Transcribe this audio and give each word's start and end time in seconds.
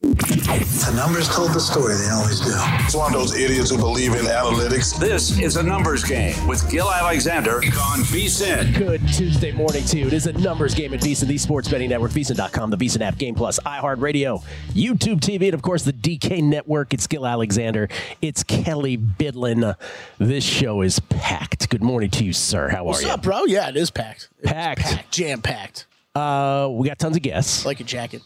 The 0.00 0.92
numbers 0.94 1.28
told 1.28 1.52
the 1.52 1.58
story. 1.58 1.96
They 1.96 2.08
always 2.10 2.38
do. 2.38 2.52
It's 2.84 2.94
one 2.94 3.12
of 3.12 3.18
those 3.18 3.36
idiots 3.36 3.70
who 3.70 3.78
believe 3.78 4.12
in 4.12 4.26
analytics. 4.26 4.96
This 4.96 5.36
is 5.40 5.56
a 5.56 5.62
numbers 5.62 6.04
game 6.04 6.46
with 6.46 6.70
Gill 6.70 6.88
Alexander 6.88 7.56
on 7.56 8.00
VSIN. 8.04 8.78
Good 8.78 9.00
Tuesday 9.12 9.50
morning 9.50 9.82
to 9.86 9.98
you. 9.98 10.06
It 10.06 10.12
is 10.12 10.28
a 10.28 10.32
numbers 10.34 10.72
game 10.76 10.94
at 10.94 11.00
VSIN, 11.00 11.26
the 11.26 11.36
sports 11.36 11.68
betting 11.68 11.90
network, 11.90 12.12
VSIN.com, 12.12 12.70
the 12.70 12.76
VSIN 12.76 13.00
app, 13.00 13.18
Game 13.18 13.34
Plus, 13.34 13.58
iHeartRadio, 13.60 14.44
YouTube 14.68 15.18
TV, 15.18 15.46
and 15.46 15.54
of 15.54 15.62
course 15.62 15.82
the 15.82 15.92
DK 15.92 16.44
network. 16.44 16.94
It's 16.94 17.08
Gill 17.08 17.26
Alexander. 17.26 17.88
It's 18.22 18.44
Kelley 18.44 18.96
Bydlon. 18.96 19.74
This 20.18 20.44
show 20.44 20.82
is 20.82 21.00
packed. 21.00 21.68
Good 21.70 21.82
morning 21.82 22.10
to 22.10 22.24
you, 22.24 22.32
sir. 22.32 22.68
How 22.68 22.84
What's 22.84 23.02
are 23.02 23.08
you? 23.08 23.12
up, 23.14 23.22
bro? 23.22 23.46
Yeah, 23.46 23.68
it 23.68 23.76
is 23.76 23.90
packed. 23.90 24.28
Packed. 24.44 24.80
packed, 24.80 25.10
jam 25.10 25.42
packed. 25.42 25.86
Uh, 26.14 26.68
we 26.70 26.86
got 26.86 27.00
tons 27.00 27.16
of 27.16 27.22
guests. 27.22 27.66
Like 27.66 27.80
a 27.80 27.84
jacket. 27.84 28.22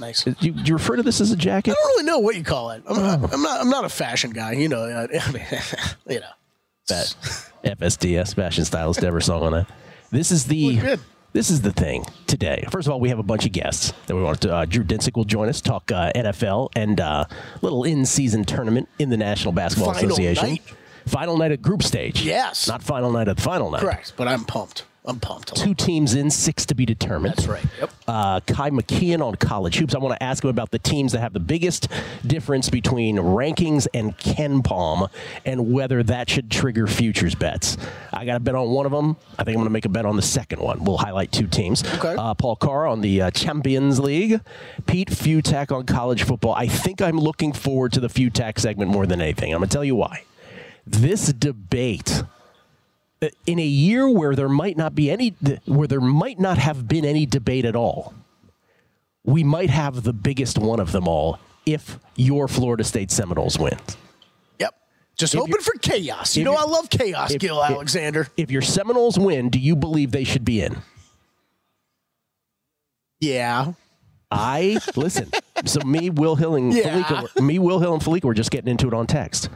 Looks 0.00 0.24
nice. 0.26 0.42
you, 0.42 0.52
you 0.64 0.74
refer 0.74 0.96
to 0.96 1.02
this 1.02 1.20
as 1.20 1.30
a 1.30 1.36
jacket? 1.36 1.72
I 1.72 1.74
don't 1.74 1.86
really 1.92 2.04
know 2.04 2.18
what 2.18 2.36
you 2.36 2.44
call 2.44 2.70
it. 2.70 2.82
I'm, 2.88 2.96
Oh. 2.98 3.28
I'm 3.32 3.42
not. 3.42 3.60
I'm 3.60 3.70
not 3.70 3.84
a 3.84 3.88
fashion 3.88 4.30
guy. 4.30 4.52
You 4.52 4.68
know. 4.68 4.84
I 5.20 5.32
mean, 5.32 5.44
you 6.08 6.20
know. 6.20 6.26
that 6.88 7.14
FSDS 7.64 8.34
Fashion 8.34 8.64
Stylist 8.64 9.02
ever 9.04 9.20
song 9.20 9.42
on 9.42 9.52
that. 9.52 9.66
This 10.10 10.30
is 10.30 10.44
the 10.44 10.98
this 11.32 11.50
is 11.50 11.62
the 11.62 11.72
thing 11.72 12.04
today. 12.26 12.64
First 12.70 12.86
of 12.86 12.92
all, 12.92 13.00
we 13.00 13.08
have 13.08 13.18
a 13.18 13.22
bunch 13.24 13.46
of 13.46 13.52
guests 13.52 13.92
that 14.06 14.14
we 14.14 14.22
want 14.22 14.40
to. 14.42 14.54
Uh, 14.54 14.64
Drew 14.64 14.84
Dinsick 14.84 15.16
will 15.16 15.24
join 15.24 15.48
us, 15.48 15.60
talk 15.60 15.90
uh, 15.90 16.12
NFL 16.14 16.70
and 16.76 17.00
uh, 17.00 17.24
little 17.62 17.84
in-season 17.84 18.44
tournament 18.44 18.88
in 18.98 19.10
the 19.10 19.16
National 19.16 19.52
Basketball 19.52 19.92
Final 19.94 20.10
Association. 20.10 20.48
night? 20.48 20.62
Final 21.06 21.36
night 21.36 21.52
at 21.52 21.60
group 21.60 21.82
stage. 21.82 22.22
Yes. 22.22 22.68
not 22.68 22.82
final 22.82 23.10
night 23.10 23.28
at 23.28 23.36
the 23.36 23.42
final 23.42 23.70
night. 23.70 23.80
Correct. 23.80 24.14
But 24.16 24.28
I'm 24.28 24.44
pumped. 24.44 24.84
I'm 25.06 25.20
pumped. 25.20 25.54
Two 25.54 25.74
teams 25.74 26.14
in, 26.14 26.30
six 26.30 26.64
to 26.66 26.74
be 26.74 26.86
determined. 26.86 27.34
That's 27.36 27.46
right. 27.46 27.64
Yep. 27.78 27.90
Uh, 28.08 28.40
Kai 28.40 28.70
McKeon 28.70 29.20
on 29.22 29.34
college 29.34 29.76
hoops. 29.76 29.94
I 29.94 29.98
want 29.98 30.16
to 30.18 30.22
ask 30.22 30.42
him 30.42 30.48
about 30.48 30.70
the 30.70 30.78
teams 30.78 31.12
that 31.12 31.20
have 31.20 31.34
the 31.34 31.40
biggest 31.40 31.88
difference 32.26 32.70
between 32.70 33.16
rankings 33.16 33.86
and 33.92 34.16
KenPom 34.16 35.10
and 35.44 35.70
whether 35.72 36.02
that 36.04 36.30
should 36.30 36.50
trigger 36.50 36.86
futures 36.86 37.34
bets. 37.34 37.76
I 38.14 38.24
got 38.24 38.36
a 38.36 38.40
bet 38.40 38.54
on 38.54 38.70
one 38.70 38.86
of 38.86 38.92
them. 38.92 39.18
I 39.38 39.44
think 39.44 39.48
I'm 39.48 39.60
going 39.60 39.66
to 39.66 39.70
make 39.70 39.84
a 39.84 39.90
bet 39.90 40.06
on 40.06 40.16
the 40.16 40.22
second 40.22 40.60
one. 40.60 40.84
We'll 40.84 40.96
highlight 40.96 41.32
two 41.32 41.48
teams. 41.48 41.84
Okay. 41.84 42.14
Uh, 42.16 42.32
Paul 42.32 42.56
Carr 42.56 42.86
on 42.86 43.02
the 43.02 43.22
uh, 43.22 43.30
Champions 43.30 44.00
League. 44.00 44.40
Pete 44.86 45.10
Fiutak 45.10 45.70
on 45.70 45.84
college 45.84 46.22
football. 46.22 46.54
I 46.54 46.66
think 46.66 47.02
I'm 47.02 47.18
looking 47.18 47.52
forward 47.52 47.92
to 47.92 48.00
the 48.00 48.08
Fiutak 48.08 48.58
segment 48.58 48.90
more 48.90 49.04
than 49.04 49.20
anything. 49.20 49.52
I'm 49.52 49.58
going 49.58 49.68
to 49.68 49.72
tell 49.74 49.84
you 49.84 49.96
why. 49.96 50.24
This 50.86 51.30
debate 51.32 52.22
in 53.46 53.58
a 53.58 53.64
year 53.64 54.08
where 54.08 54.34
there 54.34 54.48
might 54.48 54.76
not 54.76 54.94
be 54.94 55.10
any 55.10 55.30
where 55.66 55.86
there 55.86 56.00
might 56.00 56.38
not 56.38 56.58
have 56.58 56.86
been 56.88 57.04
any 57.04 57.26
debate 57.26 57.64
at 57.64 57.76
all 57.76 58.14
we 59.24 59.42
might 59.44 59.70
have 59.70 60.02
the 60.02 60.12
biggest 60.12 60.58
one 60.58 60.80
of 60.80 60.92
them 60.92 61.08
all 61.08 61.38
if 61.66 61.98
your 62.16 62.46
Florida 62.46 62.84
State 62.84 63.10
Seminoles 63.10 63.58
win. 63.58 63.78
Yep. 64.58 64.74
Just 65.16 65.32
If 65.34 65.40
hoping 65.40 65.60
for 65.62 65.72
chaos. 65.78 66.36
You 66.36 66.44
know, 66.44 66.54
I 66.54 66.64
love 66.64 66.90
chaos, 66.90 67.30
if- 67.30 67.40
Gill 67.40 67.62
if- 67.62 67.70
Alexander. 67.70 68.28
If 68.36 68.50
your 68.50 68.60
Seminoles 68.60 69.18
win, 69.18 69.48
do 69.48 69.58
you 69.58 69.76
believe 69.76 70.10
they 70.10 70.24
should 70.24 70.44
be 70.44 70.60
in? 70.60 70.76
Yeah. 73.20 73.72
I 74.30 74.78
listen. 74.96 75.30
So 75.64 75.80
me, 75.86 76.10
Will 76.10 76.36
Hill, 76.36 76.56
and 76.56 76.72
Yeah. 76.74 77.02
Felica, 77.02 77.40
me, 77.42 77.58
Will 77.58 77.78
Hill, 77.78 77.94
and 77.94 78.02
Felica 78.02 78.24
were 78.24 78.34
just 78.34 78.50
getting 78.50 78.70
into 78.70 78.86
it 78.88 78.94
on 78.94 79.06
text, 79.06 79.48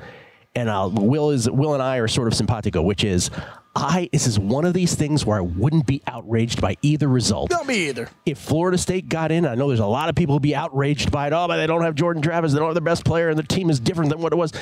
and 0.55 0.69
uh, 0.69 0.89
Will 0.93 1.31
is 1.31 1.50
Will 1.50 1.75
and 1.75 1.83
I 1.83 1.97
are 1.99 2.09
sort 2.09 2.29
of 2.29 2.35
simpatico, 2.35 2.81
which 2.83 3.03
is 3.05 3.31
I. 3.75 4.09
This 4.12 4.27
is 4.27 4.39
one 4.39 4.65
of 4.65 4.75
these 4.75 4.95
things 4.95 5.25
where 5.25 5.39
I 5.39 5.41
wouldn't 5.41 5.87
be 5.87 6.03
outraged 6.06 6.61
by 6.61 6.77
either 6.83 7.09
result. 7.09 7.51
Don't 7.51 7.67
me 7.67 7.89
either. 7.89 8.09
if 8.27 8.39
Florida 8.39 8.79
State 8.79 9.09
got 9.09 9.31
in, 9.31 9.47
I 9.47 9.55
know 9.55 9.69
there's 9.69 9.81
a 9.81 9.87
lot 9.87 10.09
of 10.09 10.15
people 10.15 10.34
who'd 10.34 10.43
be 10.43 10.55
outraged 10.55 11.11
by 11.12 11.29
it. 11.29 11.33
Oh, 11.33 11.47
but 11.47 11.56
they 11.56 11.67
don't 11.67 11.83
have 11.83 11.95
Jordan 11.95 12.23
Travis. 12.23 12.53
They 12.53 12.59
don't 12.59 12.69
have 12.69 12.75
their 12.75 12.81
best 12.81 13.05
player, 13.05 13.29
and 13.29 13.39
the 13.39 13.43
team 13.43 13.71
is 13.71 13.79
different 13.79 14.11
than 14.11 14.21
what 14.21 14.33
it 14.33 14.37
was. 14.37 14.53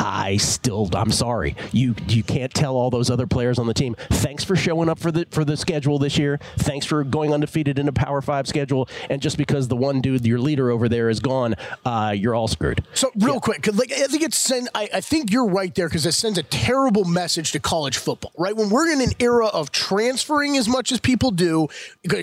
I 0.00 0.38
still, 0.38 0.88
I'm 0.94 1.12
sorry. 1.12 1.54
You 1.72 1.94
you 2.08 2.22
can't 2.22 2.52
tell 2.54 2.74
all 2.74 2.88
those 2.88 3.10
other 3.10 3.26
players 3.26 3.58
on 3.58 3.66
the 3.66 3.74
team. 3.74 3.96
Thanks 4.10 4.42
for 4.42 4.56
showing 4.56 4.88
up 4.88 4.98
for 4.98 5.12
the 5.12 5.26
for 5.30 5.44
the 5.44 5.58
schedule 5.58 5.98
this 5.98 6.16
year. 6.16 6.40
Thanks 6.56 6.86
for 6.86 7.04
going 7.04 7.34
undefeated 7.34 7.78
in 7.78 7.86
a 7.86 7.92
Power 7.92 8.22
Five 8.22 8.48
schedule. 8.48 8.88
And 9.10 9.20
just 9.20 9.36
because 9.36 9.68
the 9.68 9.76
one 9.76 10.00
dude, 10.00 10.24
your 10.24 10.38
leader 10.38 10.70
over 10.70 10.88
there, 10.88 11.10
is 11.10 11.20
gone, 11.20 11.54
uh, 11.84 12.14
you're 12.16 12.34
all 12.34 12.48
screwed. 12.48 12.82
So 12.94 13.10
real 13.16 13.40
quick, 13.40 13.66
like 13.74 13.92
I 13.92 14.06
think 14.06 14.22
it's 14.22 14.38
send. 14.38 14.70
I, 14.74 14.88
I 14.94 15.00
think 15.02 15.30
you're 15.30 15.48
right 15.48 15.74
there 15.74 15.88
because 15.88 16.06
it 16.06 16.12
sends 16.12 16.38
a 16.38 16.44
terrible 16.44 17.04
message 17.04 17.52
to 17.52 17.60
college 17.60 17.98
football. 17.98 18.32
Right 18.38 18.56
when 18.56 18.70
we're 18.70 18.90
in 18.90 19.02
an 19.02 19.12
era 19.20 19.48
of 19.48 19.70
transferring 19.70 20.56
as 20.56 20.66
much 20.66 20.92
as 20.92 21.00
people 21.00 21.30
do, 21.30 21.68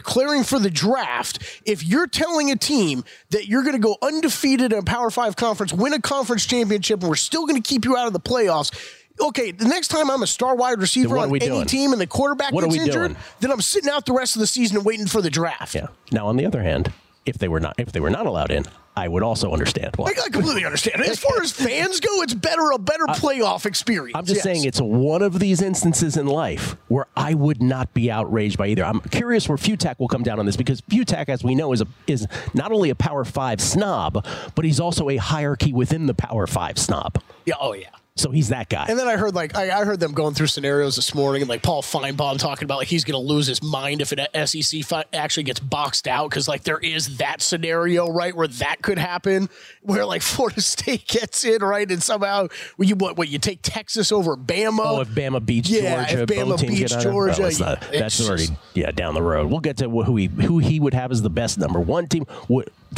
clearing 0.02 0.44
for 0.44 0.58
the 0.58 0.72
draft. 0.72 1.62
If 1.64 1.86
you're 1.86 2.08
telling 2.08 2.50
a 2.50 2.56
team 2.56 3.04
that 3.30 3.48
you're 3.48 3.62
going 3.62 3.76
to 3.76 3.80
go 3.80 3.98
undefeated 4.02 4.74
in 4.74 4.80
a 4.80 4.84
Power 4.84 5.12
Five 5.12 5.36
conference, 5.36 5.74
win 5.74 5.94
a 5.94 6.02
conference 6.02 6.48
championship, 6.48 7.02
and 7.02 7.10
we're 7.10 7.16
still 7.16 7.46
going 7.46 7.62
to 7.62 7.67
keep 7.68 7.86
you 7.86 7.98
out 7.98 8.08
of 8.08 8.14
the 8.14 8.20
playoffs. 8.20 8.72
Okay, 9.20 9.52
the 9.52 9.66
next 9.66 9.88
time 9.88 10.12
I'm 10.12 10.22
a 10.22 10.28
star 10.28 10.56
wide 10.56 10.80
receiver 10.80 11.18
on 11.18 11.30
any 11.30 11.40
doing? 11.40 11.66
team 11.66 11.92
and 11.92 12.00
the 12.00 12.06
quarterback 12.08 12.54
What 12.54 12.64
gets 12.66 12.76
injured, 12.76 13.10
doing? 13.14 13.16
then 13.40 13.52
I'm 13.52 13.62
sitting 13.62 13.90
out 13.90 14.06
the 14.06 14.14
rest 14.14 14.36
of 14.36 14.42
the 14.42 14.48
season 14.48 14.78
and 14.78 14.86
waiting 14.86 15.08
for 15.08 15.22
the 15.22 15.30
draft. 15.32 15.74
Yeah. 15.74 15.88
Now, 16.12 16.28
on 16.28 16.38
the 16.38 16.46
other 16.46 16.62
hand, 16.62 16.94
if 17.28 17.38
they 17.38 17.48
were 17.48 17.60
not 17.60 17.76
if 17.78 17.92
they 17.92 18.00
were 18.00 18.10
not 18.10 18.26
allowed 18.26 18.52
in, 18.52 18.66
I 18.96 19.08
would 19.08 19.22
also 19.24 19.52
understand 19.52 19.96
why. 19.96 20.08
I, 20.26 20.30
completely 20.30 20.66
understand. 20.66 21.02
As 21.02 21.20
far 21.26 21.42
as 21.42 21.52
fans 21.52 22.00
go, 22.00 22.22
it's 22.22 22.34
better 22.34 22.72
a 22.72 22.80
better 22.80 23.06
playoff 23.08 23.66
experience. 23.66 24.16
I'm 24.16 24.26
just 24.26 24.38
Yes. 24.38 24.44
saying 24.44 24.66
it's 24.66 24.80
one 24.82 25.22
of 25.22 25.40
these 25.40 25.62
instances 25.62 26.18
in 26.18 26.26
life 26.28 26.76
where 26.88 27.06
I 27.16 27.34
would 27.34 27.62
not 27.62 27.94
be 27.94 28.10
outraged 28.10 28.58
by 28.58 28.68
either. 28.68 28.84
I'm 28.86 29.02
curious 29.02 29.48
where 29.48 29.58
Fiutak 29.58 30.00
will 30.00 30.08
come 30.08 30.24
down 30.24 30.40
on 30.40 30.46
this 30.46 30.58
because 30.58 30.82
Fiutak, 30.82 31.30
as 31.30 31.44
we 31.44 31.54
know, 31.56 31.74
is 31.74 31.82
a 31.82 31.88
is 32.08 32.28
not 32.54 32.72
only 32.72 32.90
a 32.90 32.96
Power 32.96 33.24
Five 33.26 33.62
snob, 33.62 34.26
but 34.56 34.66
he's 34.66 34.80
also 34.80 35.10
a 35.10 35.18
hierarchy 35.18 35.74
within 35.74 36.06
the 36.08 36.14
Power 36.14 36.48
Five 36.48 36.78
snob. 36.80 37.22
Yeah. 37.46 37.56
Oh 37.60 37.74
yeah. 37.74 37.90
So 38.18 38.32
he's 38.32 38.50
that 38.50 38.68
guy. 38.68 38.88
And 38.90 38.98
then 38.98 39.08
I 39.08 39.16
heard 39.16 39.36
like 39.36 39.56
I, 39.56 39.80
I 39.82 39.86
heard 39.86 40.00
them 40.00 40.14
going 40.14 40.34
through 40.34 40.48
scenarios 40.48 40.96
this 40.96 41.14
morning, 41.14 41.44
and 41.44 41.50
like 41.50 41.62
Paul 41.62 41.84
Finebaum 41.84 42.40
talking 42.40 42.66
about 42.66 42.80
like 42.80 42.88
he's 42.88 43.04
going 43.04 43.14
to 43.14 43.34
lose 43.34 43.46
his 43.46 43.62
mind 43.62 44.02
if 44.02 44.12
an 44.12 44.48
SEC 44.48 44.84
fi- 44.84 45.06
actually 45.14 45.44
gets 45.44 45.60
boxed 45.60 46.08
out 46.08 46.30
because 46.30 46.48
like 46.48 46.64
there 46.64 46.80
is 46.80 47.18
that 47.18 47.42
scenario 47.42 48.10
right 48.10 48.36
where 48.36 48.48
that 48.48 48.82
could 48.82 48.98
happen, 48.98 49.50
where 49.82 50.04
like 50.04 50.22
Florida 50.24 50.62
State 50.62 51.08
gets 51.08 51.46
in 51.46 51.62
right, 51.62 51.90
and 51.90 52.02
somehow 52.02 52.48
well, 52.78 52.88
you 52.88 52.96
what 52.96 53.18
what 53.18 53.30
you 53.30 53.38
take 53.38 53.60
Texas 53.62 54.12
over 54.12 54.36
Bama. 54.36 54.80
Oh, 54.84 55.02
if 55.02 55.10
Bama 55.10 55.46
beats 55.46 55.70
Yeah, 55.70 56.06
Georgia, 56.08 56.24
if 56.24 56.30
Bama 56.30 56.60
beats? 56.60 57.04
Georgia, 57.04 57.42
not- 57.60 57.84
uh, 57.84 57.88
yeah, 57.94 58.00
that's 58.00 58.28
already 58.28 58.48
yeah 58.74 58.90
down 58.92 59.14
the 59.14 59.22
road. 59.22 59.50
We'll 59.52 59.60
get 59.60 59.78
to 59.78 59.90
who 59.90 60.16
he 60.16 60.26
who 60.26 60.58
he 60.58 60.80
would 60.80 60.96
have 60.96 61.12
as 61.12 61.22
the 61.22 61.30
best 61.30 61.60
number 61.60 61.80
one 61.80 62.08
team. 62.08 62.26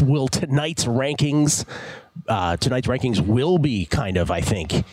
Will 0.01 0.27
tonight's 0.27 0.85
rankings 0.85 1.65
uh, 2.27 2.57
tonight's 2.57 2.87
rankings 2.87 3.19
will 3.19 3.57
be 3.57 3.85
kind 3.85 4.17
of, 4.17 4.31
I 4.31 4.41
think, 4.41 4.83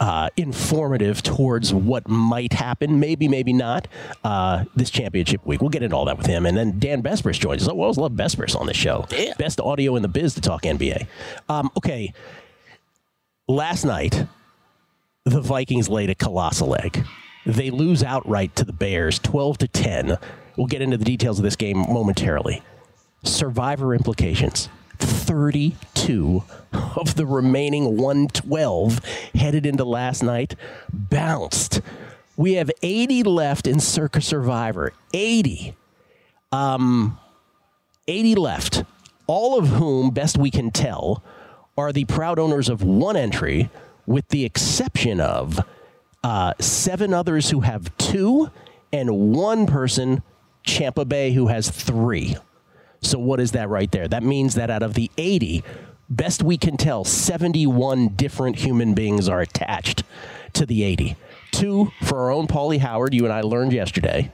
uh, 0.00 0.28
informative 0.36 1.22
towards 1.22 1.74
what 1.74 2.08
might 2.08 2.52
happen, 2.52 3.00
maybe, 3.00 3.26
maybe 3.28 3.52
not, 3.52 3.88
uh, 4.24 4.64
this 4.76 4.90
championship 4.90 5.44
week. 5.44 5.60
We'll 5.60 5.70
get 5.70 5.82
into 5.82 5.96
all 5.96 6.04
that 6.04 6.16
with 6.16 6.26
him. 6.26 6.46
And 6.46 6.56
then 6.56 6.78
Dan 6.78 7.02
Besbris 7.02 7.38
joins 7.38 7.62
us. 7.62 7.68
I 7.68 7.72
always 7.72 7.98
love 7.98 8.12
Besbris 8.12 8.58
on 8.58 8.66
this 8.66 8.76
show. 8.76 9.06
Yeah. 9.10 9.34
Best 9.38 9.60
audio 9.60 9.96
in 9.96 10.02
the 10.02 10.08
biz 10.08 10.34
to 10.34 10.40
talk 10.40 10.62
NBA. 10.62 11.06
Um, 11.48 11.70
okay. 11.76 12.12
Last 13.48 13.84
night, 13.84 14.26
the 15.24 15.40
Vikings 15.40 15.88
laid 15.88 16.10
a 16.10 16.14
colossal 16.14 16.76
egg. 16.76 17.04
They 17.46 17.70
lose 17.70 18.02
outright 18.02 18.54
to 18.56 18.64
the 18.64 18.72
Bears, 18.72 19.18
12 19.18 19.58
to 19.58 19.68
10. 19.68 20.18
We'll 20.56 20.66
get 20.66 20.82
into 20.82 20.96
the 20.96 21.04
details 21.04 21.38
of 21.38 21.44
this 21.44 21.56
game 21.56 21.78
momentarily. 21.78 22.62
Survivor 23.24 23.94
implications. 23.94 24.68
32 24.98 26.44
of 26.72 27.14
the 27.14 27.26
remaining 27.26 27.96
112 27.96 29.00
headed 29.34 29.66
into 29.66 29.84
last 29.84 30.22
night 30.22 30.54
bounced. 30.92 31.80
We 32.36 32.54
have 32.54 32.70
80 32.82 33.24
left 33.24 33.66
in 33.66 33.80
Circa 33.80 34.20
Survivor. 34.20 34.92
80. 35.12 35.74
Um, 36.52 37.18
80 38.06 38.34
left, 38.36 38.84
all 39.26 39.58
of 39.58 39.68
whom, 39.68 40.10
best 40.10 40.38
we 40.38 40.50
can 40.50 40.70
tell, 40.70 41.22
are 41.76 41.92
the 41.92 42.04
proud 42.06 42.38
owners 42.38 42.68
of 42.68 42.82
one 42.82 43.16
entry, 43.16 43.70
with 44.06 44.28
the 44.28 44.44
exception 44.44 45.20
of 45.20 45.60
uh, 46.24 46.54
seven 46.58 47.12
others 47.12 47.50
who 47.50 47.60
have 47.60 47.96
two 47.98 48.50
and 48.92 49.34
one 49.34 49.66
person, 49.66 50.22
Champa 50.64 51.04
Bay, 51.04 51.32
who 51.32 51.48
has 51.48 51.70
three. 51.70 52.36
So, 53.00 53.18
what 53.18 53.40
is 53.40 53.52
that 53.52 53.68
right 53.68 53.90
there? 53.90 54.08
That 54.08 54.22
means 54.22 54.54
that 54.54 54.70
out 54.70 54.82
of 54.82 54.94
the 54.94 55.10
80, 55.16 55.62
best 56.10 56.42
we 56.42 56.56
can 56.56 56.76
tell, 56.76 57.04
71 57.04 58.08
different 58.08 58.56
human 58.56 58.94
beings 58.94 59.28
are 59.28 59.40
attached 59.40 60.02
to 60.54 60.66
the 60.66 60.82
80. 60.82 61.16
Two 61.52 61.92
for 62.02 62.18
our 62.18 62.30
own 62.30 62.46
Paulie 62.46 62.80
Howard, 62.80 63.14
you 63.14 63.24
and 63.24 63.32
I 63.32 63.40
learned 63.42 63.72
yesterday. 63.72 64.32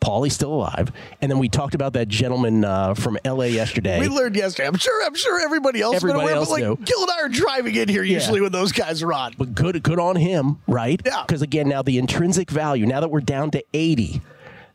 Paulie's 0.00 0.34
still 0.34 0.52
alive. 0.52 0.92
And 1.22 1.30
then 1.30 1.38
we 1.38 1.48
talked 1.48 1.74
about 1.74 1.94
that 1.94 2.08
gentleman 2.08 2.62
uh, 2.64 2.92
from 2.92 3.16
LA 3.24 3.44
yesterday. 3.44 4.00
We 4.00 4.08
learned 4.08 4.36
yesterday. 4.36 4.68
I'm 4.68 4.76
sure. 4.76 5.02
I'm 5.04 5.14
sure 5.14 5.40
everybody 5.40 5.80
else 5.80 5.96
Everybody 5.96 6.18
been 6.18 6.24
aware, 6.26 6.36
else 6.36 6.48
but 6.48 6.52
like 6.52 6.62
knew. 6.64 6.76
Gill 6.84 7.02
and 7.02 7.10
I 7.10 7.20
are 7.22 7.28
driving 7.30 7.74
in 7.74 7.88
here 7.88 8.02
usually 8.02 8.42
when 8.42 8.52
those 8.52 8.70
guys 8.72 9.02
are 9.02 9.12
on. 9.14 9.34
but 9.38 9.54
good 9.54 9.82
good 9.82 9.98
on 9.98 10.16
him, 10.16 10.58
right? 10.66 11.00
Yeah. 11.06 11.22
Because 11.26 11.40
again, 11.40 11.68
now 11.70 11.80
the 11.80 11.96
intrinsic 11.96 12.50
value, 12.50 12.84
now 12.84 13.00
that 13.00 13.10
we're 13.10 13.20
down 13.22 13.50
to 13.52 13.64
80, 13.72 14.20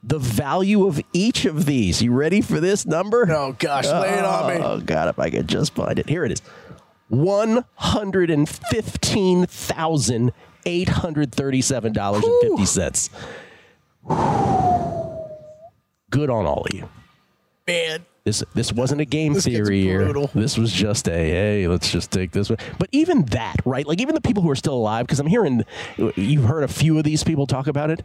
the 0.03 0.19
value 0.19 0.87
of 0.87 1.01
each 1.13 1.45
of 1.45 1.65
these. 1.65 2.01
You 2.01 2.13
ready 2.13 2.41
for 2.41 2.59
this 2.59 2.85
number? 2.85 3.27
Oh 3.29 3.55
gosh, 3.57 3.85
lay 3.85 4.17
it 4.17 4.25
on 4.25 4.47
me. 4.53 4.63
Oh 4.63 4.79
God, 4.79 5.09
if 5.09 5.19
I 5.19 5.29
could 5.29 5.47
just 5.47 5.73
find 5.73 5.99
it. 5.99 6.07
Here 6.09 6.23
it 6.25 6.31
is. 6.31 6.41
One 7.09 7.65
hundred 7.75 8.29
and 8.29 8.47
fifteen 8.47 9.45
thousand 9.45 10.31
eight 10.65 10.89
hundred 10.89 11.33
thirty-seven 11.33 11.93
dollars 11.93 12.23
and 12.23 12.41
fifty 12.41 12.65
cents. 12.65 13.09
Good 16.09 16.29
on 16.29 16.45
all 16.45 16.65
of 16.65 16.73
you. 16.73 16.89
Man, 17.67 18.05
This 18.23 18.43
this 18.55 18.73
wasn't 18.73 19.01
a 19.01 19.05
game 19.05 19.33
This 19.33 19.45
theory 19.45 19.81
here. 19.83 20.11
This 20.33 20.57
was 20.57 20.71
just 20.71 21.07
a 21.07 21.11
hey, 21.11 21.67
let's 21.67 21.91
just 21.91 22.09
take 22.11 22.31
this 22.31 22.49
one. 22.49 22.57
But 22.79 22.89
even 22.91 23.25
that, 23.25 23.57
right? 23.65 23.85
Like 23.85 24.01
even 24.01 24.15
the 24.15 24.21
people 24.21 24.41
who 24.41 24.49
are 24.49 24.55
still 24.55 24.73
alive, 24.73 25.05
because 25.05 25.19
I'm 25.19 25.27
hearing 25.27 25.63
you've 26.15 26.45
heard 26.45 26.63
a 26.63 26.67
few 26.67 26.97
of 26.97 27.03
these 27.03 27.23
people 27.23 27.45
talk 27.47 27.67
about 27.67 27.91
it. 27.91 28.01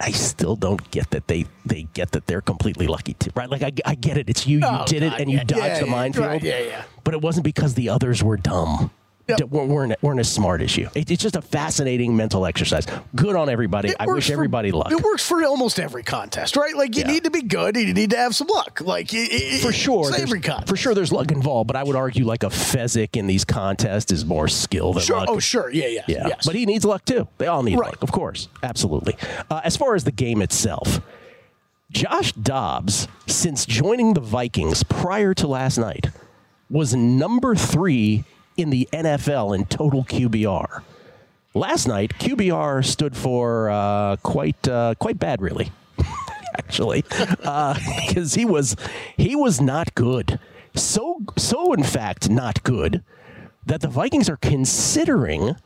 I 0.00 0.10
still 0.10 0.56
don't 0.56 0.90
get 0.90 1.10
that 1.10 1.28
they 1.28 1.46
they 1.64 1.84
get 1.94 2.10
that 2.12 2.26
they're 2.26 2.40
completely 2.40 2.86
lucky 2.88 3.14
too, 3.14 3.30
right? 3.36 3.48
Like 3.48 3.62
I, 3.62 3.70
I 3.84 3.94
get 3.94 4.16
it. 4.18 4.28
It's 4.28 4.46
you. 4.46 4.58
You 4.58 4.64
Oh, 4.66 4.84
did 4.86 5.02
it 5.02 5.10
God, 5.10 5.20
and 5.20 5.30
you 5.30 5.36
yeah, 5.38 5.44
dodged 5.44 5.62
yeah, 5.64 5.78
the 5.80 5.86
yeah, 5.86 5.90
minefield. 5.92 6.26
right, 6.26 6.42
yeah, 6.42 6.58
yeah. 6.60 6.84
But 7.04 7.14
it 7.14 7.20
wasn't 7.20 7.44
because 7.44 7.74
the 7.74 7.88
others 7.88 8.22
were 8.22 8.36
dumb. 8.36 8.90
Yep. 9.28 9.40
Weren't, 9.50 10.02
weren't, 10.02 10.20
as 10.20 10.30
smart 10.30 10.62
as 10.62 10.76
you. 10.76 10.90
It, 10.94 11.10
it's 11.10 11.22
just 11.22 11.36
a 11.36 11.42
fascinating 11.42 12.16
mental 12.16 12.44
exercise. 12.44 12.86
Good 13.14 13.36
on 13.36 13.48
everybody. 13.48 13.90
it 13.90 13.96
I 14.00 14.06
wish 14.06 14.26
for- 14.26 14.32
everybody 14.32 14.72
luck. 14.72 14.90
It 14.90 15.00
works 15.00 15.26
for 15.26 15.44
almost 15.44 15.78
every 15.78 16.02
contest, 16.02 16.56
right? 16.56 16.76
Like 16.76 16.96
you 16.96 17.02
Yeah. 17.02 17.12
need 17.12 17.24
to 17.24 17.30
be 17.30 17.42
good, 17.42 17.76
and 17.76 17.86
you 17.86 17.94
need 17.94 18.10
to 18.10 18.16
have 18.16 18.34
some 18.34 18.48
luck. 18.48 18.80
Like 18.84 19.10
it, 19.12 19.60
for 19.62 19.72
sure, 19.72 20.10
every 20.16 20.40
contest. 20.40 20.68
for 20.68 20.76
sure, 20.76 20.94
there's 20.94 21.12
luck 21.12 21.30
involved. 21.30 21.68
But 21.68 21.76
I 21.76 21.84
would 21.84 21.96
argue 21.96 22.24
like 22.24 22.42
a 22.42 22.48
Fezzik 22.48 23.16
in 23.16 23.26
these 23.28 23.44
contests 23.44 24.10
is 24.12 24.24
more 24.24 24.48
skill 24.48 24.92
than 24.92 25.02
Sure. 25.02 25.18
luck. 25.18 25.28
Oh, 25.30 25.38
sure. 25.38 25.70
Yeah, 25.70 25.86
yeah, 25.86 26.02
Yeah, 26.08 26.26
Yes. 26.28 26.44
but 26.44 26.54
he 26.56 26.66
needs 26.66 26.84
luck 26.84 27.04
too. 27.04 27.28
They 27.38 27.46
all 27.46 27.62
need 27.62 27.78
Right. 27.78 27.90
luck, 27.92 28.02
of 28.02 28.10
course, 28.12 28.48
absolutely. 28.62 29.16
Uh, 29.50 29.60
as 29.62 29.76
far 29.76 29.94
as 29.94 30.04
the 30.04 30.10
game 30.12 30.42
itself, 30.42 31.00
Josh 31.90 32.32
Dobbs, 32.32 33.06
since 33.26 33.66
joining 33.66 34.14
the 34.14 34.20
Vikings 34.20 34.82
prior 34.82 35.34
to 35.34 35.46
last 35.46 35.78
night, 35.78 36.08
was 36.70 36.94
number 36.94 37.54
three 37.54 38.24
in 38.56 38.70
the 38.70 38.88
NFL 38.92 39.54
in 39.54 39.66
total 39.66 40.04
QBR. 40.04 40.82
Last 41.54 41.86
night, 41.86 42.14
QBR 42.18 42.84
stood 42.84 43.16
for 43.16 43.70
uh, 43.70 44.16
quite 44.22 44.66
uh, 44.66 44.94
quite 44.98 45.18
bad, 45.18 45.42
really. 45.42 45.70
Actually, 46.56 47.02
because 47.02 48.34
he 48.34 48.44
was 48.44 48.76
he 49.16 49.36
was 49.36 49.60
not 49.60 49.94
good. 49.94 50.38
So 50.74 51.20
so 51.36 51.72
in 51.72 51.82
fact 51.82 52.30
not 52.30 52.62
good 52.62 53.02
that 53.66 53.80
the 53.80 53.88
Vikings 53.88 54.28
are 54.28 54.36
considering. 54.36 55.56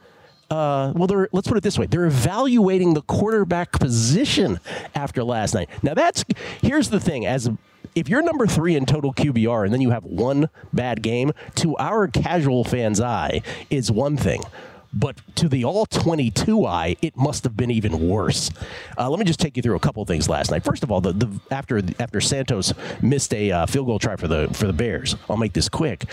Uh, 0.48 0.92
well, 0.94 1.08
they're, 1.08 1.28
let's 1.32 1.48
put 1.48 1.56
it 1.56 1.62
this 1.62 1.78
way: 1.78 1.86
they're 1.86 2.06
evaluating 2.06 2.94
the 2.94 3.02
quarterback 3.02 3.72
position 3.72 4.60
after 4.94 5.24
last 5.24 5.54
night. 5.54 5.68
Now, 5.82 5.94
that's 5.94 6.24
here's 6.62 6.90
the 6.90 7.00
thing: 7.00 7.26
as 7.26 7.50
if 7.94 8.08
you're 8.08 8.22
number 8.22 8.46
three 8.46 8.76
in 8.76 8.86
total 8.86 9.12
QBR 9.12 9.64
and 9.64 9.72
then 9.72 9.80
you 9.80 9.90
have 9.90 10.04
one 10.04 10.48
bad 10.72 11.02
game, 11.02 11.32
to 11.56 11.76
our 11.76 12.08
casual 12.08 12.64
fan's 12.64 13.00
eye, 13.00 13.42
is 13.70 13.90
one 13.90 14.16
thing. 14.16 14.42
But 14.92 15.20
to 15.36 15.48
the 15.48 15.64
all 15.64 15.84
22 15.84 16.64
eye, 16.64 16.96
it 17.02 17.16
must 17.16 17.44
have 17.44 17.56
been 17.56 17.70
even 17.70 18.08
worse. 18.08 18.50
Uh, 18.96 19.10
let 19.10 19.18
me 19.18 19.26
just 19.26 19.40
take 19.40 19.56
you 19.56 19.62
through 19.62 19.76
a 19.76 19.80
couple 19.80 20.04
things 20.06 20.28
last 20.28 20.50
night. 20.50 20.64
First 20.64 20.82
of 20.82 20.90
all, 20.90 21.02
the, 21.02 21.12
the 21.12 21.40
after 21.50 21.82
after 21.98 22.20
Santos 22.20 22.72
missed 23.02 23.34
a 23.34 23.50
uh, 23.50 23.66
field 23.66 23.86
goal 23.86 23.98
try 23.98 24.16
for 24.16 24.26
the 24.26 24.48
for 24.54 24.66
the 24.66 24.72
Bears, 24.72 25.16
I'll 25.28 25.36
make 25.36 25.52
this 25.52 25.68
quick. 25.68 26.06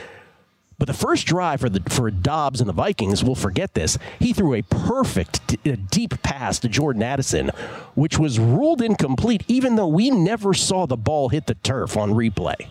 But 0.78 0.88
the 0.88 0.94
first 0.94 1.26
drive 1.26 1.62
for 1.62 1.70
the 1.70 1.82
for 1.90 2.10
Dobbs 2.12 2.60
and 2.60 2.68
the 2.68 2.74
Vikings, 2.74 3.24
we'll 3.24 3.36
forget 3.36 3.74
this. 3.74 3.98
He 4.20 4.34
threw 4.34 4.54
a 4.54 4.62
perfect 4.64 5.56
a 5.66 5.78
deep 5.78 6.22
pass 6.24 6.60
to 6.60 6.70
Jordan 6.70 7.04
Addison, 7.04 7.50
which 7.96 8.18
was 8.18 8.40
ruled 8.40 8.82
incomplete, 8.82 9.44
even 9.48 9.76
though 9.76 9.88
we 9.88 10.10
never 10.10 10.54
saw 10.54 10.86
the 10.86 10.98
ball 10.98 11.30
hit 11.30 11.46
the 11.46 11.56
turf 11.56 11.96
on 11.96 12.12
replay, 12.12 12.70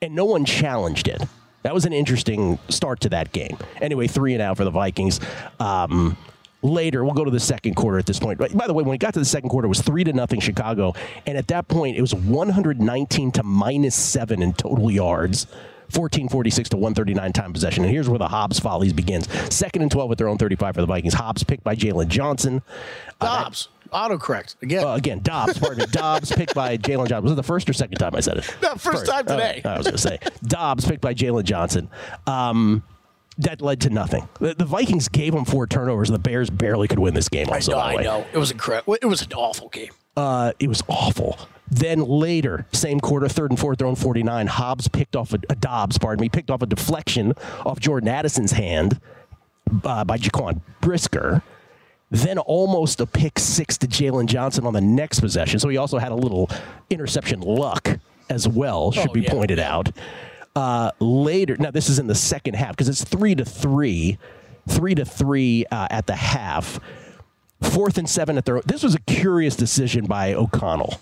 and 0.00 0.14
no 0.14 0.24
one 0.24 0.44
challenged 0.44 1.08
it. 1.08 1.22
That 1.62 1.74
was 1.74 1.84
an 1.84 1.92
interesting 1.92 2.58
start 2.68 3.00
to 3.00 3.08
that 3.10 3.32
game. 3.32 3.56
Anyway, 3.80 4.08
three 4.08 4.32
and 4.34 4.42
out 4.42 4.56
for 4.56 4.64
the 4.64 4.70
Vikings. 4.70 5.20
Um, 5.60 6.16
later, 6.62 7.04
we'll 7.04 7.14
go 7.14 7.24
to 7.24 7.30
the 7.30 7.40
second 7.40 7.74
quarter 7.74 7.98
at 7.98 8.06
this 8.06 8.18
point. 8.18 8.38
By 8.38 8.66
the 8.66 8.72
way, 8.72 8.82
when 8.82 8.90
we 8.90 8.98
got 8.98 9.14
to 9.14 9.20
the 9.20 9.24
second 9.24 9.48
quarter, 9.48 9.66
it 9.66 9.68
was 9.68 9.80
three 9.80 10.02
to 10.04 10.12
nothing 10.12 10.40
Chicago, 10.40 10.94
and 11.26 11.38
at 11.38 11.48
that 11.48 11.68
point, 11.68 11.96
it 11.96 12.00
was 12.00 12.14
119 12.14 13.32
to 13.32 13.42
minus 13.42 13.94
seven 13.94 14.42
in 14.42 14.52
total 14.54 14.90
yards. 14.90 15.46
1446 15.92 16.70
to 16.70 16.76
139 16.76 17.32
time 17.32 17.52
possession. 17.52 17.84
And 17.84 17.92
here's 17.92 18.08
where 18.08 18.18
the 18.18 18.28
Hobbs 18.28 18.58
follies 18.58 18.92
begins. 18.92 19.28
Second 19.54 19.82
and 19.82 19.90
12 19.90 20.12
at 20.12 20.18
their 20.18 20.28
own 20.28 20.38
35 20.38 20.74
for 20.74 20.80
the 20.80 20.86
Vikings. 20.86 21.14
Hobbs 21.14 21.44
picked 21.44 21.64
by 21.64 21.76
Jaylon 21.76 22.08
Johnson. 22.08 22.62
Dobbs 23.20 23.68
autocorrect 23.92 24.56
again. 24.62 24.84
Uh, 24.84 24.94
again, 24.94 25.20
Dobbs, 25.22 25.58
pardon 25.58 25.78
me. 25.78 25.86
Dobbs 25.90 26.32
picked 26.32 26.54
by 26.54 26.76
Jaylon 26.76 27.08
Johnson. 27.08 27.24
Was 27.24 27.32
it 27.32 27.36
the 27.36 27.42
first 27.42 27.68
or 27.68 27.72
second 27.72 27.98
time 27.98 28.14
I 28.14 28.20
said 28.20 28.38
it? 28.38 28.56
No, 28.62 28.74
first 28.74 29.06
time 29.06 29.26
today. 29.26 29.62
Oh, 29.64 29.70
I 29.70 29.78
was 29.78 29.86
going 29.86 29.96
to 29.96 30.02
say 30.02 30.18
Dobbs 30.44 30.86
picked 30.86 31.00
by 31.00 31.14
Jaylon 31.14 31.44
Johnson. 31.44 31.88
Um, 32.26 32.82
that 33.42 33.60
led 33.60 33.80
to 33.82 33.90
nothing. 33.90 34.28
The, 34.40 34.54
the 34.54 34.64
Vikings 34.64 35.08
gave 35.08 35.32
them 35.34 35.44
four 35.44 35.66
turnovers, 35.66 36.08
and 36.10 36.14
the 36.14 36.22
Bears 36.22 36.50
barely 36.50 36.88
could 36.88 36.98
win 36.98 37.14
this 37.14 37.28
game. 37.28 37.48
I 37.50 37.60
know, 37.68 37.78
I 37.78 38.02
know. 38.02 38.26
It 38.32 38.38
was 38.38 38.50
incredible. 38.50 38.94
It 39.00 39.06
was 39.06 39.22
an 39.22 39.32
awful 39.34 39.68
game. 39.68 39.90
Uh, 40.16 40.52
it 40.58 40.68
was 40.68 40.82
awful. 40.88 41.38
Then 41.70 42.00
later, 42.04 42.66
same 42.72 43.00
quarter, 43.00 43.28
third 43.28 43.50
and 43.50 43.58
fourth, 43.58 43.78
their 43.78 43.86
own 43.86 43.94
49, 43.96 44.46
Hobbs 44.46 44.88
picked 44.88 45.16
off 45.16 45.32
a, 45.32 45.38
a 45.48 45.54
Dobbs, 45.54 45.96
pardon 45.98 46.20
me, 46.20 46.28
picked 46.28 46.50
off 46.50 46.60
a 46.62 46.66
deflection 46.66 47.32
off 47.64 47.80
Jordan 47.80 48.08
Addison's 48.10 48.52
hand 48.52 49.00
uh, 49.84 50.04
by 50.04 50.18
Jaquan 50.18 50.60
Brisker. 50.82 51.42
Then 52.10 52.36
almost 52.38 53.00
a 53.00 53.06
pick 53.06 53.38
six 53.38 53.78
to 53.78 53.86
Jaylon 53.86 54.26
Johnson 54.26 54.66
on 54.66 54.74
the 54.74 54.82
next 54.82 55.20
possession. 55.20 55.58
So 55.58 55.70
he 55.70 55.78
also 55.78 55.96
had 55.96 56.12
a 56.12 56.14
little 56.14 56.50
interception 56.90 57.40
luck 57.40 57.98
as 58.28 58.46
well, 58.46 58.92
should 58.92 59.08
Oh, 59.08 59.12
be 59.14 59.22
yeah. 59.22 59.30
pointed 59.30 59.58
out. 59.58 59.88
Uh, 60.54 60.90
later, 61.00 61.56
now 61.58 61.70
this 61.70 61.88
is 61.88 61.98
in 61.98 62.06
the 62.06 62.14
second 62.14 62.54
half 62.54 62.70
because 62.70 62.88
it's 62.88 63.04
three 63.04 63.34
to 63.34 63.44
three, 63.44 64.18
three 64.68 64.94
to 64.94 65.04
three 65.04 65.64
uh, 65.70 65.88
at 65.90 66.06
the 66.06 66.16
half. 66.16 66.78
Fourth 67.62 67.96
and 67.96 68.08
seven 68.08 68.36
at 68.36 68.44
their. 68.44 68.60
This 68.62 68.82
was 68.82 68.94
a 68.94 69.00
curious 69.00 69.56
decision 69.56 70.06
by 70.06 70.34
O'Connell. 70.34 71.00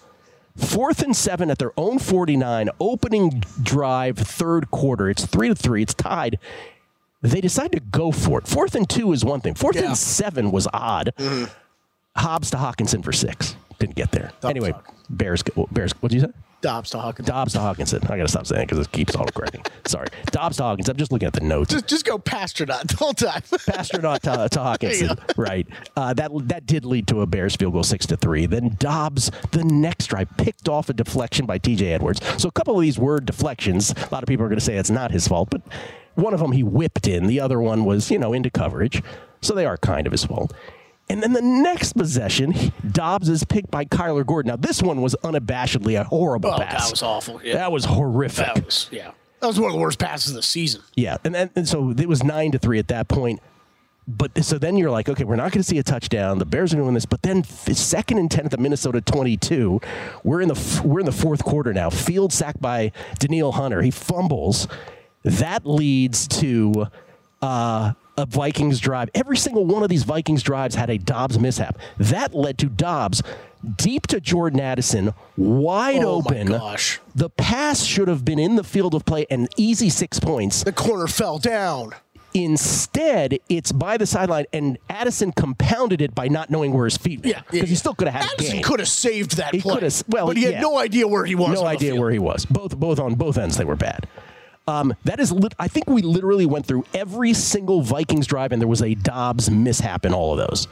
Fourth 0.56 1.02
and 1.02 1.16
seven 1.16 1.50
at 1.50 1.58
their 1.58 1.72
own 1.76 1.98
49, 1.98 2.68
opening 2.80 3.42
drive, 3.62 4.18
third 4.18 4.70
quarter. 4.70 5.08
It's 5.08 5.24
three 5.24 5.48
to 5.48 5.54
three. 5.54 5.82
It's 5.82 5.94
tied. 5.94 6.38
They 7.22 7.40
decide 7.40 7.72
to 7.72 7.80
go 7.80 8.12
for 8.12 8.38
it. 8.40 8.46
Fourth 8.46 8.74
and 8.74 8.88
two 8.88 9.12
is 9.12 9.24
one 9.24 9.40
thing. 9.40 9.54
Fourth 9.54 9.76
Yeah. 9.76 9.86
and 9.88 9.96
seven 9.96 10.50
was 10.50 10.68
odd. 10.72 11.12
Hobbs 12.16 12.50
to 12.50 12.56
Hockenson 12.58 13.02
for 13.02 13.12
six. 13.12 13.56
Didn't 13.78 13.94
get 13.94 14.10
there. 14.10 14.32
anyway, 14.44 14.72
talk. 14.72 14.94
Bears. 15.08 15.42
Bears. 15.70 15.92
What 16.00 16.10
did 16.10 16.20
you 16.20 16.28
say? 16.28 16.32
Dobbs 16.60 16.90
to 16.90 16.98
Hawkins. 16.98 17.26
Dobbs 17.28 17.52
to 17.54 17.58
Hockenson. 17.58 18.04
I 18.10 18.16
got 18.16 18.24
to 18.24 18.28
stop 18.28 18.46
saying 18.46 18.62
it 18.62 18.68
because 18.68 18.84
it 18.84 18.92
keeps 18.92 19.16
autocorrecting. 19.16 19.66
Sorry. 19.86 20.08
Dobbs 20.26 20.58
to 20.58 20.64
Hawkins. 20.64 20.88
I'm 20.88 20.96
just 20.96 21.10
looking 21.10 21.26
at 21.26 21.32
the 21.32 21.40
notes. 21.40 21.70
Just, 21.70 21.86
just 21.86 22.04
go 22.04 22.18
Passtronaut 22.18 22.88
the 22.88 22.96
whole 22.96 23.14
time. 23.14 23.42
Passtronaut 23.42 24.20
to, 24.20 24.48
to 24.48 24.58
Hockenson. 24.58 25.18
Right. 25.36 25.66
Uh, 25.96 26.12
that 26.14 26.30
that 26.48 26.66
did 26.66 26.84
lead 26.84 27.06
to 27.08 27.22
a 27.22 27.26
Bears 27.26 27.56
field 27.56 27.72
goal, 27.72 27.82
six 27.82 28.06
to 28.06 28.16
three. 28.16 28.46
Then 28.46 28.76
Dobbs, 28.78 29.30
the 29.52 29.64
next 29.64 30.08
drive, 30.08 30.28
picked 30.36 30.68
off 30.68 30.88
a 30.88 30.92
deflection 30.92 31.46
by 31.46 31.58
T.J. 31.58 31.92
Edwards. 31.92 32.20
So 32.40 32.48
a 32.48 32.52
couple 32.52 32.74
of 32.76 32.82
these 32.82 32.98
were 32.98 33.20
deflections. 33.20 33.92
A 33.92 34.08
lot 34.12 34.22
of 34.22 34.26
people 34.26 34.44
are 34.44 34.48
going 34.48 34.58
to 34.58 34.64
say 34.64 34.76
it's 34.76 34.90
not 34.90 35.10
his 35.10 35.26
fault, 35.26 35.48
but 35.50 35.62
one 36.14 36.34
of 36.34 36.40
them 36.40 36.52
he 36.52 36.62
whipped 36.62 37.08
in. 37.08 37.26
The 37.26 37.40
other 37.40 37.60
one 37.60 37.84
was, 37.84 38.10
you 38.10 38.18
know, 38.18 38.32
into 38.32 38.50
coverage. 38.50 39.02
So 39.40 39.54
they 39.54 39.64
are 39.64 39.78
kind 39.78 40.06
of 40.06 40.12
his 40.12 40.24
fault. 40.24 40.52
And 41.10 41.22
then 41.22 41.32
the 41.32 41.42
next 41.42 41.94
possession, 41.94 42.54
Dobbs 42.92 43.28
is 43.28 43.42
picked 43.44 43.70
by 43.70 43.84
Kyler 43.84 44.24
Gordon. 44.24 44.50
Now, 44.50 44.56
this 44.56 44.80
one 44.82 45.02
was 45.02 45.16
unabashedly 45.24 46.00
a 46.00 46.04
horrible 46.04 46.50
Oh, 46.52 46.58
pass. 46.58 46.84
that 46.84 46.90
was 46.92 47.02
awful. 47.02 47.40
Yeah. 47.44 47.54
That 47.54 47.72
was 47.72 47.84
horrific. 47.84 48.46
That 48.54 48.64
was 48.64 48.88
yeah. 48.92 49.10
That 49.40 49.46
was 49.48 49.58
one 49.58 49.70
of 49.70 49.74
the 49.74 49.80
worst 49.80 49.98
passes 49.98 50.30
of 50.30 50.36
the 50.36 50.42
season. 50.42 50.82
Yeah, 50.94 51.16
and, 51.24 51.34
and, 51.34 51.50
and 51.56 51.66
so 51.68 51.90
it 51.90 52.08
was 52.08 52.22
nine 52.22 52.52
to 52.52 52.58
three 52.58 52.78
at 52.78 52.88
that 52.88 53.08
point. 53.08 53.40
But 54.06 54.44
so 54.44 54.58
then 54.58 54.76
you're 54.76 54.90
like, 54.90 55.08
okay, 55.08 55.24
we're 55.24 55.36
not 55.36 55.52
going 55.52 55.62
to 55.62 55.68
see 55.68 55.78
a 55.78 55.82
touchdown. 55.82 56.38
The 56.38 56.44
Bears 56.44 56.72
are 56.72 56.76
going 56.76 56.82
to 56.84 56.86
win 56.86 56.94
this. 56.94 57.06
But 57.06 57.22
then 57.22 57.42
second 57.44 58.18
and 58.18 58.30
ten 58.30 58.44
at 58.44 58.50
the 58.50 58.58
Minnesota 58.58 59.00
22. 59.00 59.80
We're 60.24 60.40
in 60.42 60.48
the 60.48 60.82
we're 60.84 61.00
in 61.00 61.06
the 61.06 61.12
fourth 61.12 61.42
quarter 61.44 61.72
now. 61.72 61.90
Field 61.90 62.32
sacked 62.32 62.60
by 62.60 62.92
Danielle 63.18 63.52
Hunter. 63.52 63.82
He 63.82 63.90
fumbles. 63.90 64.68
That 65.22 65.64
leads 65.66 66.26
to 66.28 66.86
uh, 67.42 67.92
a 68.20 68.26
Vikings 68.26 68.78
drive. 68.78 69.10
Every 69.14 69.36
single 69.36 69.64
one 69.66 69.82
of 69.82 69.88
these 69.88 70.04
Vikings 70.04 70.42
drives 70.42 70.74
had 70.74 70.90
a 70.90 70.98
Dobbs 70.98 71.38
mishap. 71.38 71.78
That 71.98 72.34
led 72.34 72.58
to 72.58 72.66
Dobbs 72.66 73.22
deep 73.76 74.06
to 74.08 74.20
Jordan 74.20 74.60
Addison, 74.60 75.12
wide 75.36 76.02
Oh, 76.02 76.22
open. 76.24 76.46
gosh. 76.48 77.00
The 77.14 77.28
pass 77.30 77.82
should 77.84 78.08
have 78.08 78.24
been 78.24 78.38
in 78.38 78.56
the 78.56 78.64
field 78.64 78.94
of 78.94 79.04
play 79.04 79.26
and 79.30 79.48
easy 79.56 79.90
six 79.90 80.18
points. 80.20 80.62
The 80.64 80.72
corner 80.72 81.06
fell 81.06 81.38
down. 81.38 81.94
Instead, 82.32 83.38
it's 83.48 83.72
by 83.72 83.96
the 83.96 84.06
sideline, 84.06 84.46
and 84.52 84.78
Addison 84.88 85.32
compounded 85.32 86.00
it 86.00 86.14
by 86.14 86.28
not 86.28 86.48
knowing 86.48 86.72
where 86.72 86.84
his 86.84 86.96
feet 86.96 87.22
were. 87.24 87.28
Yeah, 87.30 87.42
because 87.50 87.68
he 87.68 87.74
still 87.74 87.94
could 87.94 88.06
have 88.06 88.22
had 88.22 88.30
a 88.30 88.34
Addison 88.34 88.62
could 88.62 88.78
have 88.78 88.88
saved 88.88 89.36
that 89.38 89.52
He 89.52 89.60
play. 89.60 89.90
Well, 90.08 90.28
but 90.28 90.36
he 90.36 90.44
had 90.44 90.54
yeah. 90.54 90.60
no 90.60 90.78
idea 90.78 91.08
where 91.08 91.24
he 91.24 91.34
was. 91.34 91.60
No 91.60 91.66
idea 91.66 91.96
where 91.96 92.10
he 92.10 92.20
was. 92.20 92.46
Both, 92.46 92.76
both 92.78 93.00
on 93.00 93.16
both 93.16 93.36
ends, 93.36 93.56
they 93.56 93.64
were 93.64 93.74
bad. 93.76 94.06
Um, 94.66 94.94
that 95.04 95.18
is, 95.18 95.32
lit- 95.32 95.54
I 95.58 95.68
think 95.68 95.88
we 95.88 96.02
literally 96.02 96.46
went 96.46 96.66
through 96.66 96.84
every 96.94 97.34
single 97.34 97.82
Vikings 97.82 98.26
drive, 98.26 98.52
and 98.52 98.60
there 98.60 98.68
was 98.68 98.82
a 98.82 98.94
Dobbs 98.94 99.50
mishap 99.50 100.04
in 100.04 100.14
all 100.14 100.38
of 100.38 100.48
those. 100.48 100.68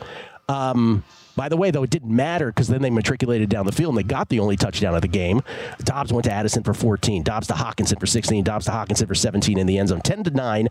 Um, 0.49 1.04
by 1.37 1.49
the 1.49 1.57
way, 1.57 1.71
though, 1.71 1.85
it 1.85 1.90
didn't 1.90 2.14
matter 2.14 2.49
because 2.49 2.66
then 2.68 2.83
they 2.83 2.90
matriculated 2.90 3.49
down 3.49 3.64
the 3.64 3.73
field 3.73 3.90
and 3.90 3.99
they 3.99 4.09
got 4.09 4.28
the 4.28 4.40
only 4.40 4.57
touchdown 4.57 4.95
of 4.95 5.02
the 5.02 5.09
game. 5.09 5.42
Dobbs 5.85 6.12
went 6.12 6.25
to 6.25 6.33
Addison 6.33 6.64
for 6.64 6.75
14, 6.75 7.23
Dobbs 7.23 7.47
to 7.47 7.54
Hockenson 7.54 8.00
for 8.00 8.07
16, 8.07 8.42
Dobbs 8.42 8.64
to 8.64 8.73
Hockenson 8.73 9.07
for 9.07 9.14
17 9.14 9.57
in 9.57 9.66
the 9.66 9.78
end 9.78 9.90
zone, 9.90 10.00
10 10.00 10.25
to 10.25 10.30
9. 10.30 10.68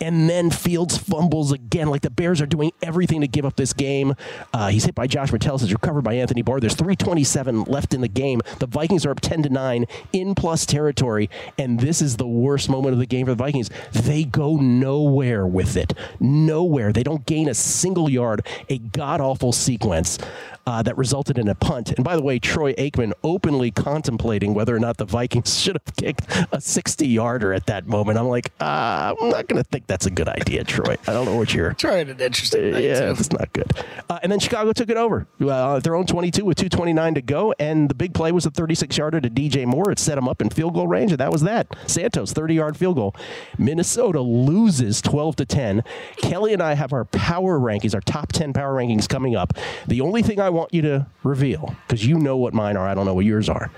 And 0.00 0.28
then 0.28 0.50
Fields 0.50 0.98
fumbles 0.98 1.52
again. 1.52 1.88
Like 1.88 2.02
the 2.02 2.10
Bears 2.10 2.40
are 2.40 2.46
doing 2.46 2.72
everything 2.82 3.20
to 3.20 3.28
give 3.28 3.44
up 3.44 3.56
this 3.56 3.72
game. 3.72 4.14
Uh, 4.52 4.68
he's 4.68 4.84
hit 4.84 4.94
by 4.94 5.06
Josh 5.06 5.32
Metellus. 5.32 5.62
He's 5.62 5.72
recovered 5.72 6.02
by 6.02 6.14
Anthony 6.14 6.42
Barr. 6.42 6.60
There's 6.60 6.74
327 6.74 7.64
left 7.64 7.94
in 7.94 8.00
the 8.00 8.08
game. 8.08 8.40
The 8.58 8.66
Vikings 8.66 9.06
are 9.06 9.10
up 9.10 9.20
10 9.20 9.44
to 9.44 9.48
9 9.48 9.86
in 10.12 10.34
plus 10.34 10.66
territory. 10.66 11.30
And 11.58 11.78
this 11.80 12.02
is 12.02 12.16
the 12.16 12.26
worst 12.26 12.68
moment 12.68 12.94
of 12.94 12.98
the 12.98 13.06
game 13.06 13.26
for 13.26 13.32
the 13.32 13.36
Vikings. 13.36 13.70
They 13.92 14.24
go 14.24 14.56
nowhere 14.56 15.46
with 15.46 15.76
it. 15.76 15.94
Nowhere. 16.18 16.92
They 16.92 17.02
don't 17.02 17.24
gain 17.26 17.48
a 17.48 17.54
single 17.54 18.10
yard. 18.10 18.44
A 18.68 18.78
god 18.78 19.20
awful 19.20 19.52
sequence. 19.52 20.18
Uh, 20.64 20.80
that 20.80 20.96
resulted 20.96 21.38
in 21.38 21.48
a 21.48 21.56
punt. 21.56 21.90
And 21.90 22.04
by 22.04 22.14
the 22.14 22.22
way, 22.22 22.38
Troy 22.38 22.72
Aikman 22.74 23.12
openly 23.24 23.72
contemplating 23.72 24.54
whether 24.54 24.76
or 24.76 24.78
not 24.78 24.96
the 24.96 25.04
Vikings 25.04 25.58
should 25.60 25.74
have 25.74 25.96
kicked 25.96 26.24
a 26.52 26.60
60 26.60 27.04
yarder 27.04 27.52
at 27.52 27.66
that 27.66 27.88
moment. 27.88 28.16
I'm 28.16 28.28
like, 28.28 28.52
uh, 28.60 29.12
I'm 29.20 29.30
not 29.30 29.48
going 29.48 29.60
to 29.60 29.68
think 29.68 29.88
that's 29.92 30.06
a 30.06 30.10
good 30.10 30.28
idea, 30.28 30.64
Troy. 30.64 30.96
I 31.06 31.12
don't 31.12 31.26
know 31.26 31.36
what 31.36 31.52
you're. 31.52 31.74
Trying 31.74 32.08
an 32.08 32.18
interesting 32.18 32.70
night, 32.70 32.82
Yeah, 32.82 33.10
it's 33.10 33.30
not 33.30 33.52
good. 33.52 33.70
Uh, 34.08 34.18
and 34.22 34.32
then 34.32 34.38
Chicago 34.38 34.72
took 34.72 34.88
it 34.88 34.96
over 34.96 35.26
uh, 35.42 35.80
their 35.80 35.94
own 35.94 36.06
22 36.06 36.46
with 36.46 36.56
2:29 36.56 37.16
to 37.16 37.20
go, 37.20 37.54
and 37.58 37.90
the 37.90 37.94
big 37.94 38.14
play 38.14 38.32
was 38.32 38.46
a 38.46 38.50
36 38.50 38.96
yarder 38.96 39.20
to 39.20 39.28
DJ 39.28 39.66
Moore. 39.66 39.90
It 39.90 39.98
set 39.98 40.16
him 40.16 40.28
up 40.28 40.40
in 40.40 40.48
field 40.48 40.72
goal 40.72 40.86
range, 40.86 41.12
and 41.12 41.20
that 41.20 41.30
was 41.30 41.42
that. 41.42 41.76
Santos 41.86 42.32
30 42.32 42.54
yard 42.54 42.76
field 42.78 42.96
goal. 42.96 43.14
Minnesota 43.58 44.22
loses 44.22 45.02
12 45.02 45.36
to 45.36 45.44
10. 45.44 45.84
Kelley 46.16 46.54
and 46.54 46.62
I 46.62 46.72
have 46.72 46.94
our 46.94 47.04
power 47.04 47.58
rankings, 47.58 47.94
our 47.94 48.00
top 48.00 48.32
10 48.32 48.54
power 48.54 48.74
rankings 48.74 49.06
coming 49.06 49.36
up. 49.36 49.52
The 49.86 50.00
only 50.00 50.22
thing 50.22 50.40
I 50.40 50.48
want 50.48 50.72
you 50.72 50.80
to 50.82 51.06
reveal, 51.22 51.76
because 51.86 52.06
you 52.06 52.18
know 52.18 52.38
what 52.38 52.54
mine 52.54 52.78
are, 52.78 52.88
I 52.88 52.94
don't 52.94 53.04
know 53.04 53.14
what 53.14 53.26
yours 53.26 53.50
are. 53.50 53.70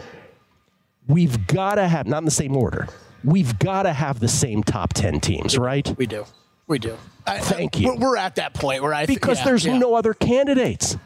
We've 1.08 1.48
got 1.48 1.74
to 1.74 1.88
have 1.88 2.06
not 2.06 2.18
in 2.18 2.24
the 2.24 2.30
same 2.30 2.56
order. 2.56 2.86
We've 3.24 3.58
got 3.58 3.84
to 3.84 3.92
have 3.92 4.20
the 4.20 4.28
same 4.28 4.62
top 4.62 4.92
10 4.92 5.20
teams, 5.20 5.56
right? 5.58 5.94
We 5.96 6.06
do. 6.06 6.24
We 6.66 6.78
do. 6.78 6.96
I, 7.26 7.38
Thank 7.38 7.76
I- 7.76 7.80
you. 7.80 7.96
We're, 7.96 8.16
at 8.16 8.36
that 8.36 8.54
point 8.54 8.82
where 8.82 8.92
I 8.94 9.06
th- 9.06 9.18
Because 9.18 9.38
yeah, 9.38 9.44
there's 9.46 9.64
yeah. 9.66 9.78
no 9.78 9.94
other 9.94 10.14
candidates. 10.14 10.96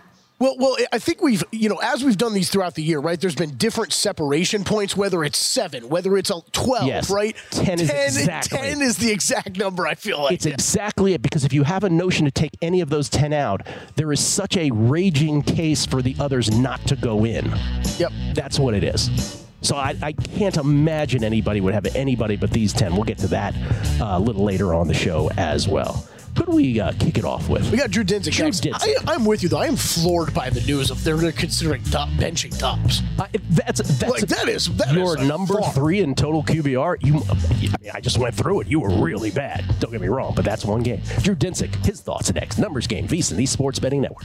Well, 0.41 0.55
well, 0.57 0.77
I 0.93 1.01
think 1.01 1.21
we've, 1.21 1.43
you 1.51 1.69
know, 1.69 1.81
as 1.83 2.05
we've 2.05 2.17
done 2.17 2.33
these 2.33 2.49
throughout 2.49 2.77
the 2.77 2.83
year, 2.83 3.01
right? 3.01 3.21
There's 3.21 3.35
been 3.35 3.57
different 3.57 3.93
separation 3.93 4.63
points, 4.63 4.97
whether 4.97 5.25
it's 5.25 5.37
seven, 5.37 5.89
whether 5.89 6.17
it's 6.17 6.31
a 6.31 6.41
twelve, 6.53 6.87
Yes. 6.87 7.11
right? 7.11 7.37
10 7.51 7.81
is 7.81 7.91
exactly. 7.91 8.57
10 8.59 8.81
is 8.81 8.99
the 8.99 9.11
exact 9.11 9.57
number. 9.59 9.85
I 9.85 9.97
feel 9.97 10.23
like 10.23 10.35
It's 10.35 10.47
exactly 10.47 11.13
it 11.15 11.23
because 11.23 11.45
if 11.45 11.53
you 11.53 11.65
have 11.65 11.83
a 11.83 11.91
notion 11.91 12.25
to 12.25 12.31
take 12.31 12.53
any 12.63 12.81
of 12.81 12.89
those 12.89 13.09
10 13.09 13.33
out, 13.33 13.63
there 13.97 14.13
is 14.13 14.21
such 14.25 14.57
a 14.57 14.71
raging 14.71 15.43
case 15.43 15.85
for 15.85 16.03
the 16.03 16.15
others 16.21 16.53
not 16.57 16.87
to 16.87 16.95
go 16.95 17.25
in. 17.27 17.53
Yep. 17.99 18.13
That's 18.35 18.61
what 18.61 18.75
it 18.75 18.85
is. 18.85 19.45
So 19.61 19.77
I, 19.77 19.97
I 20.03 20.13
can't 20.13 20.57
imagine 20.57 21.25
anybody 21.25 21.61
would 21.61 21.75
have 21.75 21.87
anybody 21.97 22.37
but 22.37 22.51
these 22.51 22.73
10. 22.73 22.95
We'll 22.95 23.05
get 23.05 23.19
to 23.19 23.27
that 23.29 23.55
uh, 24.01 24.17
a 24.17 24.21
little 24.21 24.45
later 24.45 24.73
on 24.75 24.87
the 24.89 24.95
show 24.95 25.31
as 25.37 25.67
well. 25.69 26.07
Do 26.35 26.45
we 26.53 26.79
uh, 26.79 26.93
kick 27.01 27.19
it 27.19 27.25
off 27.25 27.49
with? 27.49 27.69
We 27.73 27.77
got 27.79 27.91
Drew 27.91 28.05
Dinsick 28.05 28.31
Drew. 28.33 28.47
Dinsick. 28.49 28.73
I, 28.75 29.13
I'm 29.15 29.25
with 29.25 29.43
you 29.43 29.49
though. 29.49 29.59
I 29.59 29.67
am 29.67 29.75
floored 29.75 30.33
by 30.33 30.51
the 30.51 30.61
news 30.61 30.93
of 30.93 31.03
they're 31.03 31.33
considering 31.33 31.83
top, 31.83 32.09
benching 32.11 32.57
tops. 32.57 33.01
Uh, 33.19 33.27
that's 33.51 33.81
that's 33.99 34.03
Like, 34.13 34.21
that 34.29 34.49
is- 34.49 34.67
that 34.77 34.93
your 34.95 35.19
is 35.19 35.27
number 35.27 35.59
far. 35.61 35.73
three 35.73 35.99
in 36.01 36.15
total 36.15 36.45
QBR. 36.45 36.99
You, 37.05 37.17
I 37.29 37.83
mean, 37.83 37.91
I 37.93 38.01
just 38.01 38.19
went 38.19 38.37
through 38.37 38.61
it. 38.61 38.69
You 38.69 38.79
were 38.79 38.91
really 39.03 39.33
bad. 39.33 39.65
Don't 39.81 39.91
get 39.91 40.01
me 40.01 40.07
wrong, 40.07 40.33
but 40.37 40.45
that's 40.45 40.65
one 40.65 40.85
game. 40.85 41.01
Drew 41.23 41.35
Dinsick, 41.35 41.75
his 41.85 42.01
thoughts 42.01 42.33
next. 42.33 42.59
Numbers 42.59 42.87
game, 42.87 43.09
VSiN, 43.09 43.35
the 43.35 43.47
Sports 43.47 43.81
Betting 43.81 44.03
Network. 44.03 44.25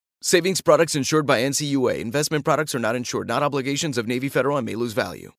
Savings 0.23 0.61
products 0.61 0.93
insured 0.93 1.25
by 1.25 1.41
NCUA. 1.41 1.97
Investment 1.97 2.45
products 2.45 2.75
are 2.75 2.79
not 2.79 2.95
insured, 2.95 3.27
not 3.27 3.41
obligations 3.41 3.97
of 3.97 4.05
Navy 4.05 4.29
Federal 4.29 4.55
and 4.55 4.63
may 4.67 4.75
lose 4.75 4.93
value. 4.93 5.31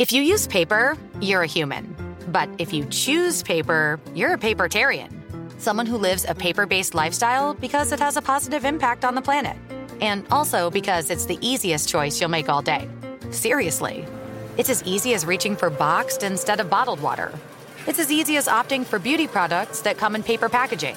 If 0.00 0.10
you 0.10 0.20
use 0.20 0.48
paper, 0.48 0.98
you're 1.20 1.42
a 1.42 1.46
human. 1.46 1.94
But 2.32 2.48
if 2.58 2.72
you 2.72 2.84
choose 2.86 3.44
paper, 3.44 4.00
you're 4.16 4.34
a 4.34 4.36
papertarian. 4.36 5.12
Someone 5.60 5.86
who 5.86 5.96
lives 5.96 6.26
a 6.28 6.34
paper 6.34 6.66
based 6.66 6.96
lifestyle 6.96 7.54
because 7.54 7.92
it 7.92 8.00
has 8.00 8.16
a 8.16 8.20
positive 8.20 8.64
impact 8.64 9.04
on 9.04 9.14
the 9.14 9.22
planet. 9.22 9.56
And 10.00 10.26
also 10.32 10.68
because 10.68 11.08
it's 11.08 11.26
the 11.26 11.38
easiest 11.40 11.88
choice 11.88 12.20
you'll 12.20 12.30
make 12.30 12.48
all 12.48 12.62
day. 12.62 12.88
Seriously. 13.30 14.04
It's 14.58 14.70
as 14.70 14.82
easy 14.82 15.14
as 15.14 15.24
reaching 15.24 15.54
for 15.54 15.70
boxed 15.70 16.24
instead 16.24 16.58
of 16.58 16.68
bottled 16.68 17.00
water. 17.00 17.32
It's 17.86 18.00
as 18.00 18.10
easy 18.10 18.38
as 18.38 18.48
opting 18.48 18.84
for 18.84 18.98
beauty 18.98 19.28
products 19.28 19.82
that 19.82 19.98
come 19.98 20.16
in 20.16 20.24
paper 20.24 20.48
packaging. 20.48 20.96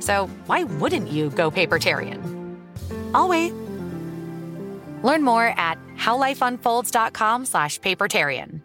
So 0.00 0.28
why 0.46 0.64
wouldn't 0.64 1.08
you 1.08 1.30
go 1.30 1.50
papertarian? 1.50 2.20
I'll 3.14 3.28
wait. 3.28 3.52
Learn 5.02 5.22
more 5.22 5.46
at 5.46 5.78
howlifeunfolds.com 5.96 7.44
slash 7.46 7.80
papertarian. 7.80 8.60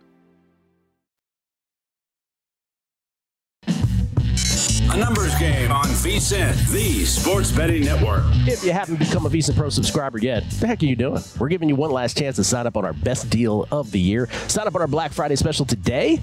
A 4.92 4.98
numbers 4.98 5.34
game 5.36 5.72
on 5.72 5.86
VSIN, 5.86 6.70
the 6.70 7.06
sports 7.06 7.50
betting 7.50 7.86
network. 7.86 8.24
If 8.46 8.62
you 8.62 8.74
haven't 8.74 9.00
become 9.00 9.26
a 9.26 9.30
VSIN 9.30 9.56
Pro 9.56 9.70
subscriber 9.70 10.18
yet, 10.18 10.44
what 10.44 10.60
the 10.60 10.68
heck 10.68 10.84
are 10.84 10.86
you 10.86 10.98
doing? 10.98 11.24
We're 11.40 11.48
giving 11.48 11.70
you 11.70 11.78
one 11.78 11.92
last 11.92 12.18
chance 12.18 12.36
to 12.36 12.44
sign 12.44 12.68
up 12.68 12.76
on 12.76 12.84
our 12.84 12.92
best 12.92 13.30
deal 13.30 13.70
of 13.72 13.92
the 13.92 14.02
year. 14.02 14.28
Sign 14.50 14.68
up 14.68 14.76
on 14.76 14.82
our 14.82 14.90
Black 14.90 15.14
Friday 15.14 15.38
special 15.38 15.66
today 15.66 16.20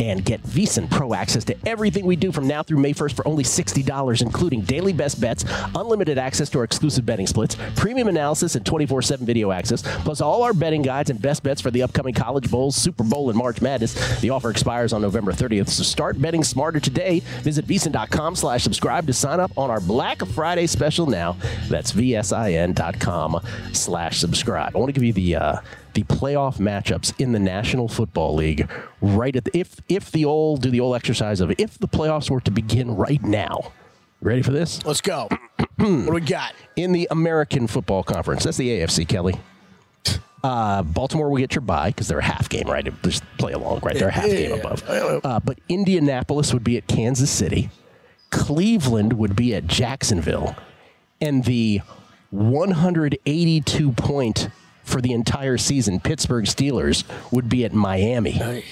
and 0.00 0.24
get 0.24 0.42
VSIN 0.42 0.90
Pro 0.90 1.14
access 1.14 1.44
to 1.44 1.56
everything 1.64 2.06
we 2.06 2.16
do 2.16 2.32
from 2.32 2.48
now 2.48 2.64
through 2.64 2.78
May 2.78 2.92
1st 2.92 3.14
for 3.14 3.28
only 3.28 3.44
$60, 3.44 4.20
including 4.20 4.62
daily 4.62 4.92
best 4.92 5.20
bets, 5.20 5.44
unlimited 5.76 6.18
access 6.18 6.50
to 6.50 6.58
our 6.58 6.64
exclusive 6.64 7.06
betting 7.06 7.28
splits, 7.28 7.56
premium 7.76 8.08
analysis, 8.08 8.56
and 8.56 8.66
24 8.66 9.00
7 9.00 9.24
video 9.24 9.52
access, 9.52 9.82
plus 10.02 10.20
all 10.20 10.42
our 10.42 10.52
betting 10.52 10.82
guides 10.82 11.08
and 11.08 11.22
best 11.22 11.44
bets 11.44 11.60
for 11.60 11.70
the 11.70 11.82
upcoming 11.82 12.14
College 12.14 12.50
Bowls, 12.50 12.74
Super 12.74 13.04
Bowl, 13.04 13.30
and 13.30 13.38
March 13.38 13.62
Madness. 13.62 14.18
The 14.20 14.30
offer 14.30 14.50
expires 14.50 14.92
on 14.92 15.02
November 15.02 15.30
30th, 15.30 15.68
so 15.68 15.84
start 15.84 16.20
betting 16.20 16.42
smarter 16.42 16.80
today. 16.80 17.20
Visit 17.42 17.64
VSIN.com 17.68 18.07
slash 18.34 18.62
subscribe 18.62 19.06
to 19.06 19.12
sign 19.12 19.40
up 19.40 19.50
on 19.56 19.70
our 19.70 19.80
Black 19.80 20.24
Friday 20.26 20.66
special 20.66 21.06
now. 21.06 21.36
That's 21.68 21.92
VSIN.com 21.92 23.40
slash 23.72 24.18
subscribe. 24.18 24.74
I 24.74 24.78
want 24.78 24.88
to 24.88 24.92
give 24.92 25.04
you 25.04 25.12
the 25.12 25.36
uh, 25.36 25.56
the 25.94 26.02
playoff 26.04 26.58
matchups 26.58 27.18
in 27.20 27.32
the 27.32 27.38
National 27.38 27.88
Football 27.88 28.34
League 28.34 28.68
right 29.00 29.34
at 29.34 29.44
the, 29.44 29.56
if 29.56 29.76
if 29.88 30.10
the 30.12 30.24
old 30.24 30.62
do 30.62 30.70
the 30.70 30.80
old 30.80 30.96
exercise 30.96 31.40
of 31.40 31.52
if 31.58 31.78
the 31.78 31.88
playoffs 31.88 32.30
were 32.30 32.40
to 32.40 32.50
begin 32.50 32.94
right 32.96 33.22
now. 33.22 33.72
Ready 34.20 34.42
for 34.42 34.50
this? 34.50 34.84
Let's 34.84 35.00
go. 35.00 35.28
what 35.58 35.76
do 35.78 36.12
we 36.12 36.20
got? 36.20 36.52
In 36.74 36.90
the 36.92 37.06
American 37.10 37.68
Football 37.68 38.02
Conference, 38.02 38.42
that's 38.42 38.56
the 38.56 38.68
AFC, 38.68 39.06
Kelley. 39.06 39.38
Uh, 40.42 40.82
Baltimore 40.82 41.28
will 41.30 41.38
get 41.38 41.54
your 41.54 41.62
bye 41.62 41.90
because 41.90 42.08
they're 42.08 42.18
a 42.18 42.24
half 42.24 42.48
game, 42.48 42.68
right? 42.68 42.86
Just 43.02 43.24
play 43.38 43.52
along, 43.52 43.80
right? 43.80 43.96
They're 43.96 44.08
a 44.08 44.12
half 44.12 44.26
game 44.26 44.52
above. 44.52 44.82
Uh, 44.88 45.40
but 45.40 45.58
Indianapolis 45.68 46.52
would 46.52 46.64
be 46.64 46.76
at 46.76 46.86
Kansas 46.86 47.30
City. 47.30 47.70
Cleveland 48.30 49.14
would 49.14 49.34
be 49.34 49.54
at 49.54 49.66
Jacksonville, 49.66 50.56
and 51.20 51.44
the 51.44 51.80
182 52.30 53.92
point 53.92 54.48
for 54.84 55.00
the 55.00 55.12
entire 55.12 55.58
season 55.58 56.00
Pittsburgh 56.00 56.44
Steelers 56.44 57.04
would 57.32 57.48
be 57.48 57.64
at 57.64 57.72
Miami. 57.72 58.64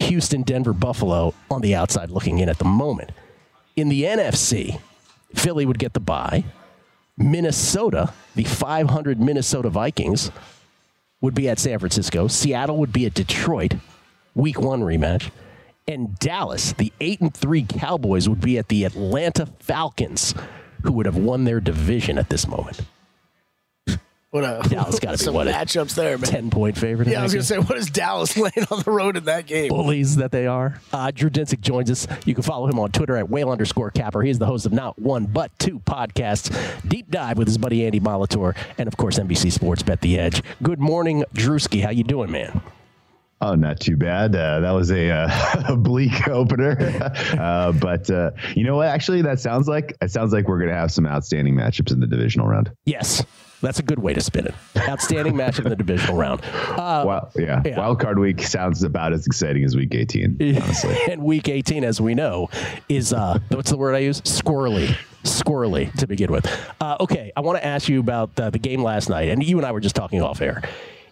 Houston, 0.00 0.42
Denver, 0.42 0.72
Buffalo 0.72 1.34
on 1.50 1.60
the 1.60 1.74
outside 1.74 2.10
looking 2.10 2.38
in 2.38 2.48
at 2.48 2.58
the 2.58 2.64
moment. 2.64 3.10
In 3.76 3.88
the 3.88 4.04
NFC, 4.04 4.80
Philly 5.34 5.66
would 5.66 5.78
get 5.78 5.92
the 5.92 6.00
bye. 6.00 6.44
Minnesota, 7.16 8.12
the 8.36 8.44
500 8.44 9.20
Minnesota 9.20 9.68
Vikings, 9.68 10.30
would 11.20 11.34
be 11.34 11.48
at 11.48 11.58
San 11.58 11.78
Francisco. 11.78 12.28
Seattle 12.28 12.78
would 12.78 12.92
be 12.92 13.06
at 13.06 13.14
Detroit. 13.14 13.74
Week 14.34 14.60
one 14.60 14.82
rematch 14.82 15.30
and 15.88 16.18
Dallas, 16.18 16.72
the 16.74 16.92
eight 17.00 17.20
and 17.20 17.34
three 17.34 17.64
Cowboys, 17.64 18.28
would 18.28 18.40
be 18.40 18.58
at 18.58 18.68
the 18.68 18.84
Atlanta 18.84 19.46
Falcons, 19.58 20.34
who 20.82 20.92
would 20.92 21.06
have 21.06 21.16
won 21.16 21.44
their 21.44 21.60
division 21.60 22.18
at 22.18 22.28
this 22.28 22.46
moment. 22.46 22.82
What 24.30 24.44
a 24.44 24.68
Dallas 24.68 25.00
got 25.00 25.16
to 25.16 25.24
be 25.24 25.30
what 25.34 25.46
matchups 25.46 25.94
there, 25.94 26.18
man. 26.18 26.28
Ten 26.28 26.50
point 26.50 26.76
favorite. 26.76 27.08
Yeah, 27.08 27.20
I 27.20 27.22
was 27.22 27.32
gonna 27.32 27.44
say, 27.44 27.58
what 27.58 27.78
is 27.78 27.88
Dallas 27.88 28.36
laying 28.36 28.66
on 28.70 28.82
the 28.82 28.90
road 28.90 29.16
in 29.16 29.24
that 29.24 29.46
game? 29.46 29.70
Bullies 29.70 30.16
that 30.16 30.32
they 30.32 30.46
are. 30.46 30.82
Uh, 30.92 31.10
Drew 31.10 31.30
Dinsick 31.30 31.60
joins 31.62 31.90
us. 31.90 32.06
You 32.26 32.34
can 32.34 32.42
follow 32.42 32.66
him 32.68 32.78
on 32.78 32.92
Twitter 32.92 33.16
at 33.16 33.30
whale 33.30 33.50
underscore 33.50 33.90
capper. 33.90 34.20
He 34.20 34.28
is 34.28 34.38
the 34.38 34.44
host 34.44 34.66
of 34.66 34.72
not 34.72 34.98
one 34.98 35.24
but 35.24 35.58
two 35.58 35.78
podcasts, 35.80 36.52
Deep 36.86 37.10
Dive 37.10 37.38
with 37.38 37.48
his 37.48 37.56
buddy 37.56 37.86
Andy 37.86 38.00
Molitor, 38.00 38.54
and 38.76 38.86
of 38.86 38.98
course 38.98 39.18
NBC 39.18 39.50
Sports 39.50 39.82
Bet 39.82 40.02
the 40.02 40.18
Edge. 40.18 40.42
Good 40.62 40.78
morning, 40.78 41.24
Drewski. 41.32 41.82
How 41.82 41.90
you 41.90 42.04
doing, 42.04 42.30
man? 42.30 42.60
Oh, 43.40 43.54
not 43.54 43.78
too 43.78 43.96
bad. 43.96 44.34
Uh, 44.34 44.60
that 44.60 44.72
was 44.72 44.90
a, 44.90 45.10
uh, 45.10 45.64
a 45.68 45.76
bleak 45.76 46.26
opener, 46.28 46.76
uh, 47.38 47.72
but 47.72 48.10
uh, 48.10 48.32
you 48.54 48.64
know 48.64 48.76
what? 48.76 48.88
Actually, 48.88 49.22
that 49.22 49.38
sounds 49.38 49.68
like 49.68 49.96
it 50.00 50.10
sounds 50.10 50.32
like 50.32 50.48
we're 50.48 50.58
going 50.58 50.70
to 50.70 50.76
have 50.76 50.90
some 50.90 51.06
outstanding 51.06 51.54
matchups 51.54 51.92
in 51.92 52.00
the 52.00 52.06
divisional 52.06 52.48
round. 52.48 52.72
Yes, 52.84 53.24
that's 53.60 53.78
a 53.78 53.82
good 53.84 54.00
way 54.00 54.12
to 54.12 54.20
spin 54.20 54.46
it. 54.46 54.54
Outstanding 54.88 55.34
matchup 55.34 55.64
in 55.64 55.70
the 55.70 55.76
divisional 55.76 56.16
round. 56.16 56.42
Uh, 56.44 57.04
well, 57.06 57.30
yeah. 57.36 57.62
yeah. 57.64 57.78
Wild 57.78 58.00
card 58.00 58.18
week 58.18 58.42
sounds 58.42 58.82
about 58.82 59.12
as 59.12 59.26
exciting 59.26 59.64
as 59.64 59.76
week 59.76 59.94
18, 59.94 60.38
honestly. 60.40 60.96
and 61.08 61.22
week 61.22 61.48
18, 61.48 61.84
as 61.84 62.00
we 62.00 62.14
know, 62.14 62.48
is 62.88 63.12
uh, 63.12 63.38
what's 63.50 63.70
the 63.70 63.76
word 63.76 63.94
I 63.94 63.98
use? 63.98 64.20
Squirrely 64.22 64.96
squirrely 65.24 65.92
to 65.98 66.06
begin 66.06 66.30
with. 66.30 66.46
Uh, 66.80 66.96
okay, 67.00 67.32
I 67.36 67.40
want 67.40 67.58
to 67.58 67.66
ask 67.66 67.88
you 67.88 68.00
about 68.00 68.38
uh, 68.38 68.50
the 68.50 68.58
game 68.58 68.82
last 68.82 69.10
night, 69.10 69.28
and 69.28 69.42
you 69.42 69.58
and 69.58 69.66
I 69.66 69.72
were 69.72 69.80
just 69.80 69.96
talking 69.96 70.22
off 70.22 70.40
air 70.40 70.62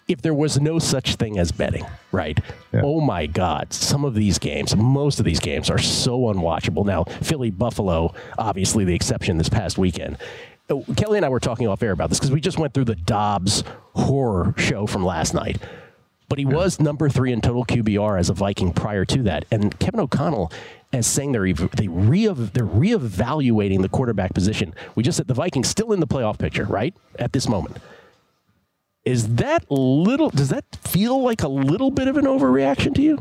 if 0.09 0.23
there 0.23 0.35
was 0.35 0.61
no 0.61 0.79
such 0.79 1.16
thing 1.16 1.38
as 1.38 1.51
betting, 1.51 1.85
right? 2.12 2.38
Yeah. 2.73 2.83
Oh 2.85 3.01
my 3.01 3.27
God, 3.27 3.73
some 3.73 4.05
of 4.05 4.14
these 4.14 4.38
games, 4.38 4.77
most 4.77 5.19
of 5.19 5.25
these 5.25 5.40
games 5.40 5.69
are 5.69 5.79
so 5.79 6.19
unwatchable. 6.33 6.85
Now, 6.85 7.05
Philly 7.05 7.51
Buffalo, 7.51 8.14
obviously 8.38 8.85
the 8.85 8.95
exception 8.95 9.38
this 9.38 9.49
past 9.49 9.79
weekend. 9.79 10.19
Uh, 10.71 10.81
Kelley 10.97 11.19
and 11.19 11.27
I 11.27 11.29
were 11.29 11.40
talking 11.40 11.66
off 11.69 11.83
air 11.83 11.92
about 11.92 12.09
this 12.09 12.19
because 12.19 12.33
we 12.33 12.40
just 12.40 12.59
went 12.59 12.75
through 12.75 12.85
the 12.85 12.97
Dobbs 12.97 13.64
horror 13.95 14.55
show 14.57 14.87
from 14.87 15.05
last 15.05 15.35
night. 15.35 15.59
But 16.29 16.38
he 16.38 16.45
yeah. 16.45 16.55
was 16.55 16.81
number 16.81 17.09
three 17.09 17.33
in 17.33 17.40
total 17.40 17.64
QBR 17.64 18.19
as 18.19 18.31
a 18.31 18.35
Viking 18.35 18.73
prior 18.73 19.05
to 19.05 19.23
that. 19.25 19.45
And 19.51 19.79
Kevin 19.79 20.01
O'Connell 20.01 20.51
is 20.92 21.07
saying 21.07 21.33
they're 21.33 21.53
they 21.53 21.88
re 21.88 22.27
they're 22.27 22.66
reevaluating 22.66 23.83
the 23.83 23.88
quarterback 23.88 24.35
position. 24.35 24.75
We 24.95 25.03
just 25.03 25.16
said 25.16 25.29
the 25.29 25.35
Vikings 25.35 25.69
still 25.69 25.92
in 25.92 26.01
the 26.01 26.07
playoff 26.07 26.38
picture, 26.38 26.64
right? 26.64 26.95
At 27.19 27.33
this 27.33 27.49
moment. 27.49 27.79
Is 29.07 29.37
that 29.37 29.71
little? 29.71 30.31
Does 30.31 30.49
that 30.49 30.64
feel 30.83 31.23
like 31.23 31.45
a 31.45 31.49
little 31.49 31.92
bit 31.92 32.09
of 32.09 32.16
an 32.16 32.25
overreaction 32.25 32.92
to 32.97 33.03
you? 33.03 33.19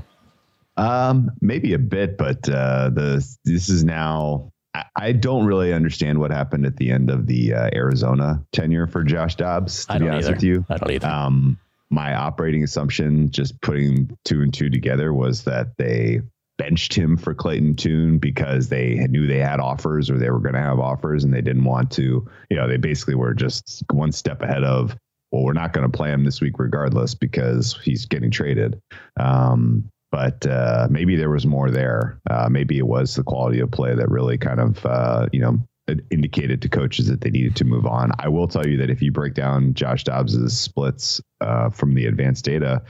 Um, 0.78 1.32
maybe 1.42 1.74
a 1.74 1.80
bit, 1.80 2.18
but 2.18 2.50
uh, 2.50 2.90
the 2.90 3.26
this 3.46 3.70
is 3.70 3.84
now. 3.84 4.52
I, 4.74 4.84
I 4.96 5.12
don't 5.12 5.46
really 5.46 5.72
understand 5.72 6.20
what 6.20 6.32
happened 6.32 6.66
at 6.66 6.76
the 6.78 6.90
end 6.90 7.12
of 7.12 7.28
the 7.28 7.54
uh, 7.54 7.70
Arizona 7.74 8.44
tenure 8.52 8.88
for 8.88 9.04
Josh 9.04 9.36
Dobbs. 9.36 9.86
To 9.86 10.00
be 10.00 10.10
honest 10.10 10.28
either. 10.28 10.36
with 10.36 10.44
you, 10.44 10.66
I 10.70 10.78
don't 10.78 10.92
either. 10.92 11.08
Um, 11.08 11.60
my 11.92 12.16
operating 12.16 12.64
assumption, 12.64 13.30
just 13.30 13.62
putting 13.62 14.18
two 14.26 14.42
and 14.42 14.52
two 14.52 14.72
together, 14.72 15.14
was 15.14 15.44
that 15.44 15.78
they 15.78 16.22
benched 16.58 16.96
him 16.96 17.16
for 17.16 17.36
Clayton 17.36 17.76
Tune 17.76 18.18
because 18.18 18.70
they 18.70 19.06
knew 19.10 19.28
they 19.28 19.38
had 19.38 19.60
offers 19.60 20.10
or 20.10 20.18
they 20.18 20.32
were 20.32 20.40
going 20.40 20.56
to 20.56 20.62
have 20.62 20.80
offers 20.80 21.24
and 21.24 21.34
they 21.34 21.42
didn't 21.42 21.66
want 21.66 21.92
to, 21.92 22.28
you 22.50 22.58
know, 22.58 22.68
they 22.68 22.78
basically 22.78 23.14
were 23.16 23.34
just 23.34 23.84
one 23.92 24.12
step 24.12 24.42
ahead 24.42 24.64
of 24.64 24.98
well, 25.36 25.44
we're 25.44 25.52
not 25.52 25.74
going 25.74 25.90
to 25.90 25.96
play 25.96 26.12
him 26.12 26.24
this 26.24 26.40
week 26.40 26.58
regardless 26.58 27.14
because 27.14 27.78
he's 27.84 28.06
getting 28.06 28.32
traded. 28.32 28.80
Um, 29.20 29.90
but 30.10 30.48
uh, 30.48 30.88
maybe 30.90 31.18
there 31.18 31.30
was 31.30 31.46
more 31.46 31.70
there. 31.70 32.22
Uh, 32.30 32.48
maybe 32.50 32.78
it 32.78 32.88
was 32.88 33.16
the 33.16 33.24
quality 33.24 33.60
of 33.60 33.70
play 33.70 33.94
that 33.94 34.10
really 34.10 34.38
kind 34.38 34.62
of 34.62 34.86
uh, 34.86 35.28
you 35.34 35.42
know 35.42 35.60
indicated 36.10 36.62
to 36.64 36.70
coaches 36.70 37.08
that 37.08 37.22
they 37.22 37.30
needed 37.30 37.56
to 37.58 37.64
move 37.64 37.86
on. 37.86 38.12
I 38.20 38.28
will 38.28 38.48
tell 38.48 38.66
you 38.66 38.78
that 38.78 38.90
if 38.90 39.02
you 39.02 39.12
break 39.12 39.36
down 39.36 39.74
Josh 39.74 40.04
Dobbs's 40.04 40.58
splits 40.58 41.22
uh, 41.42 41.70
from 41.70 41.94
the 41.94 42.08
advanced 42.08 42.44
data, 42.44 42.82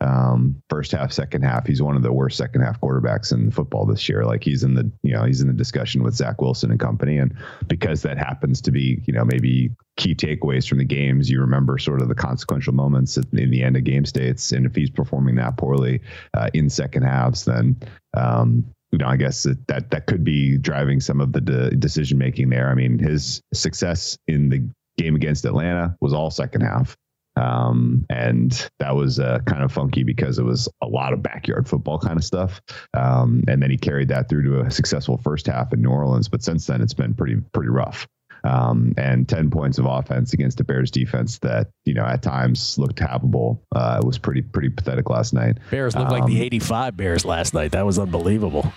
um, 0.00 0.62
first 0.70 0.92
half, 0.92 1.12
second 1.12 1.42
half, 1.42 1.66
he's 1.66 1.82
one 1.82 1.96
of 1.96 2.02
the 2.02 2.12
worst 2.12 2.36
second 2.36 2.62
half 2.62 2.80
quarterbacks 2.80 3.32
in 3.32 3.50
football 3.50 3.86
this 3.86 4.08
year. 4.08 4.24
Like 4.24 4.44
he's 4.44 4.62
in 4.62 4.74
the 4.74 4.90
you 5.02 5.12
know 5.12 5.24
he's 5.24 5.40
in 5.40 5.48
the 5.48 5.52
discussion 5.52 6.02
with 6.02 6.14
Zach 6.14 6.40
Wilson 6.40 6.70
and 6.70 6.78
company, 6.78 7.18
and 7.18 7.34
because 7.66 8.02
that 8.02 8.18
happens 8.18 8.60
to 8.62 8.70
be 8.70 9.02
you 9.04 9.12
know 9.12 9.24
maybe 9.24 9.70
key 9.96 10.14
takeaways 10.14 10.68
from 10.68 10.78
the 10.78 10.84
games, 10.84 11.28
you 11.28 11.40
remember 11.40 11.78
sort 11.78 12.02
of 12.02 12.08
the 12.08 12.14
consequential 12.14 12.74
moments 12.74 13.16
in 13.16 13.50
the 13.50 13.62
end 13.62 13.76
of 13.76 13.84
game 13.84 14.04
states, 14.04 14.52
and 14.52 14.64
if 14.64 14.74
he's 14.76 14.90
performing 14.90 15.34
that 15.36 15.56
poorly 15.56 16.00
uh, 16.34 16.50
in 16.54 16.70
second 16.70 17.02
halves, 17.02 17.44
then 17.44 17.76
um, 18.16 18.64
you 18.94 18.98
know, 18.98 19.08
I 19.08 19.16
guess 19.16 19.42
that 19.42 19.66
that, 19.66 19.90
that 19.90 20.06
could 20.06 20.22
be 20.22 20.56
driving 20.56 21.00
some 21.00 21.20
of 21.20 21.32
the 21.32 21.40
de- 21.40 21.74
decision 21.74 22.16
making 22.16 22.50
there. 22.50 22.70
I 22.70 22.74
mean, 22.74 23.00
his 23.00 23.42
success 23.52 24.16
in 24.28 24.48
the 24.50 24.68
game 24.96 25.16
against 25.16 25.44
Atlanta 25.44 25.96
was 26.00 26.12
all 26.12 26.30
second 26.30 26.60
half. 26.60 26.96
Um, 27.36 28.06
and 28.08 28.70
that 28.78 28.94
was 28.94 29.18
uh, 29.18 29.40
kind 29.46 29.64
of 29.64 29.72
funky 29.72 30.04
because 30.04 30.38
it 30.38 30.44
was 30.44 30.68
a 30.80 30.86
lot 30.86 31.12
of 31.12 31.24
backyard 31.24 31.68
football 31.68 31.98
kind 31.98 32.16
of 32.16 32.24
stuff. 32.24 32.62
Um, 32.96 33.42
and 33.48 33.60
then 33.60 33.68
he 33.68 33.76
carried 33.76 34.10
that 34.10 34.28
through 34.28 34.44
to 34.44 34.60
a 34.60 34.70
successful 34.70 35.18
first 35.18 35.48
half 35.48 35.72
in 35.72 35.82
New 35.82 35.90
Orleans. 35.90 36.28
But 36.28 36.44
since 36.44 36.64
then, 36.68 36.80
it's 36.80 36.94
been 36.94 37.14
pretty 37.14 37.40
pretty 37.52 37.70
rough. 37.70 38.06
Um, 38.44 38.94
and 38.96 39.28
10 39.28 39.50
points 39.50 39.78
of 39.78 39.86
offense 39.86 40.32
against 40.32 40.60
a 40.60 40.64
Bears 40.64 40.90
defense 40.90 41.38
that, 41.38 41.68
you 41.84 41.94
know, 41.94 42.04
at 42.04 42.22
times 42.22 42.78
looked 42.78 42.96
tappable. 42.96 43.60
Uh, 43.74 44.00
it 44.02 44.06
was 44.06 44.18
pretty, 44.18 44.42
pretty 44.42 44.68
pathetic 44.68 45.08
last 45.10 45.32
night. 45.32 45.58
Bears 45.70 45.96
looked 45.96 46.12
um, 46.12 46.18
like 46.18 46.26
the 46.26 46.42
85 46.42 46.96
Bears 46.96 47.24
last 47.24 47.54
night. 47.54 47.72
That 47.72 47.86
was 47.86 47.98
unbelievable. 47.98 48.72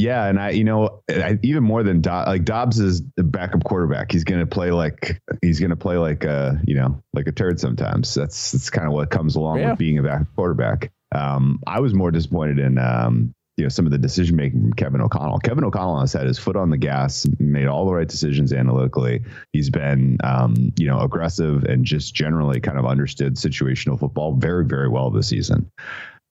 Yeah, 0.00 0.24
and 0.24 0.40
I, 0.40 0.50
you 0.50 0.64
know, 0.64 1.02
I, 1.10 1.38
even 1.42 1.62
more 1.62 1.82
than 1.82 2.00
like 2.00 2.44
Dobbs 2.44 2.80
is 2.80 3.02
the 3.16 3.22
backup 3.22 3.64
quarterback. 3.64 4.10
He's 4.10 4.24
going 4.24 4.40
to 4.40 4.46
play 4.46 4.70
like 4.70 5.20
he's 5.42 5.60
going 5.60 5.70
to 5.70 5.76
play 5.76 5.98
like 5.98 6.24
a, 6.24 6.58
you 6.66 6.74
know, 6.74 7.02
like 7.12 7.26
a 7.26 7.32
turd 7.32 7.60
sometimes. 7.60 8.14
That's 8.14 8.52
that's 8.52 8.70
kind 8.70 8.86
of 8.86 8.94
what 8.94 9.10
comes 9.10 9.36
along 9.36 9.58
yeah. 9.58 9.70
with 9.70 9.78
being 9.78 9.98
a 9.98 10.02
backup 10.02 10.34
quarterback. 10.34 10.90
Um, 11.14 11.60
I 11.66 11.80
was 11.80 11.92
more 11.92 12.10
disappointed 12.10 12.58
in 12.60 12.78
um, 12.78 13.34
you 13.60 13.66
know 13.66 13.68
some 13.68 13.84
of 13.84 13.92
the 13.92 13.98
decision 13.98 14.36
making 14.36 14.62
from 14.62 14.72
Kevin 14.72 15.02
O'Connell. 15.02 15.38
Kevin 15.38 15.64
O'Connell 15.64 16.00
has 16.00 16.14
had 16.14 16.26
his 16.26 16.38
foot 16.38 16.56
on 16.56 16.70
the 16.70 16.78
gas, 16.78 17.26
made 17.38 17.66
all 17.66 17.84
the 17.84 17.92
right 17.92 18.08
decisions 18.08 18.54
analytically. 18.54 19.22
He's 19.52 19.68
been 19.68 20.16
um, 20.24 20.72
you 20.78 20.86
know 20.86 21.00
aggressive 21.00 21.64
and 21.64 21.84
just 21.84 22.14
generally 22.14 22.58
kind 22.58 22.78
of 22.78 22.86
understood 22.86 23.34
situational 23.34 24.00
football 24.00 24.34
very 24.34 24.64
very 24.64 24.88
well 24.88 25.10
this 25.10 25.28
season. 25.28 25.70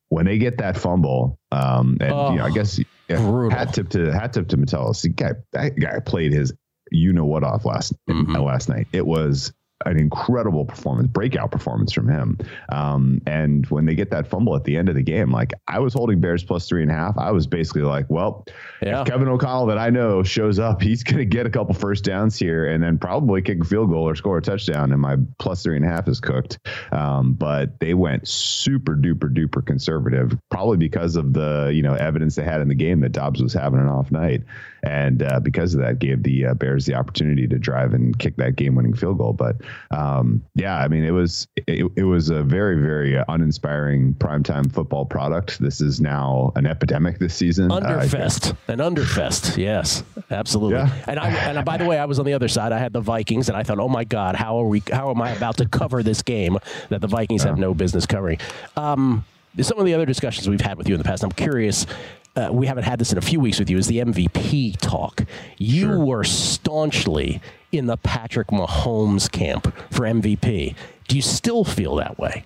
When 0.08 0.26
they 0.26 0.40
get 0.40 0.58
that 0.58 0.76
fumble, 0.76 1.38
um, 1.52 1.98
and 2.02 2.12
oh, 2.12 2.32
you 2.32 2.40
know, 2.40 2.46
I 2.46 2.50
guess 2.50 2.80
yeah, 3.08 3.50
hat 3.50 3.76
tip 3.76 3.90
to 3.90 4.12
hat 4.12 4.34
tip 4.34 4.48
to 4.48 4.58
Metellus. 4.58 5.04
The 5.04 5.10
guy 5.10 5.34
that 5.54 5.80
guy 5.80 6.00
played 6.00 6.34
his 6.34 6.52
you 6.90 7.14
know 7.14 7.26
what 7.26 7.44
off 7.44 7.64
last 7.64 7.94
mm-hmm. 8.10 8.34
last 8.38 8.70
night. 8.70 8.88
It 8.92 9.06
was 9.06 9.54
an 9.86 9.98
incredible 9.98 10.66
performance, 10.66 11.08
breakout 11.08 11.52
performance 11.52 11.94
from 11.94 12.08
him. 12.10 12.38
Um, 12.70 13.22
and 13.26 13.66
when 13.68 13.86
they 13.86 13.96
get 13.96 14.12
that 14.12 14.28
fumble 14.28 14.56
at 14.56 14.64
the 14.64 14.76
end 14.76 14.90
of 14.90 14.96
the 14.96 15.04
game, 15.04 15.32
like 15.32 15.54
I 15.68 15.80
was 15.80 15.94
holding 15.94 16.20
Bears 16.20 16.44
plus 16.44 16.68
three 16.68 16.82
and 16.82 16.92
a 16.92 16.94
half. 16.94 17.18
I 17.18 17.32
was 17.32 17.48
basically 17.48 17.84
like, 17.84 18.10
well, 18.10 18.46
yeah. 18.82 19.04
Kevin 19.06 19.28
O'Connell 19.28 19.68
that 19.68 19.78
I 19.78 19.90
know 19.90 20.24
shows 20.24 20.60
up, 20.60 20.82
he's 20.82 21.04
going 21.04 21.18
to 21.18 21.26
get 21.26 21.46
a 21.46 21.50
couple 21.50 21.74
first 21.74 22.04
downs 22.04 22.38
here 22.38 22.70
and 22.70 22.84
then 22.84 22.98
probably 22.98 23.42
kick 23.42 23.62
a 23.62 23.66
field 23.66 23.90
goal 23.90 24.08
or 24.08 24.16
score 24.16 24.38
a 24.38 24.42
touchdown. 24.42 24.92
And 24.92 25.02
my 25.02 25.16
plus 25.38 25.64
three 25.64 25.78
and 25.78 25.86
a 25.86 25.90
half 25.90 26.08
is 26.08 26.20
cooked. 26.20 26.60
Um, 26.92 27.34
but 27.34 27.80
they 27.80 27.94
went 27.94 28.28
super 28.28 28.96
duper 28.96 29.34
duper 29.34 29.66
conservative, 29.66 30.38
probably 30.50 30.78
because 30.78 31.16
of 31.16 31.34
the, 31.34 31.72
you 31.74 31.84
know, 31.84 31.94
evidence 31.94 32.36
they 32.36 32.44
had 32.44 32.62
in 32.62 32.68
the 32.68 32.76
game 32.76 33.00
that 33.02 33.14
Dobbs 33.14 33.42
was 33.42 33.54
having 33.54 33.80
an 33.80 33.88
off 33.88 34.12
night. 34.12 34.44
And 34.84 35.22
uh, 35.24 35.40
because 35.42 35.74
of 35.74 35.82
that, 35.82 36.00
gave 36.00 36.24
the 36.24 36.48
uh, 36.48 36.54
Bears 36.54 36.86
the 36.86 36.96
opportunity 36.96 37.48
to 37.48 37.60
drive 37.60 37.94
and 37.94 38.18
kick 38.18 38.38
that 38.38 38.56
game 38.56 38.76
winning 38.76 38.94
field 38.94 39.18
goal. 39.18 39.34
But 39.34 39.58
um, 39.92 40.44
yeah, 40.56 40.78
I 40.78 40.88
mean, 40.88 41.04
it 41.04 41.12
was 41.12 41.48
it, 41.56 41.92
it 41.96 42.04
was 42.04 42.30
a 42.30 42.44
very 42.44 42.80
very 42.82 43.18
uh, 43.18 43.26
uninspiring 43.28 44.14
primetime 44.16 44.72
football 44.72 45.06
product. 45.06 45.60
This 45.60 45.82
is 45.82 46.00
now 46.00 46.52
an 46.56 46.66
epidemic 46.66 47.20
this 47.20 47.36
season. 47.36 47.72
Uh, 47.72 47.80
underfest, 47.80 48.52
uh, 48.52 48.74
an 48.74 48.80
underfest. 48.80 49.58
Yes, 49.58 50.04
absolutely. 50.32 50.78
Yeah. 50.78 50.94
And 51.08 51.20
I 51.20 51.30
and 51.30 51.66
by 51.66 51.78
the 51.78 51.86
way, 51.86 51.98
I 51.98 52.06
was 52.06 52.20
on 52.20 52.26
the 52.26 52.34
other 52.34 52.48
side. 52.48 52.72
I 52.72 52.80
had 52.80 52.94
the 52.94 53.02
Vikings, 53.02 53.50
and 53.50 53.58
I 53.58 53.64
thought, 53.64 53.80
oh 53.80 53.90
my 53.90 54.04
God, 54.04 54.36
how 54.36 54.60
are 54.60 54.68
we? 54.68 54.84
How 54.92 55.10
am 55.10 55.22
I 55.22 55.32
about 55.32 55.58
to 55.58 55.68
cover 55.68 56.04
this 56.04 56.22
game 56.22 56.58
that 56.90 57.02
the 57.02 57.08
Vikings 57.08 57.44
have 57.44 57.58
no 57.58 57.74
business 57.74 58.06
covering? 58.06 58.40
Um, 58.78 59.26
some 59.60 59.80
of 59.80 59.86
the 59.86 59.94
other 59.94 60.06
discussions 60.06 60.48
we've 60.48 60.62
had 60.62 60.78
with 60.78 60.88
you 60.88 60.96
in 60.96 61.00
the 61.00 61.04
past, 61.04 61.24
I'm 61.24 61.32
curious 61.32 61.86
uh, 62.36 62.50
we 62.52 62.68
haven't 62.68 62.84
had 62.84 63.00
this 63.00 63.12
in 63.12 63.18
a 63.18 63.22
few 63.22 63.40
weeks 63.40 63.60
with 63.60 63.70
you, 63.70 63.78
is 63.78 63.88
the 63.88 64.00
MVP 64.00 64.78
talk. 64.78 65.26
You 65.58 65.82
sure. 65.82 66.06
were 66.06 66.24
staunchly 66.24 67.42
in 67.72 67.86
the 67.86 67.98
Patrick 67.98 68.48
Mahomes 68.48 69.32
camp 69.32 69.74
for 69.92 70.04
MVP. 70.06 70.76
Do 71.08 71.16
you 71.16 71.22
still 71.22 71.64
feel 71.64 71.96
that 71.96 72.18
way? 72.18 72.46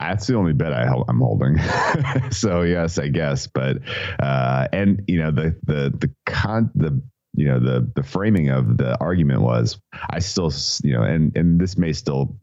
That's 0.00 0.28
the 0.28 0.36
only 0.36 0.52
bet 0.52 0.72
I 0.72 0.84
am 0.84 1.18
holding. 1.18 1.58
so 2.30 2.62
yes, 2.62 2.98
I 2.98 3.08
guess. 3.08 3.48
But 3.48 3.78
uh, 4.20 4.68
and 4.72 5.02
you 5.08 5.18
know 5.18 5.32
the 5.32 5.56
the 5.64 5.92
the 5.98 6.10
con 6.24 6.70
the 6.76 7.02
you 7.34 7.46
know 7.46 7.58
the 7.58 7.90
the 7.96 8.04
framing 8.04 8.48
of 8.48 8.76
the 8.76 8.96
argument 9.00 9.42
was 9.42 9.80
I 10.10 10.20
still 10.20 10.52
you 10.84 10.92
know 10.92 11.02
and 11.02 11.36
and 11.36 11.60
this 11.60 11.76
may 11.76 11.92
still 11.92 12.36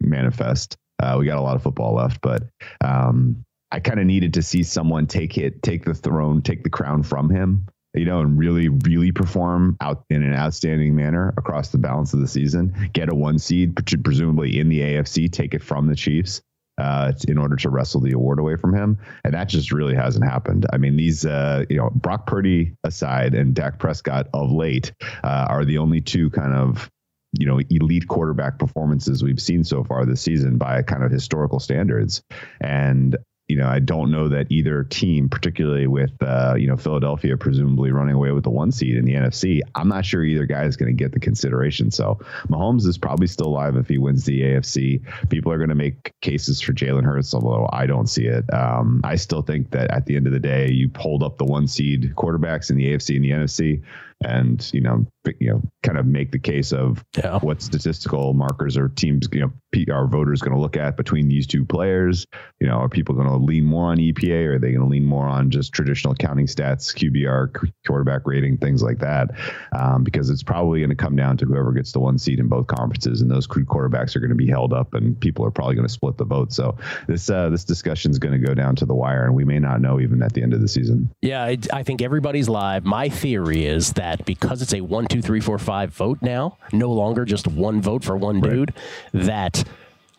manifest. 0.00 0.76
Uh, 1.00 1.16
we 1.18 1.26
got 1.26 1.38
a 1.38 1.42
lot 1.42 1.54
of 1.54 1.62
football 1.62 1.94
left, 1.94 2.20
but 2.22 2.42
um, 2.84 3.44
I 3.72 3.80
kind 3.80 3.98
of 3.98 4.06
needed 4.06 4.34
to 4.34 4.42
see 4.42 4.62
someone 4.62 5.06
take 5.06 5.36
it, 5.38 5.62
take 5.62 5.84
the 5.84 5.94
throne, 5.94 6.42
take 6.42 6.62
the 6.62 6.70
crown 6.70 7.02
from 7.02 7.28
him, 7.30 7.66
you 7.94 8.04
know, 8.04 8.20
and 8.20 8.38
really, 8.38 8.68
really 8.68 9.12
perform 9.12 9.76
out 9.80 10.04
in 10.10 10.22
an 10.22 10.34
outstanding 10.34 10.94
manner 10.94 11.34
across 11.36 11.70
the 11.70 11.78
balance 11.78 12.12
of 12.12 12.20
the 12.20 12.28
season. 12.28 12.90
Get 12.92 13.10
a 13.10 13.14
one 13.14 13.38
seed, 13.38 13.74
presumably 14.04 14.60
in 14.60 14.68
the 14.68 14.80
AFC, 14.80 15.30
take 15.30 15.54
it 15.54 15.62
from 15.62 15.86
the 15.86 15.96
Chiefs. 15.96 16.42
Uh, 16.78 17.10
in 17.26 17.38
order 17.38 17.56
to 17.56 17.70
wrestle 17.70 18.02
the 18.02 18.12
award 18.12 18.38
away 18.38 18.54
from 18.54 18.74
him, 18.74 18.98
and 19.24 19.32
that 19.32 19.48
just 19.48 19.72
really 19.72 19.94
hasn't 19.94 20.26
happened. 20.26 20.66
I 20.74 20.76
mean, 20.76 20.94
these, 20.94 21.24
uh, 21.24 21.64
you 21.70 21.78
know, 21.78 21.88
Brock 21.88 22.26
Purdy 22.26 22.74
aside 22.84 23.34
and 23.34 23.54
Dak 23.54 23.78
Prescott 23.78 24.28
of 24.34 24.52
late 24.52 24.92
uh, 25.24 25.46
are 25.48 25.64
the 25.64 25.78
only 25.78 26.02
two 26.02 26.28
kind 26.28 26.52
of 26.52 26.90
you 27.32 27.46
know 27.46 27.60
elite 27.70 28.08
quarterback 28.08 28.58
performances 28.58 29.22
we've 29.22 29.40
seen 29.40 29.64
so 29.64 29.84
far 29.84 30.04
this 30.04 30.20
season 30.20 30.58
by 30.58 30.82
kind 30.82 31.02
of 31.02 31.10
historical 31.10 31.60
standards 31.60 32.22
and 32.60 33.16
you 33.48 33.56
know, 33.56 33.68
I 33.68 33.78
don't 33.78 34.10
know 34.10 34.28
that 34.28 34.50
either 34.50 34.82
team, 34.82 35.28
particularly 35.28 35.86
with 35.86 36.10
uh, 36.20 36.54
you 36.58 36.66
know 36.66 36.76
Philadelphia 36.76 37.36
presumably 37.36 37.92
running 37.92 38.14
away 38.14 38.32
with 38.32 38.42
the 38.42 38.50
one 38.50 38.72
seed 38.72 38.96
in 38.96 39.04
the 39.04 39.14
NFC, 39.14 39.60
I'm 39.74 39.88
not 39.88 40.04
sure 40.04 40.24
either 40.24 40.46
guy 40.46 40.64
is 40.64 40.76
going 40.76 40.94
to 40.94 41.04
get 41.04 41.12
the 41.12 41.20
consideration. 41.20 41.90
So 41.92 42.18
Mahomes 42.48 42.86
is 42.86 42.98
probably 42.98 43.28
still 43.28 43.46
alive 43.46 43.76
if 43.76 43.86
he 43.88 43.98
wins 43.98 44.24
the 44.24 44.40
AFC. 44.42 45.00
People 45.28 45.52
are 45.52 45.58
going 45.58 45.68
to 45.68 45.76
make 45.76 46.12
cases 46.20 46.60
for 46.60 46.72
Jalen 46.72 47.04
Hurts, 47.04 47.34
although 47.34 47.68
I 47.72 47.86
don't 47.86 48.08
see 48.08 48.26
it. 48.26 48.44
Um, 48.52 49.00
I 49.04 49.14
still 49.14 49.42
think 49.42 49.70
that 49.70 49.90
at 49.92 50.06
the 50.06 50.16
end 50.16 50.26
of 50.26 50.32
the 50.32 50.40
day, 50.40 50.70
you 50.70 50.88
pulled 50.88 51.22
up 51.22 51.38
the 51.38 51.44
one 51.44 51.68
seed 51.68 52.14
quarterbacks 52.16 52.70
in 52.70 52.76
the 52.76 52.92
AFC 52.92 53.14
and 53.14 53.24
the 53.24 53.30
NFC 53.30 53.82
and 54.24 54.70
you 54.72 54.80
know 54.80 55.06
you 55.38 55.50
know 55.50 55.62
kind 55.82 55.98
of 55.98 56.06
make 56.06 56.32
the 56.32 56.38
case 56.38 56.72
of 56.72 57.04
yeah. 57.16 57.38
what 57.40 57.60
statistical 57.60 58.32
markers 58.32 58.76
or 58.76 58.88
teams 58.88 59.28
you 59.32 59.40
know 59.40 59.52
our 59.90 60.06
voters 60.06 60.40
going 60.40 60.54
to 60.54 60.60
look 60.60 60.76
at 60.76 60.96
between 60.96 61.28
these 61.28 61.46
two 61.46 61.62
players. 61.64 62.26
You 62.60 62.66
know 62.66 62.76
are 62.76 62.88
people 62.88 63.14
going 63.14 63.28
to 63.28 63.36
lean 63.36 63.64
more 63.64 63.90
on 63.90 63.98
EPA 63.98 64.46
or 64.46 64.54
are 64.54 64.58
they 64.58 64.72
going 64.72 64.80
to 64.80 64.88
lean 64.88 65.04
more 65.04 65.26
on 65.26 65.50
just 65.50 65.72
traditional 65.72 66.14
counting 66.14 66.46
stats 66.46 66.94
QBR 66.96 67.70
quarterback 67.86 68.22
rating 68.24 68.56
things 68.56 68.82
like 68.82 69.00
that? 69.00 69.32
Um, 69.78 70.02
because 70.02 70.30
it's 70.30 70.42
probably 70.42 70.80
going 70.80 70.90
to 70.90 70.96
come 70.96 71.14
down 71.14 71.36
to 71.38 71.44
whoever 71.44 71.72
gets 71.72 71.92
the 71.92 72.00
one 72.00 72.18
seed 72.18 72.40
in 72.40 72.48
both 72.48 72.68
conferences 72.68 73.20
and 73.20 73.30
those 73.30 73.46
crude 73.46 73.66
quarterbacks 73.66 74.16
are 74.16 74.20
going 74.20 74.30
to 74.30 74.36
be 74.36 74.48
held 74.48 74.72
up 74.72 74.94
and 74.94 75.20
people 75.20 75.44
are 75.44 75.50
probably 75.50 75.74
going 75.74 75.86
to 75.86 75.92
split 75.92 76.16
the 76.16 76.24
vote. 76.24 76.54
So 76.54 76.78
this 77.06 77.28
uh, 77.28 77.50
this 77.50 77.64
discussion 77.64 78.10
is 78.10 78.18
going 78.18 78.40
to 78.40 78.46
go 78.46 78.54
down 78.54 78.76
to 78.76 78.86
the 78.86 78.94
wire 78.94 79.26
and 79.26 79.34
we 79.34 79.44
may 79.44 79.58
not 79.58 79.82
know 79.82 80.00
even 80.00 80.22
at 80.22 80.32
the 80.32 80.42
end 80.42 80.54
of 80.54 80.62
the 80.62 80.68
season. 80.68 81.10
Yeah 81.20 81.44
I, 81.44 81.58
I 81.70 81.82
think 81.82 82.00
everybody's 82.00 82.48
live. 82.48 82.86
My 82.86 83.10
theory 83.10 83.66
is 83.66 83.92
that 83.92 84.05
that 84.06 84.24
because 84.24 84.62
it's 84.62 84.74
a 84.74 84.80
one, 84.80 85.06
two, 85.06 85.20
three, 85.20 85.40
four, 85.40 85.58
five 85.58 85.92
vote 85.92 86.18
now, 86.22 86.56
no 86.72 86.90
longer 86.90 87.24
just 87.24 87.46
one 87.46 87.80
vote 87.80 88.04
for 88.04 88.16
one 88.16 88.40
right. 88.40 88.52
dude, 88.52 88.74
that 89.12 89.64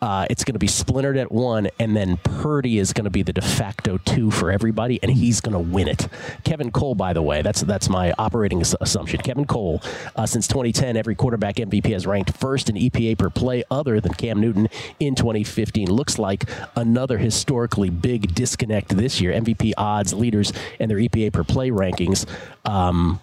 uh, 0.00 0.26
it's 0.30 0.44
going 0.44 0.54
to 0.54 0.60
be 0.60 0.68
splintered 0.68 1.16
at 1.16 1.32
one, 1.32 1.68
and 1.80 1.96
then 1.96 2.16
Purdy 2.18 2.78
is 2.78 2.92
going 2.92 3.04
to 3.04 3.10
be 3.10 3.22
the 3.22 3.32
de 3.32 3.40
facto 3.40 3.98
two 3.98 4.30
for 4.30 4.50
everybody, 4.50 5.00
and 5.02 5.10
he's 5.10 5.40
going 5.40 5.54
to 5.54 5.72
win 5.72 5.88
it. 5.88 6.06
Kevin 6.44 6.70
Cole, 6.70 6.94
by 6.94 7.12
the 7.12 7.22
way, 7.22 7.42
that's 7.42 7.62
that's 7.62 7.88
my 7.88 8.12
operating 8.16 8.62
assumption. 8.62 9.20
Kevin 9.20 9.44
Cole, 9.44 9.82
uh, 10.14 10.24
since 10.24 10.46
2010, 10.46 10.96
every 10.96 11.16
quarterback 11.16 11.56
MVP 11.56 11.92
has 11.92 12.06
ranked 12.06 12.36
first 12.36 12.70
in 12.70 12.76
EPA 12.76 13.18
per 13.18 13.28
play, 13.28 13.64
other 13.70 14.00
than 14.00 14.14
Cam 14.14 14.40
Newton 14.40 14.68
in 15.00 15.16
2015. 15.16 15.90
Looks 15.90 16.16
like 16.16 16.44
another 16.76 17.18
historically 17.18 17.90
big 17.90 18.34
disconnect 18.34 18.96
this 18.96 19.20
year. 19.20 19.32
MVP 19.32 19.72
odds 19.76 20.14
leaders 20.14 20.52
and 20.78 20.88
their 20.88 20.98
EPA 20.98 21.32
per 21.32 21.42
play 21.42 21.70
rankings. 21.70 22.24
Um, 22.64 23.20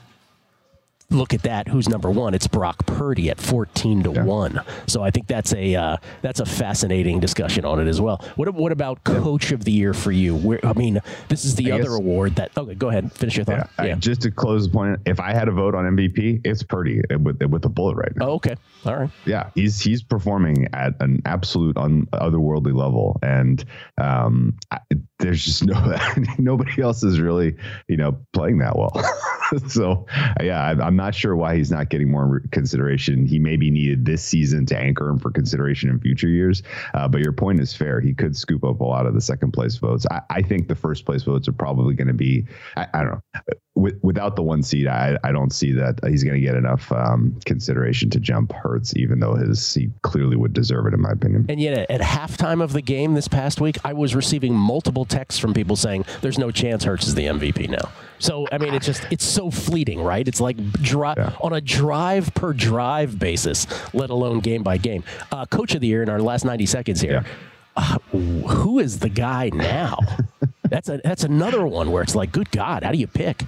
look 1.09 1.33
at 1.33 1.43
that. 1.43 1.67
Who's 1.67 1.87
number 1.87 2.09
one? 2.09 2.33
It's 2.33 2.47
Brock 2.47 2.85
Purdy 2.85 3.29
at 3.29 3.39
fourteen 3.39 4.03
to 4.03 4.11
yeah. 4.11 4.23
one. 4.23 4.61
So 4.87 5.03
I 5.03 5.11
think 5.11 5.27
that's 5.27 5.53
a 5.53 5.75
uh, 5.75 5.97
that's 6.21 6.39
a 6.39 6.45
fascinating 6.45 7.19
discussion 7.19 7.65
on 7.65 7.79
it 7.79 7.87
as 7.87 8.01
well. 8.01 8.23
What 8.35 8.53
what 8.53 8.71
about 8.71 9.03
Coach 9.03 9.51
of 9.51 9.63
the 9.63 9.71
Year 9.71 9.93
for 9.93 10.11
you? 10.11 10.35
Where, 10.35 10.65
I 10.65 10.73
mean, 10.73 10.99
this 11.27 11.45
is 11.45 11.55
the 11.55 11.71
I 11.71 11.75
other 11.75 11.83
guess, 11.83 11.99
award 11.99 12.35
that. 12.35 12.57
Okay, 12.57 12.75
go 12.75 12.89
ahead. 12.89 13.11
Finish 13.13 13.37
your 13.37 13.45
thought. 13.45 13.69
Yeah, 13.79 13.85
yeah. 13.85 13.95
just 13.95 14.21
to 14.21 14.31
close 14.31 14.67
the 14.67 14.73
point, 14.73 14.99
if 15.05 15.19
I 15.19 15.33
had 15.33 15.47
a 15.47 15.51
vote 15.51 15.75
on 15.75 15.85
MVP, 15.95 16.41
it's 16.43 16.63
Purdy 16.63 17.01
with 17.19 17.41
with 17.43 17.65
a 17.65 17.69
bullet 17.69 17.95
right 17.95 18.15
now. 18.15 18.29
Oh, 18.29 18.33
okay. 18.33 18.55
All 18.85 18.95
right. 18.95 19.09
Yeah, 19.25 19.49
he's 19.55 19.81
he's 19.81 20.03
performing 20.03 20.67
at 20.73 20.93
an 20.99 21.21
absolute 21.25 21.75
un, 21.77 22.07
otherworldly 22.13 22.75
level, 22.75 23.19
and 23.23 23.63
um, 23.97 24.57
I, 24.69 24.79
there's 25.19 25.43
just 25.43 25.65
no 25.65 25.97
nobody 26.37 26.81
else 26.81 27.03
is 27.03 27.19
really 27.19 27.55
you 27.87 27.97
know 27.97 28.17
playing 28.33 28.59
that 28.59 28.77
well. 28.77 28.93
so 29.67 30.05
yeah, 30.41 30.61
I, 30.61 30.71
I'm 30.85 30.95
not 30.95 31.15
sure 31.15 31.35
why 31.35 31.55
he's 31.55 31.71
not 31.71 31.89
getting 31.89 32.11
more 32.11 32.43
consideration. 32.51 33.25
He 33.25 33.39
may 33.39 33.57
be 33.57 33.71
needed 33.71 34.05
this 34.05 34.23
season 34.23 34.65
to 34.67 34.77
anchor 34.77 35.09
him 35.09 35.17
for 35.17 35.31
consideration 35.31 35.89
in 35.89 35.99
future 35.99 36.29
years. 36.29 36.61
Uh, 36.93 37.07
but 37.07 37.21
your 37.21 37.33
point 37.33 37.59
is 37.59 37.73
fair. 37.73 37.99
He 37.99 38.13
could 38.13 38.37
scoop 38.37 38.63
up 38.63 38.81
a 38.81 38.83
lot 38.83 39.07
of 39.07 39.13
the 39.13 39.21
second 39.21 39.51
place 39.51 39.77
votes. 39.77 40.05
I, 40.11 40.21
I 40.29 40.41
think 40.41 40.67
the 40.67 40.75
first 40.75 41.05
place 41.05 41.23
votes 41.23 41.47
are 41.47 41.53
probably 41.53 41.95
going 41.95 42.07
to 42.07 42.13
be 42.13 42.45
I, 42.75 42.87
I, 42.93 43.03
don't 43.03 43.11
know 43.33 43.41
with, 43.75 43.99
without 44.01 44.37
the 44.37 44.41
one 44.41 44.63
seed, 44.63 44.87
I, 44.87 45.17
I 45.23 45.33
don't 45.33 45.51
see 45.51 45.73
that 45.73 45.99
he's 46.07 46.23
going 46.23 46.35
to 46.35 46.45
get 46.45 46.55
enough 46.55 46.89
um, 46.93 47.37
consideration 47.45 48.09
to 48.11 48.19
jump 48.19 48.53
Hurts, 48.53 48.95
even 48.95 49.19
though 49.19 49.35
his 49.35 49.73
he 49.73 49.91
clearly 50.01 50.37
would 50.37 50.53
deserve 50.53 50.87
it, 50.87 50.93
in 50.93 51.01
my 51.01 51.11
opinion. 51.11 51.45
And 51.49 51.59
yet, 51.59 51.89
at 51.91 51.99
halftime 51.99 52.63
of 52.63 52.71
the 52.71 52.81
game 52.81 53.13
this 53.13 53.27
past 53.27 53.59
week, 53.59 53.77
I 53.83 53.91
was 53.91 54.15
receiving 54.15 54.55
multiple 54.55 55.03
texts 55.03 55.39
from 55.39 55.53
people 55.53 55.75
saying 55.75 56.05
there's 56.21 56.39
no 56.39 56.51
chance 56.51 56.85
Hurts 56.85 57.05
is 57.05 57.15
the 57.15 57.25
MVP 57.25 57.69
now. 57.69 57.91
So 58.17 58.47
I 58.51 58.57
mean, 58.57 58.73
it's 58.73 58.85
just 58.85 59.05
it's 59.11 59.25
so 59.25 59.51
fleeting, 59.51 60.01
right? 60.01 60.25
It's 60.25 60.39
like 60.39 60.57
dri- 60.71 61.13
yeah. 61.17 61.35
on 61.41 61.51
a 61.51 61.59
drive 61.59 62.33
per 62.33 62.53
drive 62.53 63.19
basis, 63.19 63.67
let 63.93 64.09
alone 64.09 64.39
game 64.39 64.63
by 64.63 64.77
game. 64.77 65.03
Uh, 65.31 65.45
Coach 65.45 65.75
of 65.75 65.81
the 65.81 65.87
year 65.87 66.01
in 66.01 66.09
our 66.09 66.21
last 66.21 66.45
90 66.45 66.65
seconds 66.65 67.01
here. 67.01 67.25
Yeah. 67.25 67.31
Uh, 67.75 67.97
who 68.47 68.79
is 68.79 68.99
the 68.99 69.09
guy 69.09 69.49
now? 69.53 69.99
that's 70.69 70.87
a 70.87 71.01
that's 71.03 71.25
another 71.25 71.67
one 71.67 71.91
where 71.91 72.01
it's 72.01 72.15
like, 72.15 72.31
good 72.31 72.49
God, 72.51 72.83
how 72.83 72.91
do 72.93 72.97
you 72.97 73.07
pick? 73.07 73.43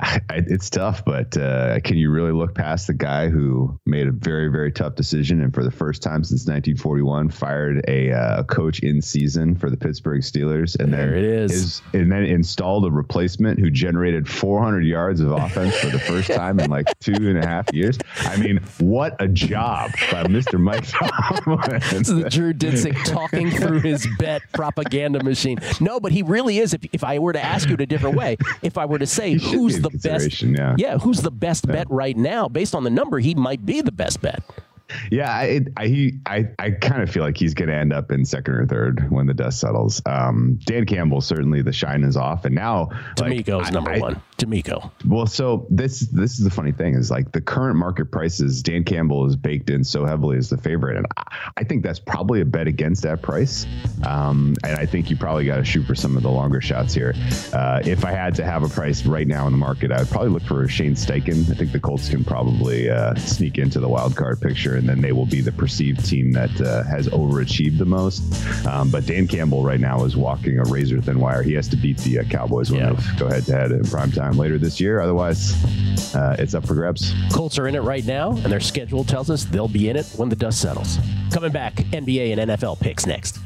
I, 0.00 0.20
it's 0.46 0.70
tough, 0.70 1.04
but 1.04 1.36
uh, 1.36 1.80
can 1.80 1.96
you 1.96 2.10
really 2.10 2.32
look 2.32 2.54
past 2.54 2.86
the 2.86 2.94
guy 2.94 3.28
who 3.28 3.78
made 3.86 4.06
a 4.06 4.12
very, 4.12 4.48
very 4.48 4.72
tough 4.72 4.94
decision 4.94 5.42
and 5.42 5.52
for 5.52 5.64
the 5.64 5.70
first 5.70 6.02
time 6.02 6.24
since 6.24 6.42
1941 6.42 7.30
fired 7.30 7.84
a 7.88 8.12
uh, 8.12 8.42
coach 8.44 8.80
in 8.80 9.02
season 9.02 9.54
for 9.54 9.70
the 9.70 9.76
Pittsburgh 9.76 10.22
Steelers, 10.22 10.78
and 10.78 10.92
there 10.92 11.14
it 11.14 11.24
is. 11.24 11.52
is, 11.52 11.82
and 11.92 12.10
then 12.10 12.24
installed 12.24 12.86
a 12.86 12.90
replacement 12.90 13.58
who 13.58 13.70
generated 13.70 14.28
400 14.28 14.80
yards 14.84 15.20
of 15.20 15.32
offense 15.32 15.76
for 15.76 15.88
the 15.88 15.98
first 15.98 16.30
time 16.32 16.60
in 16.60 16.70
like 16.70 16.86
two 17.00 17.12
and 17.12 17.38
a 17.38 17.46
half 17.46 17.72
years. 17.72 17.98
I 18.20 18.36
mean, 18.36 18.60
what 18.78 19.20
a 19.20 19.28
job 19.28 19.90
by 20.10 20.24
Mr. 20.24 20.60
Mike 20.60 20.86
Tomlin. 21.44 21.80
this 21.90 22.08
is 22.08 22.32
Drew 22.32 22.54
Dinsick 22.54 23.04
talking 23.04 23.50
through 23.50 23.80
his 23.80 24.06
bet 24.18 24.42
propaganda 24.52 25.22
machine. 25.22 25.58
No, 25.80 26.00
but 26.00 26.12
he 26.12 26.22
really 26.22 26.58
is. 26.58 26.74
If, 26.74 26.82
if 26.92 27.04
I 27.04 27.18
were 27.18 27.32
to 27.32 27.42
ask 27.42 27.68
you 27.68 27.74
it 27.74 27.80
a 27.80 27.86
different 27.86 28.16
way, 28.16 28.36
if 28.62 28.78
I 28.78 28.86
were 28.86 28.98
to 28.98 29.06
say 29.06 29.32
who's 29.38 29.80
the 29.82 29.90
best. 29.98 30.42
Yeah. 30.42 30.74
yeah, 30.78 30.98
who's 30.98 31.20
the 31.22 31.30
best 31.30 31.66
yeah. 31.66 31.72
bet 31.72 31.90
right 31.90 32.16
now? 32.16 32.48
Based 32.48 32.74
on 32.74 32.84
the 32.84 32.90
number, 32.90 33.18
he 33.18 33.34
might 33.34 33.64
be 33.64 33.80
the 33.80 33.92
best 33.92 34.20
bet. 34.20 34.42
Yeah, 35.10 35.30
I 35.30 35.60
I 35.76 36.12
I, 36.26 36.48
I 36.58 36.70
kind 36.70 37.02
of 37.02 37.10
feel 37.10 37.22
like 37.22 37.36
he's 37.36 37.54
going 37.54 37.68
to 37.68 37.74
end 37.74 37.92
up 37.92 38.10
in 38.10 38.24
second 38.24 38.54
or 38.54 38.66
third 38.66 39.10
when 39.10 39.26
the 39.26 39.34
dust 39.34 39.60
settles. 39.60 40.02
Um, 40.06 40.58
Dan 40.64 40.86
Campbell 40.86 41.20
certainly 41.20 41.62
the 41.62 41.72
shine 41.72 42.04
is 42.04 42.16
off, 42.16 42.44
and 42.44 42.54
now 42.54 42.88
DeMeco's 43.16 43.64
like, 43.64 43.72
number 43.72 43.92
I, 43.92 43.98
one. 43.98 44.22
DeMeco. 44.38 44.90
Well, 45.06 45.26
so 45.26 45.66
this 45.70 46.00
this 46.00 46.38
is 46.38 46.44
the 46.44 46.50
funny 46.50 46.72
thing 46.72 46.94
is 46.94 47.10
like 47.10 47.32
the 47.32 47.40
current 47.40 47.76
market 47.76 48.10
prices. 48.10 48.62
Dan 48.62 48.84
Campbell 48.84 49.26
is 49.26 49.36
baked 49.36 49.70
in 49.70 49.84
so 49.84 50.04
heavily 50.04 50.36
as 50.36 50.50
the 50.50 50.56
favorite, 50.56 50.96
and 50.96 51.06
I, 51.16 51.50
I 51.58 51.64
think 51.64 51.82
that's 51.82 52.00
probably 52.00 52.40
a 52.40 52.44
bet 52.44 52.66
against 52.66 53.02
that 53.02 53.22
price. 53.22 53.66
Um, 54.04 54.56
and 54.64 54.76
I 54.76 54.86
think 54.86 55.10
you 55.10 55.16
probably 55.16 55.44
got 55.44 55.56
to 55.56 55.64
shoot 55.64 55.86
for 55.86 55.94
some 55.94 56.16
of 56.16 56.22
the 56.22 56.30
longer 56.30 56.60
shots 56.60 56.92
here. 56.92 57.14
Uh, 57.52 57.80
if 57.84 58.04
I 58.04 58.10
had 58.10 58.34
to 58.36 58.44
have 58.44 58.62
a 58.62 58.68
price 58.68 59.06
right 59.06 59.26
now 59.26 59.46
in 59.46 59.52
the 59.52 59.58
market, 59.58 59.92
I 59.92 60.00
would 60.00 60.08
probably 60.08 60.30
look 60.30 60.42
for 60.42 60.66
Shane 60.68 60.94
Steichen. 60.94 61.50
I 61.50 61.54
think 61.54 61.72
the 61.72 61.80
Colts 61.80 62.08
can 62.08 62.24
probably 62.24 62.90
uh, 62.90 63.14
sneak 63.14 63.58
into 63.58 63.78
the 63.80 63.88
wild 63.88 64.16
card 64.16 64.40
picture 64.40 64.76
and 64.82 64.88
then 64.88 65.00
they 65.00 65.12
will 65.12 65.26
be 65.26 65.40
the 65.40 65.52
perceived 65.52 66.04
team 66.04 66.32
that 66.32 66.60
uh, 66.60 66.82
has 66.82 67.06
overachieved 67.08 67.78
the 67.78 67.84
most. 67.84 68.20
Um, 68.66 68.90
but 68.90 69.06
Dan 69.06 69.28
Campbell 69.28 69.62
right 69.62 69.78
now 69.78 70.04
is 70.04 70.16
walking 70.16 70.58
a 70.58 70.64
razor 70.64 71.00
thin 71.00 71.20
wire. 71.20 71.44
He 71.44 71.52
has 71.52 71.68
to 71.68 71.76
beat 71.76 71.98
the 71.98 72.18
uh, 72.18 72.24
Cowboys 72.24 72.72
when 72.72 72.80
yeah. 72.80 72.92
they 72.94 73.16
go 73.16 73.28
head 73.28 73.44
to 73.44 73.52
head 73.52 73.70
in 73.70 73.84
prime 73.84 74.10
time 74.10 74.36
later 74.36 74.58
this 74.58 74.80
year. 74.80 75.00
Otherwise, 75.00 75.54
uh, 76.16 76.34
it's 76.36 76.54
up 76.54 76.66
for 76.66 76.74
grabs. 76.74 77.14
Colts 77.32 77.60
are 77.60 77.68
in 77.68 77.76
it 77.76 77.82
right 77.82 78.04
now, 78.04 78.32
and 78.32 78.46
their 78.46 78.58
schedule 78.58 79.04
tells 79.04 79.30
us 79.30 79.44
they'll 79.44 79.68
be 79.68 79.88
in 79.88 79.94
it 79.96 80.06
when 80.16 80.28
the 80.28 80.36
dust 80.36 80.60
settles. 80.60 80.98
Coming 81.30 81.52
back, 81.52 81.76
NBA 81.76 82.36
and 82.36 82.50
NFL 82.50 82.80
picks 82.80 83.06
next. 83.06 83.38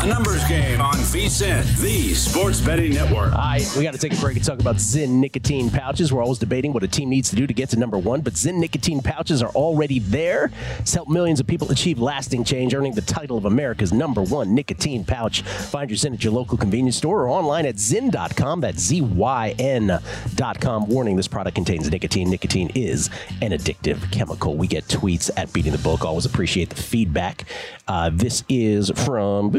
A 0.00 0.06
numbers 0.06 0.46
game 0.46 0.80
on 0.80 0.94
VSIN, 0.94 1.76
the 1.80 2.14
sports 2.14 2.60
betting 2.60 2.94
network. 2.94 3.32
All 3.32 3.38
right, 3.38 3.68
we 3.76 3.82
got 3.82 3.94
to 3.94 3.98
take 3.98 4.12
a 4.12 4.20
break 4.20 4.36
and 4.36 4.44
talk 4.44 4.60
about 4.60 4.76
Zyn 4.76 5.08
nicotine 5.08 5.70
pouches. 5.70 6.12
We're 6.12 6.22
always 6.22 6.38
debating 6.38 6.72
what 6.72 6.84
a 6.84 6.88
team 6.88 7.10
needs 7.10 7.30
to 7.30 7.36
do 7.36 7.48
to 7.48 7.52
get 7.52 7.70
to 7.70 7.76
number 7.76 7.98
one, 7.98 8.20
but 8.20 8.34
Zyn 8.34 8.58
nicotine 8.58 9.00
pouches 9.00 9.42
are 9.42 9.50
already 9.50 9.98
there. 9.98 10.52
It's 10.78 10.94
helped 10.94 11.10
millions 11.10 11.40
of 11.40 11.48
people 11.48 11.68
achieve 11.72 11.98
lasting 11.98 12.44
change, 12.44 12.74
earning 12.74 12.94
the 12.94 13.02
title 13.02 13.36
of 13.36 13.44
America's 13.44 13.92
number 13.92 14.22
one 14.22 14.54
nicotine 14.54 15.04
pouch. 15.04 15.42
Find 15.42 15.90
your 15.90 15.96
Zyn 15.96 16.14
at 16.14 16.22
your 16.22 16.32
local 16.32 16.56
convenience 16.56 16.96
store 16.96 17.22
or 17.22 17.28
online 17.28 17.66
at 17.66 17.74
Zyn.com. 17.74 18.60
That's 18.60 18.78
Z-Y-N.com. 18.78 20.86
Warning, 20.86 21.16
this 21.16 21.28
product 21.28 21.56
contains 21.56 21.90
nicotine. 21.90 22.30
Nicotine 22.30 22.70
is 22.76 23.10
an 23.42 23.50
addictive 23.50 24.12
chemical. 24.12 24.56
We 24.56 24.68
get 24.68 24.84
tweets 24.84 25.28
at 25.36 25.52
Beating 25.52 25.72
the 25.72 25.78
Book. 25.78 26.04
Always 26.04 26.24
appreciate 26.24 26.70
the 26.70 26.80
feedback. 26.80 27.46
Uh, 27.88 28.10
this 28.12 28.44
is 28.50 28.92
from 28.96 29.50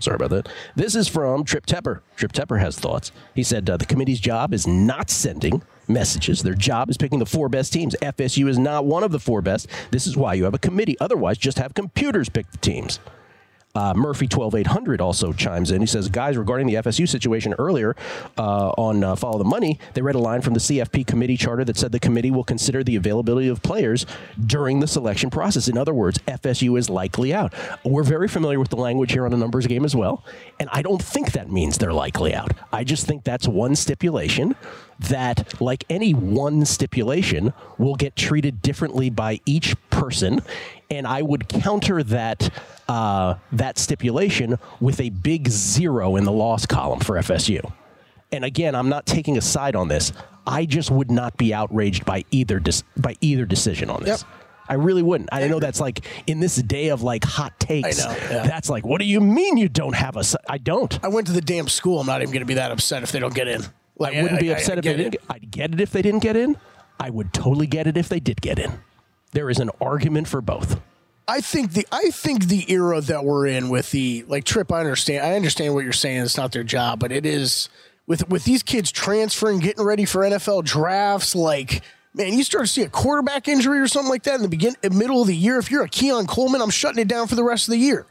Sorry 0.00 0.14
about 0.14 0.30
that. 0.30 0.48
This 0.74 0.96
is 0.96 1.08
from 1.08 1.44
Trip 1.44 1.66
Tepper. 1.66 2.00
Trip 2.16 2.32
Tepper 2.32 2.58
has 2.58 2.78
thoughts. 2.78 3.12
He 3.34 3.42
said 3.42 3.68
uh, 3.68 3.76
the 3.76 3.84
committee's 3.84 4.18
job 4.18 4.54
is 4.54 4.66
not 4.66 5.10
sending 5.10 5.62
messages. 5.86 6.42
Their 6.42 6.54
job 6.54 6.88
is 6.88 6.96
picking 6.96 7.18
the 7.18 7.26
four 7.26 7.50
best 7.50 7.70
teams. 7.72 7.94
FSU 8.00 8.48
is 8.48 8.58
not 8.58 8.86
one 8.86 9.04
of 9.04 9.12
the 9.12 9.20
four 9.20 9.42
best. 9.42 9.68
This 9.90 10.06
is 10.06 10.16
why 10.16 10.34
you 10.34 10.44
have 10.44 10.54
a 10.54 10.58
committee. 10.58 10.96
Otherwise, 11.00 11.36
just 11.36 11.58
have 11.58 11.74
computers 11.74 12.30
pick 12.30 12.50
the 12.50 12.58
teams. 12.58 12.98
Uh, 13.74 13.94
Murphy 13.94 14.26
12800 14.26 15.00
also 15.00 15.32
chimes 15.32 15.70
in. 15.70 15.80
He 15.80 15.86
says, 15.86 16.08
guys, 16.08 16.36
regarding 16.36 16.66
the 16.66 16.74
FSU 16.74 17.08
situation 17.08 17.54
earlier 17.58 17.94
uh, 18.36 18.70
on 18.70 19.04
uh, 19.04 19.14
Follow 19.14 19.38
the 19.38 19.44
Money, 19.44 19.78
they 19.94 20.02
read 20.02 20.14
a 20.14 20.18
line 20.18 20.40
from 20.40 20.54
the 20.54 20.60
CFP 20.60 21.06
committee 21.06 21.36
charter 21.36 21.64
that 21.64 21.76
said 21.76 21.92
the 21.92 22.00
committee 22.00 22.30
will 22.30 22.44
consider 22.44 22.82
the 22.82 22.96
availability 22.96 23.46
of 23.48 23.62
players 23.62 24.06
during 24.46 24.80
the 24.80 24.86
selection 24.86 25.30
process. 25.30 25.68
In 25.68 25.78
other 25.78 25.94
words, 25.94 26.18
FSU 26.26 26.78
is 26.78 26.90
likely 26.90 27.32
out. 27.32 27.52
We're 27.84 28.02
very 28.02 28.26
familiar 28.26 28.58
with 28.58 28.70
the 28.70 28.76
language 28.76 29.12
here 29.12 29.26
on 29.26 29.32
a 29.32 29.36
numbers 29.36 29.66
game 29.66 29.84
as 29.84 29.94
well, 29.94 30.24
and 30.58 30.68
I 30.72 30.82
don't 30.82 31.02
think 31.02 31.32
that 31.32 31.50
means 31.50 31.78
they're 31.78 31.92
likely 31.92 32.34
out. 32.34 32.52
I 32.72 32.84
just 32.84 33.06
think 33.06 33.24
that's 33.24 33.46
one 33.46 33.76
stipulation 33.76 34.56
that, 34.98 35.60
like 35.60 35.84
any 35.88 36.12
one 36.12 36.64
stipulation, 36.64 37.52
will 37.76 37.94
get 37.94 38.16
treated 38.16 38.62
differently 38.62 39.10
by 39.10 39.40
each 39.46 39.76
person. 39.90 40.42
And 40.90 41.06
I 41.06 41.22
would 41.22 41.48
counter 41.48 42.02
that 42.02 42.50
uh, 42.88 43.34
that 43.52 43.78
stipulation 43.78 44.58
with 44.80 45.00
a 45.00 45.10
big 45.10 45.48
zero 45.48 46.16
in 46.16 46.24
the 46.24 46.32
loss 46.32 46.64
column 46.64 47.00
for 47.00 47.16
FSU. 47.16 47.72
And 48.32 48.44
again, 48.44 48.74
I'm 48.74 48.88
not 48.88 49.06
taking 49.06 49.36
a 49.36 49.42
side 49.42 49.76
on 49.76 49.88
this. 49.88 50.12
I 50.46 50.64
just 50.64 50.90
would 50.90 51.10
not 51.10 51.36
be 51.36 51.52
outraged 51.52 52.04
by 52.04 52.24
either 52.30 52.58
dis- 52.58 52.84
by 52.96 53.16
either 53.20 53.44
decision 53.44 53.90
on 53.90 54.02
this. 54.02 54.22
Yep. 54.22 54.30
I 54.68 54.74
really 54.74 55.02
wouldn't. 55.02 55.30
I 55.32 55.48
know 55.48 55.60
that's 55.60 55.80
like 55.80 56.04
in 56.26 56.40
this 56.40 56.56
day 56.56 56.88
of 56.88 57.02
like 57.02 57.24
hot 57.24 57.58
takes. 57.58 58.04
I 58.04 58.08
know. 58.08 58.18
Yeah. 58.30 58.46
That's 58.46 58.68
like, 58.68 58.84
what 58.84 59.00
do 59.00 59.06
you 59.06 59.20
mean 59.20 59.56
you 59.56 59.68
don't 59.68 59.94
have 59.94 60.16
a? 60.16 60.24
I 60.48 60.58
don't. 60.58 61.02
I 61.02 61.08
went 61.08 61.26
to 61.28 61.32
the 61.32 61.40
damn 61.40 61.68
school. 61.68 62.00
I'm 62.00 62.06
not 62.06 62.20
even 62.20 62.32
going 62.32 62.40
to 62.40 62.46
be 62.46 62.54
that 62.54 62.70
upset 62.70 63.02
if 63.02 63.10
they 63.12 63.18
don't 63.18 63.34
get 63.34 63.48
in. 63.48 63.62
Like, 63.98 64.14
I 64.14 64.22
wouldn't 64.22 64.40
be 64.40 64.52
upset 64.52 64.72
I, 64.72 64.74
I 64.74 64.78
if 64.78 64.84
they 64.84 64.96
didn't. 64.96 65.12
Get, 65.12 65.22
I'd 65.30 65.50
get 65.50 65.72
it 65.72 65.80
if 65.80 65.90
they 65.90 66.02
didn't 66.02 66.22
get 66.22 66.36
in. 66.36 66.56
I 67.00 67.10
would 67.10 67.32
totally 67.32 67.66
get 67.66 67.86
it 67.86 67.96
if 67.96 68.08
they 68.08 68.20
did 68.20 68.42
get 68.42 68.58
in. 68.58 68.78
There 69.32 69.50
is 69.50 69.58
an 69.58 69.70
argument 69.80 70.28
for 70.28 70.40
both. 70.40 70.80
I 71.26 71.42
think 71.42 71.72
the 71.72 71.86
I 71.92 72.10
think 72.10 72.46
the 72.46 72.70
era 72.72 73.00
that 73.02 73.24
we're 73.24 73.46
in 73.46 73.68
with 73.68 73.90
the 73.90 74.24
like 74.28 74.44
trip. 74.44 74.72
I 74.72 74.80
understand. 74.80 75.24
I 75.26 75.36
understand 75.36 75.74
what 75.74 75.84
you're 75.84 75.92
saying. 75.92 76.22
It's 76.22 76.38
not 76.38 76.52
their 76.52 76.64
job, 76.64 77.00
but 77.00 77.12
it 77.12 77.26
is 77.26 77.68
with 78.06 78.28
with 78.30 78.44
these 78.44 78.62
kids 78.62 78.90
transferring, 78.90 79.58
getting 79.58 79.84
ready 79.84 80.06
for 80.06 80.22
NFL 80.22 80.64
drafts. 80.64 81.34
Like 81.34 81.82
man, 82.14 82.32
you 82.32 82.42
start 82.42 82.66
to 82.66 82.72
see 82.72 82.82
a 82.82 82.88
quarterback 82.88 83.46
injury 83.46 83.78
or 83.78 83.88
something 83.88 84.10
like 84.10 84.22
that 84.24 84.36
in 84.36 84.42
the 84.42 84.48
begin 84.48 84.74
middle 84.90 85.20
of 85.20 85.28
the 85.28 85.36
year. 85.36 85.58
If 85.58 85.70
you're 85.70 85.84
a 85.84 85.88
Keon 85.88 86.26
Coleman, 86.26 86.62
I'm 86.62 86.70
shutting 86.70 87.00
it 87.00 87.08
down 87.08 87.28
for 87.28 87.34
the 87.34 87.44
rest 87.44 87.68
of 87.68 87.72
the 87.72 87.78
year. 87.78 88.06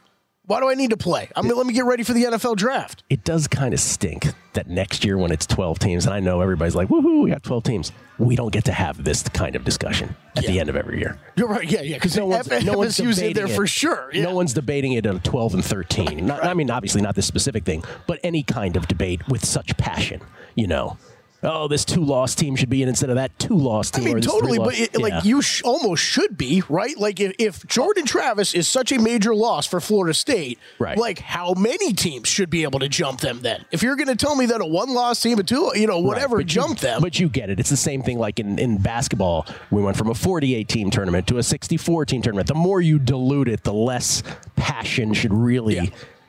Why 0.47 0.61
do 0.61 0.69
I 0.69 0.75
need 0.75 0.91
to 0.91 0.97
play? 0.97 1.29
I 1.35 1.41
mean, 1.41 1.57
let 1.57 1.67
me 1.67 1.73
get 1.73 1.83
ready 1.83 2.03
for 2.03 2.13
the 2.13 2.23
NFL 2.23 2.55
draft. 2.55 3.03
It 3.09 3.25
does 3.25 3.49
kind 3.49 3.73
of 3.73 3.81
stink 3.81 4.27
that 4.53 4.69
next 4.69 5.03
year 5.03 5.17
when 5.17 5.29
it's 5.29 5.45
12 5.45 5.77
teams, 5.77 6.05
and 6.05 6.15
I 6.15 6.21
know 6.21 6.39
everybody's 6.39 6.73
like, 6.73 6.87
woohoo, 6.87 7.23
we 7.23 7.31
got 7.31 7.43
12 7.43 7.63
teams. 7.65 7.91
We 8.17 8.37
don't 8.37 8.53
get 8.53 8.63
to 8.65 8.71
have 8.71 9.03
this 9.03 9.23
kind 9.23 9.57
of 9.57 9.65
discussion 9.65 10.15
at 10.37 10.43
yeah. 10.43 10.51
the 10.51 10.59
end 10.61 10.69
of 10.69 10.77
every 10.77 10.99
year. 10.99 11.19
You're 11.35 11.49
right. 11.49 11.69
Yeah, 11.69 11.81
yeah. 11.81 11.97
Because 11.97 12.15
no 12.15 12.27
one's, 12.27 12.49
F- 12.49 12.63
no 12.63 12.77
one's 12.77 12.95
debating 12.95 13.33
there 13.33 13.47
it. 13.47 13.55
for 13.55 13.67
sure. 13.67 14.09
Yeah. 14.13 14.23
No 14.23 14.35
one's 14.35 14.53
debating 14.53 14.93
it 14.93 15.05
at 15.05 15.21
12 15.21 15.55
and 15.55 15.65
13. 15.65 16.25
Not, 16.25 16.39
right. 16.39 16.49
I 16.49 16.53
mean, 16.53 16.71
obviously 16.71 17.01
not 17.01 17.15
this 17.15 17.27
specific 17.27 17.65
thing, 17.65 17.83
but 18.07 18.21
any 18.23 18.43
kind 18.43 18.77
of 18.77 18.87
debate 18.87 19.27
with 19.27 19.43
such 19.43 19.75
passion, 19.75 20.21
you 20.55 20.67
know 20.67 20.97
oh, 21.43 21.67
this 21.67 21.85
two 21.85 22.03
loss 22.03 22.35
team 22.35 22.55
should 22.55 22.69
be 22.69 22.81
in 22.81 22.89
instead 22.89 23.09
of 23.09 23.15
that 23.15 23.37
two 23.39 23.55
loss 23.55 23.91
team. 23.91 24.07
I 24.07 24.13
mean, 24.13 24.21
totally, 24.21 24.57
but 24.57 24.79
it, 24.79 24.91
yeah. 24.93 24.99
like 24.99 25.25
you 25.25 25.41
sh- 25.41 25.61
almost 25.63 26.03
should 26.03 26.37
be 26.37 26.63
right. 26.69 26.97
Like 26.97 27.19
if, 27.19 27.33
if 27.39 27.65
Jordan 27.67 28.05
Travis 28.05 28.53
is 28.53 28.67
such 28.67 28.91
a 28.91 28.99
major 28.99 29.35
loss 29.35 29.67
for 29.67 29.79
Florida 29.79 30.13
State, 30.13 30.59
right? 30.79 30.97
Like 30.97 31.19
how 31.19 31.53
many 31.53 31.93
teams 31.93 32.27
should 32.27 32.49
be 32.49 32.63
able 32.63 32.79
to 32.79 32.89
jump 32.89 33.19
them 33.19 33.39
then? 33.41 33.65
If 33.71 33.83
you're 33.83 33.95
going 33.95 34.07
to 34.07 34.15
tell 34.15 34.35
me 34.35 34.47
that 34.47 34.61
a 34.61 34.65
one 34.65 34.93
loss 34.93 35.21
team, 35.21 35.39
a 35.39 35.43
two, 35.43 35.71
you 35.75 35.87
know, 35.87 35.99
whatever, 35.99 36.37
right, 36.37 36.45
jump 36.45 36.79
them. 36.79 37.01
But 37.01 37.19
you 37.19 37.29
get 37.29 37.49
it. 37.49 37.59
It's 37.59 37.69
the 37.69 37.77
same 37.77 38.01
thing. 38.01 38.19
Like 38.19 38.39
in 38.39 38.59
in 38.59 38.77
basketball, 38.77 39.45
we 39.71 39.81
went 39.81 39.97
from 39.97 40.09
a 40.09 40.15
48 40.15 40.67
team 40.67 40.89
tournament 40.89 41.27
to 41.27 41.37
a 41.37 41.43
64 41.43 42.05
team 42.05 42.21
tournament. 42.21 42.47
The 42.47 42.55
more 42.55 42.81
you 42.81 42.99
dilute 42.99 43.47
it, 43.47 43.63
the 43.63 43.73
less 43.73 44.23
passion 44.55 45.13
should 45.13 45.33
really. 45.33 45.75
Yeah 45.75 45.85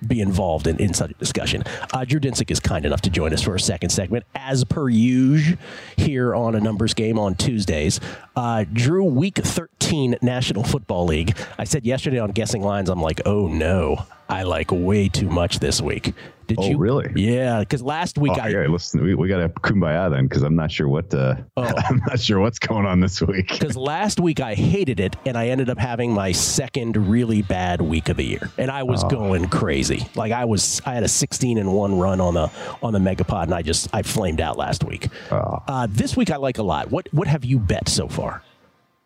be 0.07 0.21
involved 0.21 0.67
in, 0.67 0.79
in 0.79 0.95
such 0.95 1.11
a 1.11 1.15
discussion. 1.15 1.65
Uh, 1.93 2.05
Drew 2.05 2.21
Dinsick 2.21 2.51
is 2.51 2.61
kind 2.61 2.85
enough 2.87 3.01
to 3.03 3.11
join 3.11 3.33
us 3.33 3.43
for 3.43 3.55
a 3.55 3.61
second 3.61 3.91
segment, 3.91 4.25
as 4.35 4.65
per 4.65 4.89
usual, 4.89 5.59
here 5.97 6.35
on 6.35 6.55
a 6.55 6.61
numbers 6.61 6.95
game 6.95 7.19
on 7.19 7.35
Tuesdays. 7.35 8.01
Uh, 8.37 8.65
Drew, 8.73 9.05
week 9.05 9.37
13 9.37 10.17
National 10.23 10.63
Football 10.63 11.07
League. 11.07 11.37
I 11.59 11.65
said 11.65 11.85
yesterday 11.85 12.19
on 12.19 12.31
Guessing 12.31 12.63
Lines, 12.63 12.89
I'm 12.89 13.03
like, 13.03 13.21
oh 13.27 13.49
no. 13.49 14.07
I 14.29 14.43
like 14.43 14.71
way 14.71 15.09
too 15.09 15.29
much 15.29 15.59
this 15.59 15.81
week. 15.81 16.14
Did 16.49 16.59
oh, 16.61 16.69
you 16.69 16.79
really? 16.79 17.12
Yeah, 17.14 17.61
because 17.61 17.83
last 17.83 18.17
week 18.17 18.33
oh, 18.37 18.41
I 18.41 18.49
yeah, 18.49 18.67
listen. 18.69 19.03
We, 19.03 19.14
we 19.14 19.29
got 19.29 19.38
to 19.38 19.49
kumbaya 19.51 20.11
then, 20.11 20.27
because 20.27 20.43
I'm 20.43 20.57
not 20.57 20.73
sure 20.73 20.88
what. 20.88 21.12
Uh, 21.12 21.37
oh. 21.59 21.62
I'm 21.77 22.01
not 22.07 22.19
sure 22.19 22.41
what's 22.41 22.59
going 22.59 22.87
on 22.87 23.01
this 23.01 23.21
week. 23.21 23.49
Because 23.49 23.77
last 23.77 24.19
week 24.19 24.41
I 24.41 24.55
hated 24.55 24.99
it, 24.99 25.14
and 25.27 25.37
I 25.37 25.49
ended 25.49 25.69
up 25.69 25.77
having 25.77 26.11
my 26.12 26.33
second 26.33 26.97
really 26.97 27.43
bad 27.43 27.83
week 27.83 28.09
of 28.09 28.17
the 28.17 28.25
year, 28.25 28.51
and 28.57 28.71
I 28.71 28.83
was 28.83 29.05
oh. 29.05 29.09
going 29.09 29.49
crazy. 29.49 30.09
Like 30.14 30.33
I 30.33 30.47
was, 30.47 30.81
I 30.87 30.95
had 30.95 31.03
a 31.03 31.09
16 31.09 31.59
and 31.59 31.71
one 31.75 31.99
run 31.99 32.19
on 32.19 32.33
the 32.33 32.51
on 32.83 32.95
the 32.95 32.99
Megapod, 32.99 33.45
and 33.45 33.55
I 33.55 33.61
just 33.61 33.88
I 33.93 34.01
flamed 34.01 34.41
out 34.41 34.57
last 34.57 34.85
week. 34.85 35.09
Oh. 35.31 35.62
Uh, 35.69 35.87
this 35.91 36.17
week 36.17 36.31
I 36.31 36.37
like 36.37 36.57
a 36.57 36.62
lot. 36.62 36.91
What 36.91 37.09
what 37.12 37.29
have 37.29 37.45
you 37.45 37.59
bet 37.59 37.91
so 37.91 38.09
far? 38.09 38.43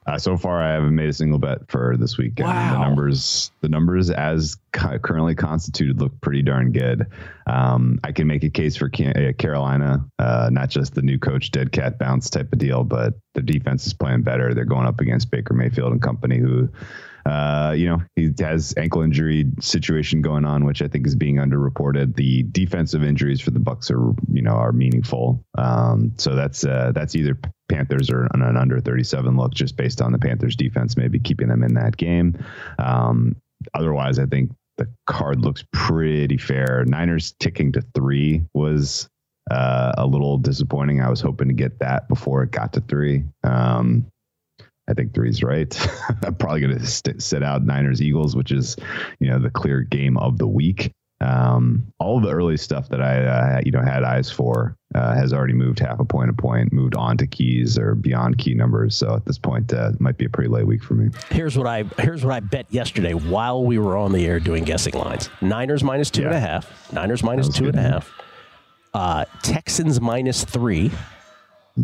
Uh, 0.06 0.18
so 0.18 0.36
far, 0.36 0.60
I 0.60 0.72
haven't 0.72 0.94
made 0.94 1.08
a 1.08 1.12
single 1.12 1.38
bet 1.38 1.70
for 1.70 1.96
this 1.96 2.18
weekend. 2.18 2.48
Wow. 2.48 2.72
The 2.72 2.78
numbers, 2.80 3.52
the 3.60 3.68
numbers 3.68 4.10
as 4.10 4.56
ca- 4.72 4.98
currently 4.98 5.34
constituted, 5.34 6.00
look 6.00 6.20
pretty 6.20 6.42
darn 6.42 6.72
good. 6.72 7.06
Um, 7.46 8.00
I 8.02 8.12
can 8.12 8.26
make 8.26 8.42
a 8.42 8.50
case 8.50 8.76
for 8.76 8.86
uh, 8.86 9.32
Carolina, 9.38 10.04
uh, 10.18 10.50
not 10.52 10.70
just 10.70 10.94
the 10.94 11.02
new 11.02 11.18
coach 11.18 11.52
dead 11.52 11.70
cat 11.70 11.98
bounce 11.98 12.30
type 12.30 12.52
of 12.52 12.58
deal, 12.58 12.82
but 12.82 13.14
the 13.34 13.42
defense 13.42 13.86
is 13.86 13.92
playing 13.92 14.22
better. 14.22 14.54
They're 14.54 14.64
going 14.64 14.86
up 14.86 15.00
against 15.00 15.30
Baker 15.30 15.54
Mayfield 15.54 15.92
and 15.92 16.02
company, 16.02 16.38
who 16.38 16.68
uh, 17.24 17.72
you 17.76 17.86
know, 17.86 18.02
he 18.16 18.32
has 18.40 18.74
ankle 18.76 19.02
injury 19.02 19.46
situation 19.60 20.22
going 20.22 20.44
on, 20.44 20.64
which 20.64 20.82
I 20.82 20.88
think 20.88 21.06
is 21.06 21.14
being 21.14 21.36
underreported. 21.36 22.16
The 22.16 22.42
defensive 22.42 23.04
injuries 23.04 23.40
for 23.40 23.52
the 23.52 23.60
Bucs 23.60 23.90
are, 23.90 24.12
you 24.32 24.42
know, 24.42 24.52
are 24.54 24.72
meaningful. 24.72 25.44
Um, 25.56 26.14
so 26.16 26.34
that's 26.34 26.64
uh, 26.64 26.90
that's 26.92 27.14
either 27.14 27.38
Panthers 27.72 28.10
are 28.10 28.26
an, 28.34 28.42
an 28.42 28.56
under 28.56 28.80
37 28.80 29.36
look, 29.36 29.54
just 29.54 29.76
based 29.76 30.02
on 30.02 30.12
the 30.12 30.18
Panthers 30.18 30.56
defense, 30.56 30.96
maybe 30.96 31.18
keeping 31.18 31.48
them 31.48 31.62
in 31.62 31.74
that 31.74 31.96
game. 31.96 32.38
Um, 32.78 33.36
otherwise, 33.72 34.18
I 34.18 34.26
think 34.26 34.50
the 34.76 34.88
card 35.06 35.40
looks 35.40 35.64
pretty 35.72 36.36
fair. 36.36 36.84
Niners 36.86 37.34
ticking 37.40 37.72
to 37.72 37.82
three 37.94 38.42
was 38.52 39.08
uh, 39.50 39.92
a 39.96 40.06
little 40.06 40.36
disappointing. 40.36 41.00
I 41.00 41.08
was 41.08 41.20
hoping 41.20 41.48
to 41.48 41.54
get 41.54 41.78
that 41.78 42.08
before 42.08 42.42
it 42.42 42.50
got 42.50 42.74
to 42.74 42.80
three. 42.80 43.24
Um, 43.42 44.06
I 44.88 44.94
think 44.94 45.14
three's 45.14 45.42
right. 45.42 45.74
I'm 46.24 46.34
probably 46.34 46.60
going 46.60 46.78
to 46.78 46.86
st- 46.86 47.22
sit 47.22 47.42
out 47.42 47.64
Niners 47.64 48.02
Eagles, 48.02 48.36
which 48.36 48.52
is, 48.52 48.76
you 49.18 49.30
know, 49.30 49.38
the 49.38 49.50
clear 49.50 49.80
game 49.80 50.18
of 50.18 50.36
the 50.36 50.46
week. 50.46 50.92
Um, 51.22 51.86
all 51.98 52.18
of 52.18 52.24
the 52.24 52.30
early 52.30 52.56
stuff 52.56 52.88
that 52.88 53.00
I, 53.00 53.24
uh, 53.24 53.60
you 53.64 53.70
know, 53.70 53.80
had 53.80 54.02
eyes 54.02 54.30
for 54.30 54.76
uh, 54.94 55.14
has 55.14 55.32
already 55.32 55.52
moved 55.52 55.78
half 55.78 56.00
a 56.00 56.04
point 56.04 56.30
a 56.30 56.32
point, 56.32 56.72
moved 56.72 56.96
on 56.96 57.16
to 57.18 57.26
keys 57.26 57.78
or 57.78 57.94
beyond 57.94 58.38
key 58.38 58.54
numbers. 58.54 58.96
So 58.96 59.14
at 59.14 59.24
this 59.24 59.38
point, 59.38 59.72
uh, 59.72 59.90
it 59.94 60.00
might 60.00 60.18
be 60.18 60.24
a 60.24 60.28
pretty 60.28 60.50
late 60.50 60.66
week 60.66 60.82
for 60.82 60.94
me. 60.94 61.10
Here's 61.30 61.56
what 61.56 61.66
I 61.66 61.84
here's 61.98 62.24
what 62.24 62.34
I 62.34 62.40
bet 62.40 62.66
yesterday 62.70 63.14
while 63.14 63.64
we 63.64 63.78
were 63.78 63.96
on 63.96 64.12
the 64.12 64.26
air 64.26 64.40
doing 64.40 64.64
guessing 64.64 64.94
lines: 64.94 65.30
Niners 65.40 65.84
minus 65.84 66.10
two 66.10 66.22
yeah. 66.22 66.28
and 66.28 66.36
a 66.36 66.40
half, 66.40 66.92
Niners 66.92 67.22
minus 67.22 67.48
two 67.48 67.68
and 67.68 67.78
a 67.78 67.82
half, 67.82 68.12
uh, 68.94 69.24
Texans 69.42 70.00
minus 70.00 70.44
three, 70.44 70.90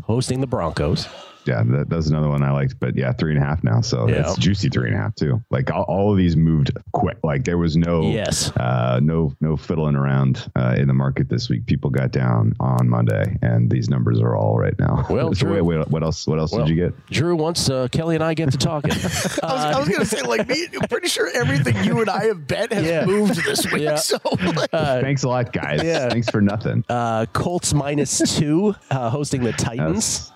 hosting 0.04 0.40
the 0.40 0.46
Broncos 0.46 1.08
yeah, 1.48 1.62
that, 1.64 1.88
that's 1.88 2.08
another 2.08 2.28
one 2.28 2.42
I 2.42 2.50
liked. 2.50 2.78
But 2.78 2.96
yeah, 2.96 3.12
three 3.12 3.34
and 3.34 3.42
a 3.42 3.44
half 3.44 3.64
now, 3.64 3.80
so 3.80 4.08
yeah. 4.08 4.20
it's 4.20 4.36
juicy 4.36 4.68
three 4.68 4.88
and 4.88 4.96
a 4.96 5.00
half 5.00 5.14
too. 5.14 5.42
Like 5.50 5.70
all, 5.72 5.84
all, 5.84 6.12
of 6.12 6.18
these 6.18 6.36
moved 6.36 6.70
quick. 6.92 7.18
Like 7.24 7.44
there 7.44 7.58
was 7.58 7.76
no 7.76 8.02
yes, 8.02 8.50
uh, 8.56 9.00
no 9.02 9.34
no 9.40 9.56
fiddling 9.56 9.96
around 9.96 10.50
uh, 10.56 10.74
in 10.76 10.86
the 10.86 10.94
market 10.94 11.28
this 11.28 11.48
week. 11.48 11.66
People 11.66 11.90
got 11.90 12.12
down 12.12 12.54
on 12.60 12.88
Monday, 12.88 13.38
and 13.42 13.70
these 13.70 13.88
numbers 13.88 14.20
are 14.20 14.36
all 14.36 14.58
right 14.58 14.78
now. 14.78 15.06
Well, 15.08 15.34
so 15.34 15.50
wait, 15.50 15.62
wait, 15.62 15.88
what 15.88 16.02
else? 16.02 16.26
What 16.26 16.38
else 16.38 16.52
well, 16.52 16.66
did 16.66 16.76
you 16.76 16.76
get? 16.76 17.06
Drew, 17.06 17.34
once 17.34 17.70
uh, 17.70 17.88
Kelley 17.88 18.14
and 18.14 18.24
I 18.24 18.34
get 18.34 18.52
to 18.52 18.58
talking, 18.58 18.92
I 18.92 18.96
was, 18.96 19.38
uh, 19.42 19.74
was 19.78 19.88
going 19.88 20.00
to 20.00 20.06
say 20.06 20.22
like 20.22 20.46
me. 20.46 20.68
Pretty 20.88 21.08
sure 21.08 21.28
everything 21.34 21.82
you 21.84 22.00
and 22.00 22.10
I 22.10 22.26
have 22.26 22.46
bet 22.46 22.72
has 22.72 22.86
yeah. 22.86 23.06
moved 23.06 23.42
this 23.44 23.70
week. 23.72 23.82
Yeah. 23.82 23.96
So 23.96 24.18
like, 24.24 24.68
uh, 24.72 25.00
thanks 25.00 25.22
a 25.22 25.28
lot, 25.28 25.52
guys. 25.52 25.82
Yeah. 25.82 26.08
Thanks 26.08 26.28
for 26.28 26.40
nothing. 26.40 26.84
Uh, 26.88 27.26
Colts 27.32 27.72
minus 27.72 28.18
two, 28.36 28.74
hosting 28.90 29.42
the 29.42 29.52
Titans. 29.52 30.32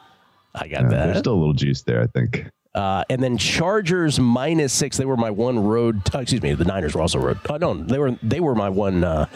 I 0.55 0.69
got 0.69 0.83
yeah, 0.83 0.89
that. 0.89 1.07
There's 1.07 1.19
still 1.19 1.35
a 1.35 1.41
little 1.41 1.55
juice 1.55 1.83
there, 1.83 2.03
I 2.03 2.07
think. 2.07 2.47
Uh, 2.75 3.05
and 3.11 3.23
then 3.23 3.37
Chargers 3.37 4.19
minus 4.19 4.73
six. 4.73 4.97
They 4.97 5.05
were 5.05 5.17
my 5.17 5.31
one 5.31 5.59
road. 5.59 6.01
Uh, 6.15 6.21
excuse 6.21 6.41
me. 6.41 6.55
The 6.55 6.65
Niners 6.65 6.95
were 6.95 7.03
also 7.03 7.19
road. 7.19 7.39
Oh 7.51 7.59
no, 7.59 7.75
they 7.75 7.99
were 7.99 8.17
they 8.23 8.41
were 8.41 8.55
my 8.55 8.71
one. 8.71 9.05
Uh, 9.05 9.27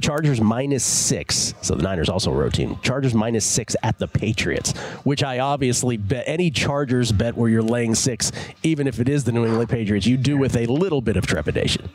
Chargers 0.00 0.40
minus 0.40 0.84
six. 0.84 1.54
So 1.60 1.74
the 1.74 1.82
Niners 1.82 2.08
also 2.08 2.30
a 2.30 2.34
road 2.34 2.54
team. 2.54 2.78
Chargers 2.82 3.12
minus 3.12 3.44
six 3.44 3.74
at 3.82 3.98
the 3.98 4.06
Patriots, 4.06 4.78
which 5.02 5.24
I 5.24 5.40
obviously 5.40 5.96
bet 5.96 6.22
any 6.28 6.52
Chargers 6.52 7.10
bet 7.10 7.36
where 7.36 7.50
you're 7.50 7.62
laying 7.62 7.96
six, 7.96 8.30
even 8.62 8.86
if 8.86 9.00
it 9.00 9.08
is 9.08 9.24
the 9.24 9.32
New 9.32 9.44
England 9.44 9.70
Patriots, 9.70 10.06
you 10.06 10.16
do 10.16 10.36
with 10.36 10.56
a 10.56 10.66
little 10.66 11.00
bit 11.00 11.16
of 11.16 11.26
trepidation. 11.26 11.88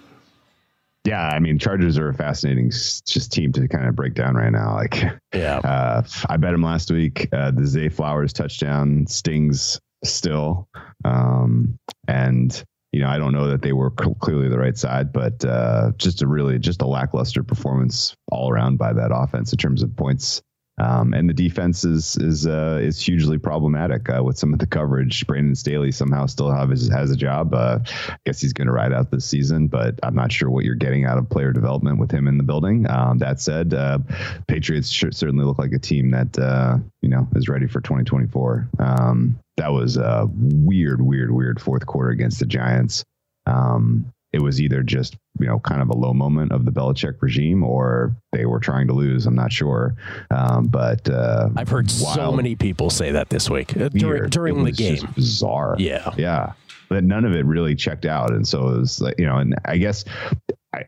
Yeah, 1.06 1.28
I 1.28 1.40
mean, 1.40 1.58
Chargers 1.58 1.98
are 1.98 2.10
a 2.10 2.14
fascinating 2.14 2.70
just 2.72 3.32
team 3.32 3.54
to 3.54 3.68
kind 3.68 3.88
of 3.88 3.96
break 3.96 4.16
down 4.16 4.36
right 4.36 4.52
now. 4.52 4.76
Like, 4.76 5.02
yeah, 5.34 5.58
uh, 5.64 6.04
I 6.30 6.38
bet 6.38 6.54
him 6.54 6.62
last 6.62 6.92
week. 6.92 7.30
Uh, 7.34 7.52
the 7.52 7.66
Zay 7.66 7.90
Flowers 7.90 8.34
touchdown 8.34 9.08
stings 9.08 9.80
still, 10.04 10.68
um, 11.06 11.78
and 12.08 12.64
you 12.92 13.02
know, 13.02 13.08
I 13.08 13.18
don't 13.18 13.34
know 13.34 13.48
that 13.48 13.62
they 13.62 13.72
were 13.72 13.92
clearly 13.92 14.50
the 14.50 14.58
right 14.58 14.78
side, 14.78 15.14
but 15.14 15.46
uh, 15.46 15.92
just 15.98 16.22
a 16.22 16.28
really 16.28 16.60
just 16.60 16.82
a 16.82 16.88
lackluster 16.88 17.44
performance 17.44 18.16
all 18.32 18.50
around 18.50 18.78
by 18.78 18.94
that 18.94 19.12
offense 19.14 19.52
in 19.52 19.58
terms 19.58 19.84
of 19.84 19.96
points 19.96 20.42
um, 20.80 21.13
and 21.13 21.30
the 21.30 21.34
defense 21.34 21.84
is 21.84 22.15
is 22.18 22.48
uh, 22.48 22.80
is 22.82 23.00
hugely 23.00 23.38
problematic 23.38 24.10
uh, 24.10 24.24
with 24.24 24.38
some 24.38 24.54
of 24.54 24.60
the 24.60 24.68
coverage. 24.68 25.26
Brandon 25.28 25.56
Staley 25.56 25.92
somehow 25.92 26.26
still 26.26 26.52
his, 26.68 26.88
has 26.89 27.12
a 27.12 27.15
job. 27.15 27.54
Uh, 27.54 27.80
I 28.08 28.18
guess 28.26 28.39
he's 28.39 28.54
going 28.54 28.68
to 28.68 28.74
ride 28.74 28.94
out 28.94 29.12
this 29.12 29.26
season, 29.26 29.68
but 29.68 30.00
I'm 30.04 30.15
not 30.15 30.32
sure 30.32 30.50
what 30.50 30.65
you're 30.65 30.76
getting 30.76 31.06
out 31.06 31.18
of 31.18 31.30
player 31.30 31.52
development 31.52 32.00
with 32.00 32.12
him 32.12 32.28
in 32.28 32.38
the 32.38 32.44
building. 32.44 32.89
Um, 32.89 33.18
that 33.18 33.42
said, 33.42 33.74
uh, 33.74 34.00
Patriots 34.48 34.89
certainly 34.89 35.46
look 35.46 35.60
like 35.60 35.74
a 35.74 35.80
team 35.80 36.12
that 36.12 36.38
uh, 36.39 36.78
you 37.02 37.10
know 37.10 37.28
is 37.36 37.50
ready 37.50 37.68
for 37.68 37.82
2024. 37.82 38.70
Um, 38.80 39.39
that 39.58 39.74
was 39.74 39.98
a 39.98 40.28
weird, 40.34 41.02
weird, 41.02 41.32
weird 41.32 41.62
fourth 41.62 41.86
quarter 41.86 42.12
against 42.12 42.39
the 42.39 42.46
Giants. 42.46 43.04
Um, 43.46 44.12
it 44.32 44.42
was 44.42 44.62
either 44.62 44.84
just 44.84 45.18
you 45.39 45.48
know 45.48 45.60
kind 45.60 45.82
of 45.82 45.89
a 45.89 45.94
low 45.94 46.13
moment 46.13 46.52
of 46.52 46.65
the 46.65 46.72
Belichick 46.72 47.22
regime, 47.22 47.63
or 47.63 48.15
they 48.32 48.46
were 48.46 48.60
trying 48.60 48.88
to 48.88 48.94
lose. 48.94 49.26
I'm 49.26 49.36
not 49.36 49.52
sure, 49.52 49.96
um, 50.32 50.68
but 50.68 51.10
uh, 51.10 51.50
I've 51.56 51.70
heard 51.70 51.89
so 51.89 52.32
many 52.32 52.56
people 52.56 52.89
say 52.89 53.12
that 53.12 53.30
this 53.30 53.50
week 53.50 53.76
uh, 53.78 53.89
during, 53.89 54.30
during 54.30 54.63
the 54.63 54.72
game. 54.72 55.08
bizarre, 55.15 55.76
yeah, 55.80 56.12
yeah. 56.18 56.54
But 56.89 57.04
none 57.04 57.24
of 57.24 57.34
it 57.34 57.46
really 57.46 57.76
checked 57.76 58.06
out, 58.06 58.32
and 58.32 58.48
so 58.48 58.68
it 58.68 58.80
was 58.80 59.02
like 59.02 59.15
you 59.18 59.26
know, 59.26 59.38
and 59.38 59.56
I 59.65 59.78
guess 59.78 60.06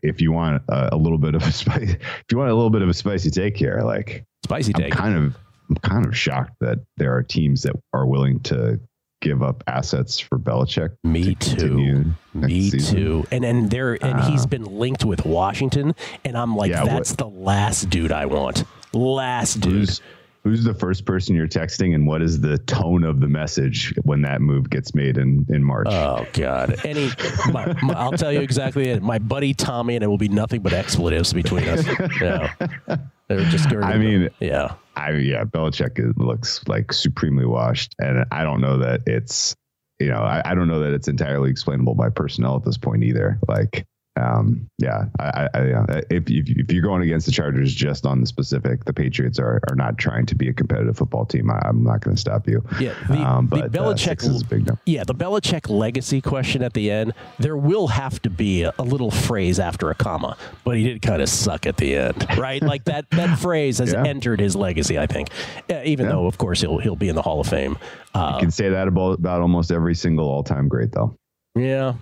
if 0.02 0.20
you 0.20 0.32
want 0.32 0.62
a, 0.68 0.94
a 0.94 0.96
little 0.96 1.18
bit 1.18 1.34
of 1.34 1.42
a 1.42 1.52
spice, 1.52 1.90
if 1.90 2.24
you 2.30 2.38
want 2.38 2.50
a 2.50 2.54
little 2.54 2.70
bit 2.70 2.82
of 2.82 2.88
a 2.88 2.94
spicy 2.94 3.30
take 3.30 3.56
here, 3.56 3.80
like 3.82 4.24
spicy 4.44 4.72
take, 4.72 4.94
I'm 4.96 5.02
kind 5.02 5.16
of 5.16 5.36
I'm 5.68 5.76
kind 5.76 6.06
of 6.06 6.16
shocked 6.16 6.54
that 6.60 6.78
there 6.96 7.14
are 7.16 7.22
teams 7.22 7.62
that 7.62 7.74
are 7.92 8.06
willing 8.06 8.40
to 8.40 8.78
give 9.22 9.42
up 9.42 9.64
assets 9.66 10.18
for 10.18 10.38
Belichick. 10.38 10.90
Me 11.02 11.34
to 11.34 11.56
too. 11.56 12.04
Me 12.34 12.68
season. 12.68 12.96
too. 12.96 13.26
And 13.30 13.44
and 13.44 13.70
there 13.70 13.94
and 13.94 14.20
uh, 14.20 14.30
he's 14.30 14.44
been 14.44 14.64
linked 14.64 15.06
with 15.06 15.24
Washington, 15.24 15.94
and 16.24 16.36
I'm 16.36 16.54
like, 16.54 16.70
yeah, 16.70 16.84
that's 16.84 17.12
what, 17.12 17.18
the 17.18 17.28
last 17.28 17.88
dude 17.88 18.12
I 18.12 18.26
want. 18.26 18.64
Last 18.92 19.60
dude. 19.60 19.72
Who's, 19.72 20.02
who's 20.44 20.64
the 20.64 20.74
first 20.74 21.06
person 21.06 21.34
you're 21.34 21.48
texting, 21.48 21.94
and 21.94 22.06
what 22.06 22.20
is 22.20 22.40
the 22.40 22.58
tone 22.58 23.04
of 23.04 23.20
the 23.20 23.28
message 23.28 23.94
when 24.02 24.20
that 24.22 24.42
move 24.42 24.68
gets 24.68 24.94
made 24.94 25.16
in 25.16 25.46
in 25.48 25.64
March? 25.64 25.88
Oh 25.88 26.26
God! 26.34 26.78
Any, 26.84 27.10
my, 27.50 27.74
my, 27.82 27.94
I'll 27.94 28.12
tell 28.12 28.32
you 28.32 28.40
exactly. 28.40 28.90
It. 28.90 29.02
My 29.02 29.18
buddy 29.18 29.54
Tommy, 29.54 29.94
and 29.94 30.04
it 30.04 30.08
will 30.08 30.18
be 30.18 30.28
nothing 30.28 30.60
but 30.60 30.74
expletives 30.74 31.32
between 31.32 31.66
us. 31.68 31.86
Yeah. 32.20 32.52
They're 33.28 33.44
just. 33.46 33.70
Gonna, 33.70 33.86
I 33.86 33.96
mean, 33.96 34.28
yeah. 34.38 34.74
I 34.96 35.12
yeah, 35.12 35.44
Belichick 35.44 36.12
looks 36.16 36.66
like 36.68 36.92
supremely 36.92 37.46
washed, 37.46 37.94
and 37.98 38.24
I 38.30 38.44
don't 38.44 38.60
know 38.60 38.78
that 38.78 39.02
it's 39.06 39.56
you 39.98 40.08
know 40.08 40.20
I, 40.20 40.42
I 40.44 40.54
don't 40.54 40.68
know 40.68 40.80
that 40.80 40.92
it's 40.92 41.08
entirely 41.08 41.50
explainable 41.50 41.94
by 41.94 42.10
personnel 42.10 42.56
at 42.56 42.64
this 42.64 42.78
point 42.78 43.04
either. 43.04 43.38
Like 43.48 43.86
um, 44.20 44.68
yeah, 44.78 45.06
I, 45.18 45.48
I, 45.54 45.60
if, 46.10 46.28
if, 46.28 46.48
if 46.48 46.72
you're 46.72 46.82
going 46.82 47.02
against 47.02 47.24
the 47.26 47.32
Chargers 47.32 47.74
just 47.74 48.04
on 48.04 48.20
the 48.20 48.26
specific, 48.26 48.84
the 48.84 48.92
Patriots 48.92 49.38
are, 49.38 49.60
are 49.70 49.74
not 49.74 49.96
trying 49.96 50.26
to 50.26 50.34
be 50.34 50.48
a 50.48 50.52
competitive 50.52 50.96
football 50.98 51.24
team. 51.24 51.50
I, 51.50 51.66
am 51.66 51.82
not 51.82 52.02
going 52.02 52.14
to 52.14 52.20
stop 52.20 52.46
you. 52.46 52.62
Yeah, 52.78 52.94
the, 53.08 53.18
um, 53.18 53.46
but, 53.46 53.72
the 53.72 53.80
uh, 53.80 53.84
Belichick 53.84 54.26
uh, 54.26 54.32
is 54.32 54.42
big 54.42 54.66
number. 54.66 54.80
Yeah, 54.84 55.04
the 55.04 55.14
Belichick 55.14 55.70
legacy 55.70 56.20
question 56.20 56.62
at 56.62 56.74
the 56.74 56.90
end. 56.90 57.14
There 57.38 57.56
will 57.56 57.88
have 57.88 58.20
to 58.22 58.30
be 58.30 58.62
a, 58.62 58.74
a 58.78 58.82
little 58.82 59.10
phrase 59.10 59.58
after 59.58 59.90
a 59.90 59.94
comma, 59.94 60.36
but 60.62 60.76
he 60.76 60.84
did 60.84 61.00
kind 61.00 61.22
of 61.22 61.28
suck 61.28 61.66
at 61.66 61.78
the 61.78 61.96
end, 61.96 62.26
right? 62.36 62.62
like 62.62 62.84
that 62.84 63.08
that 63.10 63.38
phrase 63.40 63.78
has 63.78 63.92
yeah. 63.92 64.04
entered 64.04 64.40
his 64.40 64.54
legacy. 64.54 64.98
I 64.98 65.06
think, 65.06 65.28
uh, 65.70 65.80
even 65.84 66.06
yeah. 66.06 66.12
though 66.12 66.26
of 66.26 66.38
course 66.38 66.60
he'll 66.60 66.78
he'll 66.78 66.96
be 66.96 67.08
in 67.08 67.16
the 67.16 67.22
Hall 67.22 67.40
of 67.40 67.46
Fame. 67.46 67.78
Uh, 68.14 68.32
you 68.34 68.40
can 68.40 68.50
say 68.50 68.68
that 68.68 68.88
about 68.88 69.18
about 69.18 69.40
almost 69.40 69.72
every 69.72 69.94
single 69.94 70.28
all 70.28 70.42
time 70.42 70.68
great, 70.68 70.92
though. 70.92 71.16
Yeah, 71.54 71.94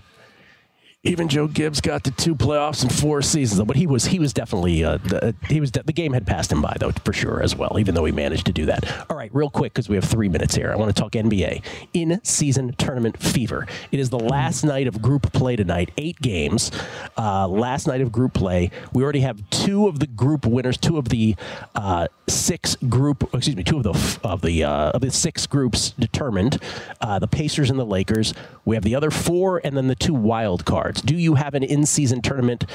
Even 1.02 1.28
Joe 1.28 1.46
Gibbs 1.46 1.80
got 1.80 2.04
to 2.04 2.10
two 2.10 2.34
playoffs 2.34 2.82
in 2.82 2.90
four 2.90 3.22
seasons, 3.22 3.64
but 3.64 3.74
he 3.74 3.86
was 3.86 4.04
he 4.04 4.18
was 4.18 4.34
definitely 4.34 4.84
uh, 4.84 4.98
the, 4.98 5.34
he 5.48 5.58
was 5.58 5.70
the 5.70 5.94
game 5.94 6.12
had 6.12 6.26
passed 6.26 6.52
him 6.52 6.60
by 6.60 6.76
though 6.78 6.90
for 6.90 7.14
sure 7.14 7.42
as 7.42 7.56
well. 7.56 7.78
Even 7.80 7.94
though 7.94 8.04
he 8.04 8.12
managed 8.12 8.44
to 8.44 8.52
do 8.52 8.66
that. 8.66 8.84
All 9.08 9.16
right, 9.16 9.34
real 9.34 9.48
quick 9.48 9.72
because 9.72 9.88
we 9.88 9.96
have 9.96 10.04
three 10.04 10.28
minutes 10.28 10.54
here. 10.54 10.70
I 10.70 10.76
want 10.76 10.94
to 10.94 11.00
talk 11.02 11.12
NBA 11.12 11.62
in 11.94 12.20
season 12.22 12.74
tournament 12.74 13.16
fever. 13.16 13.66
It 13.90 13.98
is 13.98 14.10
the 14.10 14.18
last 14.18 14.62
night 14.62 14.86
of 14.86 15.00
group 15.00 15.32
play 15.32 15.56
tonight. 15.56 15.90
Eight 15.96 16.20
games. 16.20 16.70
Uh, 17.16 17.48
last 17.48 17.86
night 17.86 18.02
of 18.02 18.12
group 18.12 18.34
play. 18.34 18.70
We 18.92 19.02
already 19.02 19.20
have 19.20 19.48
two 19.48 19.88
of 19.88 20.00
the 20.00 20.06
group 20.06 20.44
winners. 20.44 20.76
Two 20.76 20.98
of 20.98 21.08
the 21.08 21.34
uh, 21.74 22.08
six 22.28 22.76
group. 22.76 23.22
Excuse 23.32 23.56
me. 23.56 23.64
Two 23.64 23.78
of 23.78 23.84
the 23.84 24.18
of 24.22 24.42
the 24.42 24.64
uh, 24.64 24.90
of 24.90 25.00
the 25.00 25.10
six 25.10 25.46
groups 25.46 25.92
determined. 25.92 26.62
Uh, 27.00 27.18
the 27.18 27.28
Pacers 27.28 27.70
and 27.70 27.78
the 27.78 27.86
Lakers. 27.86 28.34
We 28.66 28.76
have 28.76 28.84
the 28.84 28.94
other 28.94 29.10
four, 29.10 29.62
and 29.64 29.74
then 29.74 29.86
the 29.86 29.94
two 29.94 30.12
wild 30.12 30.66
cards 30.66 30.89
cards. 30.90 31.02
Do 31.02 31.14
you 31.16 31.34
have 31.34 31.54
an 31.54 31.62
in 31.62 31.86
season 31.86 32.20
tournament 32.22 32.66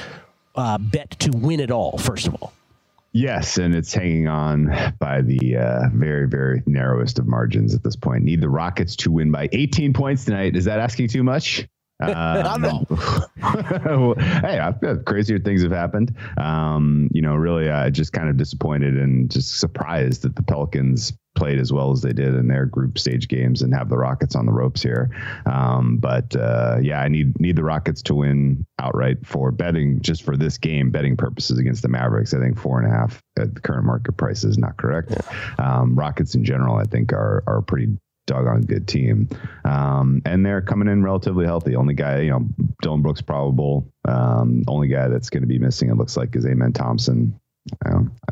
uh, 0.54 0.78
bet 0.78 1.10
to 1.20 1.30
win 1.30 1.60
it 1.60 1.70
all, 1.70 1.98
first 1.98 2.26
of 2.26 2.34
all? 2.36 2.52
Yes, 3.12 3.56
and 3.56 3.74
it's 3.74 3.94
hanging 3.94 4.28
on 4.28 4.94
by 4.98 5.22
the 5.22 5.56
uh, 5.56 5.88
very, 5.94 6.28
very 6.28 6.62
narrowest 6.66 7.18
of 7.18 7.26
margins 7.26 7.74
at 7.74 7.82
this 7.82 7.96
point. 7.96 8.24
Need 8.24 8.42
the 8.42 8.48
Rockets 8.48 8.94
to 8.96 9.10
win 9.10 9.30
by 9.30 9.48
18 9.52 9.94
points 9.94 10.26
tonight. 10.26 10.54
Is 10.54 10.66
that 10.66 10.80
asking 10.80 11.08
too 11.08 11.22
much? 11.22 11.66
Um, 12.00 12.86
hey, 14.18 14.58
I've 14.58 14.80
got 14.80 15.04
crazier 15.04 15.38
things 15.38 15.62
have 15.62 15.72
happened. 15.72 16.14
Um, 16.36 17.08
you 17.12 17.22
know, 17.22 17.34
really, 17.34 17.68
uh, 17.68 17.90
just 17.90 18.12
kind 18.12 18.28
of 18.28 18.36
disappointed 18.36 18.96
and 18.98 19.30
just 19.30 19.58
surprised 19.58 20.22
that 20.22 20.36
the 20.36 20.42
Pelicans 20.42 21.12
played 21.36 21.58
as 21.60 21.72
well 21.72 21.92
as 21.92 22.02
they 22.02 22.12
did 22.12 22.34
in 22.34 22.48
their 22.48 22.66
group 22.66 22.98
stage 22.98 23.28
games 23.28 23.62
and 23.62 23.72
have 23.74 23.88
the 23.88 23.96
Rockets 23.96 24.34
on 24.34 24.46
the 24.46 24.52
ropes 24.52 24.82
here. 24.82 25.10
Um, 25.46 25.98
but 25.98 26.34
uh, 26.34 26.78
yeah, 26.82 27.00
I 27.00 27.08
need 27.08 27.38
need 27.38 27.56
the 27.56 27.64
Rockets 27.64 28.02
to 28.02 28.14
win 28.14 28.66
outright 28.80 29.24
for 29.24 29.52
betting 29.52 30.00
just 30.00 30.22
for 30.22 30.36
this 30.36 30.58
game 30.58 30.90
betting 30.90 31.16
purposes 31.16 31.58
against 31.58 31.82
the 31.82 31.88
Mavericks. 31.88 32.34
I 32.34 32.40
think 32.40 32.58
four 32.58 32.80
and 32.80 32.90
a 32.90 32.94
half 32.94 33.22
at 33.38 33.54
the 33.54 33.60
current 33.60 33.84
market 33.84 34.16
price 34.16 34.44
is 34.44 34.58
not 34.58 34.76
correct. 34.76 35.10
Yeah. 35.12 35.22
Um, 35.58 35.94
Rockets 35.94 36.34
in 36.34 36.44
general, 36.44 36.76
I 36.76 36.84
think 36.84 37.12
are 37.12 37.44
are 37.46 37.62
pretty 37.62 37.96
doggone 38.26 38.62
good 38.62 38.86
team. 38.86 39.28
Um, 39.64 40.22
and 40.24 40.44
they're 40.44 40.62
coming 40.62 40.88
in 40.88 41.02
relatively 41.02 41.46
healthy. 41.46 41.76
Only 41.76 41.94
guy, 41.94 42.20
you 42.20 42.30
know, 42.30 42.46
Dillon 42.82 43.02
Brooks 43.02 43.22
probable. 43.22 43.92
Um, 44.04 44.64
only 44.68 44.88
guy 44.88 45.08
that's 45.08 45.30
going 45.30 45.42
to 45.42 45.48
be 45.48 45.58
missing, 45.58 45.90
it 45.90 45.96
looks 45.96 46.16
like, 46.16 46.36
is 46.36 46.46
Amen 46.46 46.72
Thompson 46.72 47.38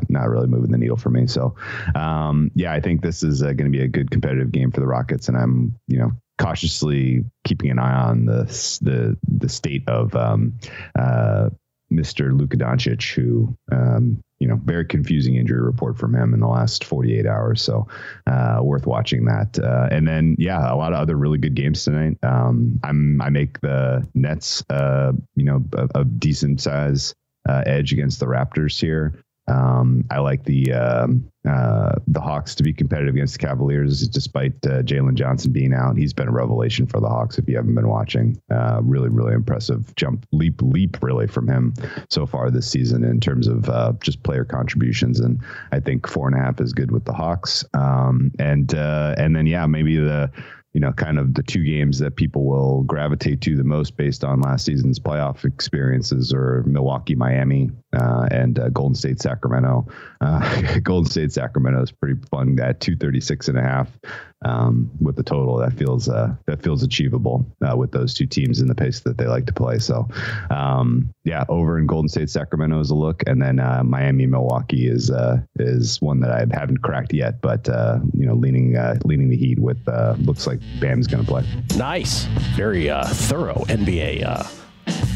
not 0.09 0.29
really 0.29 0.47
moving 0.47 0.71
the 0.71 0.77
needle 0.77 0.97
for 0.97 1.09
me. 1.09 1.27
So, 1.27 1.55
um, 1.95 2.51
yeah, 2.55 2.73
I 2.73 2.79
think 2.79 3.01
this 3.01 3.23
is 3.23 3.41
uh, 3.41 3.47
going 3.47 3.71
to 3.71 3.77
be 3.77 3.83
a 3.83 3.87
good 3.87 4.11
competitive 4.11 4.51
game 4.51 4.71
for 4.71 4.79
the 4.79 4.87
Rockets, 4.87 5.27
and 5.27 5.37
I'm, 5.37 5.75
you 5.87 5.97
know, 5.97 6.11
cautiously 6.37 7.25
keeping 7.45 7.71
an 7.71 7.79
eye 7.79 7.95
on 7.95 8.25
the 8.25 8.43
the 8.81 9.17
the 9.27 9.49
state 9.49 9.87
of 9.87 10.15
um, 10.15 10.57
uh, 10.97 11.49
Mr. 11.91 12.37
Luka 12.37 12.57
Doncic, 12.57 13.13
who 13.13 13.55
um, 13.71 14.23
you 14.39 14.47
know, 14.47 14.59
very 14.63 14.85
confusing 14.85 15.35
injury 15.35 15.61
report 15.61 15.97
from 15.97 16.13
him 16.13 16.33
in 16.33 16.39
the 16.39 16.47
last 16.47 16.83
48 16.83 17.25
hours. 17.25 17.61
So, 17.61 17.87
uh, 18.27 18.59
worth 18.61 18.85
watching 18.85 19.25
that. 19.25 19.57
Uh, 19.57 19.87
and 19.91 20.07
then, 20.07 20.35
yeah, 20.37 20.71
a 20.71 20.75
lot 20.75 20.93
of 20.93 20.99
other 20.99 21.15
really 21.15 21.37
good 21.37 21.55
games 21.55 21.83
tonight. 21.83 22.17
Um, 22.21 22.79
I'm 22.83 23.21
I 23.21 23.29
make 23.29 23.61
the 23.61 24.07
Nets, 24.13 24.63
uh, 24.69 25.13
you 25.35 25.45
know, 25.45 25.63
a, 25.73 26.01
a 26.01 26.05
decent 26.05 26.61
size 26.61 27.15
uh, 27.47 27.63
edge 27.65 27.93
against 27.93 28.19
the 28.19 28.25
Raptors 28.25 28.79
here. 28.79 29.13
Um, 29.47 30.05
I 30.09 30.19
like 30.19 30.43
the 30.43 30.73
um, 30.73 31.29
uh, 31.47 31.95
the 32.07 32.19
Hawks 32.19 32.55
to 32.55 32.63
be 32.63 32.73
competitive 32.73 33.13
against 33.13 33.39
the 33.39 33.45
Cavaliers, 33.45 34.07
despite 34.07 34.53
uh, 34.65 34.81
Jalen 34.81 35.13
Johnson 35.13 35.51
being 35.51 35.73
out. 35.73 35.97
He's 35.97 36.13
been 36.13 36.27
a 36.27 36.31
revelation 36.31 36.87
for 36.87 36.99
the 36.99 37.07
Hawks. 37.07 37.37
If 37.37 37.47
you 37.47 37.55
haven't 37.55 37.75
been 37.75 37.87
watching, 37.87 38.41
uh, 38.51 38.79
really, 38.81 39.09
really 39.09 39.33
impressive 39.33 39.95
jump, 39.95 40.25
leap, 40.31 40.61
leap, 40.61 40.97
really 41.03 41.27
from 41.27 41.47
him 41.47 41.73
so 42.09 42.25
far 42.25 42.49
this 42.49 42.69
season 42.69 43.03
in 43.03 43.19
terms 43.19 43.47
of 43.47 43.69
uh, 43.69 43.93
just 44.01 44.23
player 44.23 44.45
contributions. 44.45 45.19
And 45.19 45.39
I 45.71 45.79
think 45.79 46.07
four 46.07 46.27
and 46.27 46.35
a 46.35 46.39
half 46.39 46.59
is 46.59 46.73
good 46.73 46.91
with 46.91 47.05
the 47.05 47.13
Hawks. 47.13 47.63
Um, 47.75 48.31
and 48.39 48.73
uh, 48.73 49.13
and 49.17 49.35
then 49.35 49.45
yeah, 49.45 49.67
maybe 49.67 49.97
the 49.97 50.31
you 50.75 50.81
know, 50.81 50.91
kind 50.91 51.17
of 51.17 51.33
the 51.33 51.41
two 51.41 51.63
games 51.63 51.99
that 51.99 52.17
people 52.17 52.43
will 52.43 52.83
gravitate 52.83 53.39
to 53.39 53.55
the 53.55 53.63
most 53.63 53.95
based 53.95 54.25
on 54.25 54.41
last 54.41 54.65
season's 54.65 54.99
playoff 54.99 55.45
experiences 55.45 56.33
are 56.33 56.63
Milwaukee, 56.67 57.15
Miami, 57.15 57.69
uh, 57.95 58.27
and 58.29 58.59
uh, 58.59 58.67
Golden 58.67 58.93
State, 58.93 59.21
Sacramento. 59.21 59.87
Uh, 60.19 60.77
Golden 60.83 61.09
State, 61.09 61.31
Sacramento 61.31 61.81
is 61.81 61.93
pretty 61.93 62.19
fun 62.29 62.59
at 62.59 62.81
236 62.81 63.47
and 63.47 63.57
a 63.57 63.61
half 63.61 63.97
um, 64.45 64.89
with 65.01 65.15
the 65.15 65.23
total. 65.23 65.57
That 65.57 65.73
feels 65.73 66.07
uh, 66.07 66.35
that 66.45 66.61
feels 66.63 66.83
achievable 66.83 67.45
uh, 67.67 67.75
with 67.75 67.91
those 67.91 68.13
two 68.13 68.25
teams 68.25 68.61
in 68.61 68.67
the 68.67 68.75
pace 68.75 69.01
that 69.01 69.17
they 69.17 69.25
like 69.25 69.45
to 69.47 69.53
play. 69.53 69.79
So, 69.79 70.07
um, 70.49 71.13
yeah, 71.23 71.43
over 71.49 71.77
in 71.77 71.87
Golden 71.87 72.07
State, 72.07 72.29
Sacramento 72.29 72.79
is 72.79 72.91
a 72.91 72.95
look, 72.95 73.23
and 73.27 73.41
then 73.41 73.59
uh, 73.59 73.83
Miami, 73.83 74.25
Milwaukee 74.25 74.87
is 74.87 75.11
is 75.59 76.01
one 76.01 76.19
that 76.21 76.31
I 76.31 76.45
haven't 76.57 76.81
cracked 76.81 77.13
yet, 77.13 77.41
but 77.41 77.67
you 78.13 78.25
know, 78.25 78.35
leaning 78.35 78.77
leaning 79.03 79.29
the 79.29 79.37
Heat 79.37 79.59
with 79.59 79.85
looks 80.19 80.47
like 80.47 80.59
Bam's 80.79 81.07
going 81.07 81.23
to 81.23 81.29
play. 81.29 81.43
Nice, 81.75 82.25
very 82.55 82.87
thorough 82.87 83.65
NBA 83.67 84.64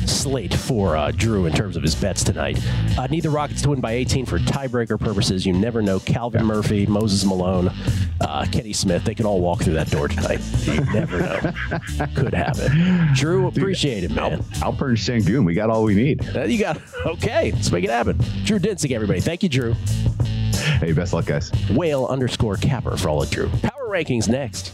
slate 0.05 0.53
for 0.53 0.97
uh, 0.97 1.11
Drew 1.11 1.45
in 1.45 1.53
terms 1.53 1.77
of 1.77 1.83
his 1.83 1.95
bets 1.95 2.23
tonight. 2.23 2.59
Uh, 2.97 3.07
need 3.07 3.23
the 3.23 3.29
Rockets 3.29 3.61
to 3.61 3.69
win 3.69 3.79
by 3.79 3.93
18 3.93 4.25
for 4.25 4.39
tiebreaker 4.39 4.99
purposes. 4.99 5.45
You 5.45 5.53
never 5.53 5.81
know. 5.81 5.99
Calvin 5.99 6.45
Murphy, 6.45 6.85
Moses 6.85 7.23
Malone, 7.25 7.71
uh, 8.21 8.45
Kenny 8.51 8.73
Smith, 8.73 9.03
they 9.05 9.15
can 9.15 9.25
all 9.25 9.39
walk 9.39 9.61
through 9.61 9.75
that 9.75 9.89
door 9.89 10.07
tonight. 10.07 10.41
You 10.63 10.81
never 10.93 11.19
know. 11.19 11.39
Could 12.15 12.33
happen. 12.33 13.09
Drew, 13.13 13.47
appreciate 13.47 14.03
it, 14.03 14.11
man. 14.11 14.33
Al- 14.33 14.73
Alperen 14.73 14.97
Sengun, 14.97 15.45
we 15.45 15.53
got 15.53 15.69
all 15.69 15.83
we 15.83 15.95
need. 15.95 16.35
Uh, 16.35 16.43
you 16.43 16.59
got 16.59 16.81
okay. 17.05 17.51
Let's 17.51 17.71
make 17.71 17.83
it 17.83 17.89
happen. 17.89 18.17
Drew 18.43 18.59
Dinsick, 18.59 18.91
everybody. 18.91 19.21
Thank 19.21 19.43
you, 19.43 19.49
Drew. 19.49 19.73
Hey, 20.79 20.91
best 20.91 21.13
luck, 21.13 21.25
guys. 21.25 21.51
Whale 21.71 22.05
underscore 22.07 22.57
capper 22.57 22.97
for 22.97 23.09
all 23.09 23.23
of 23.23 23.29
Drew. 23.29 23.49
Power 23.49 23.87
rankings 23.89 24.27
next. 24.27 24.73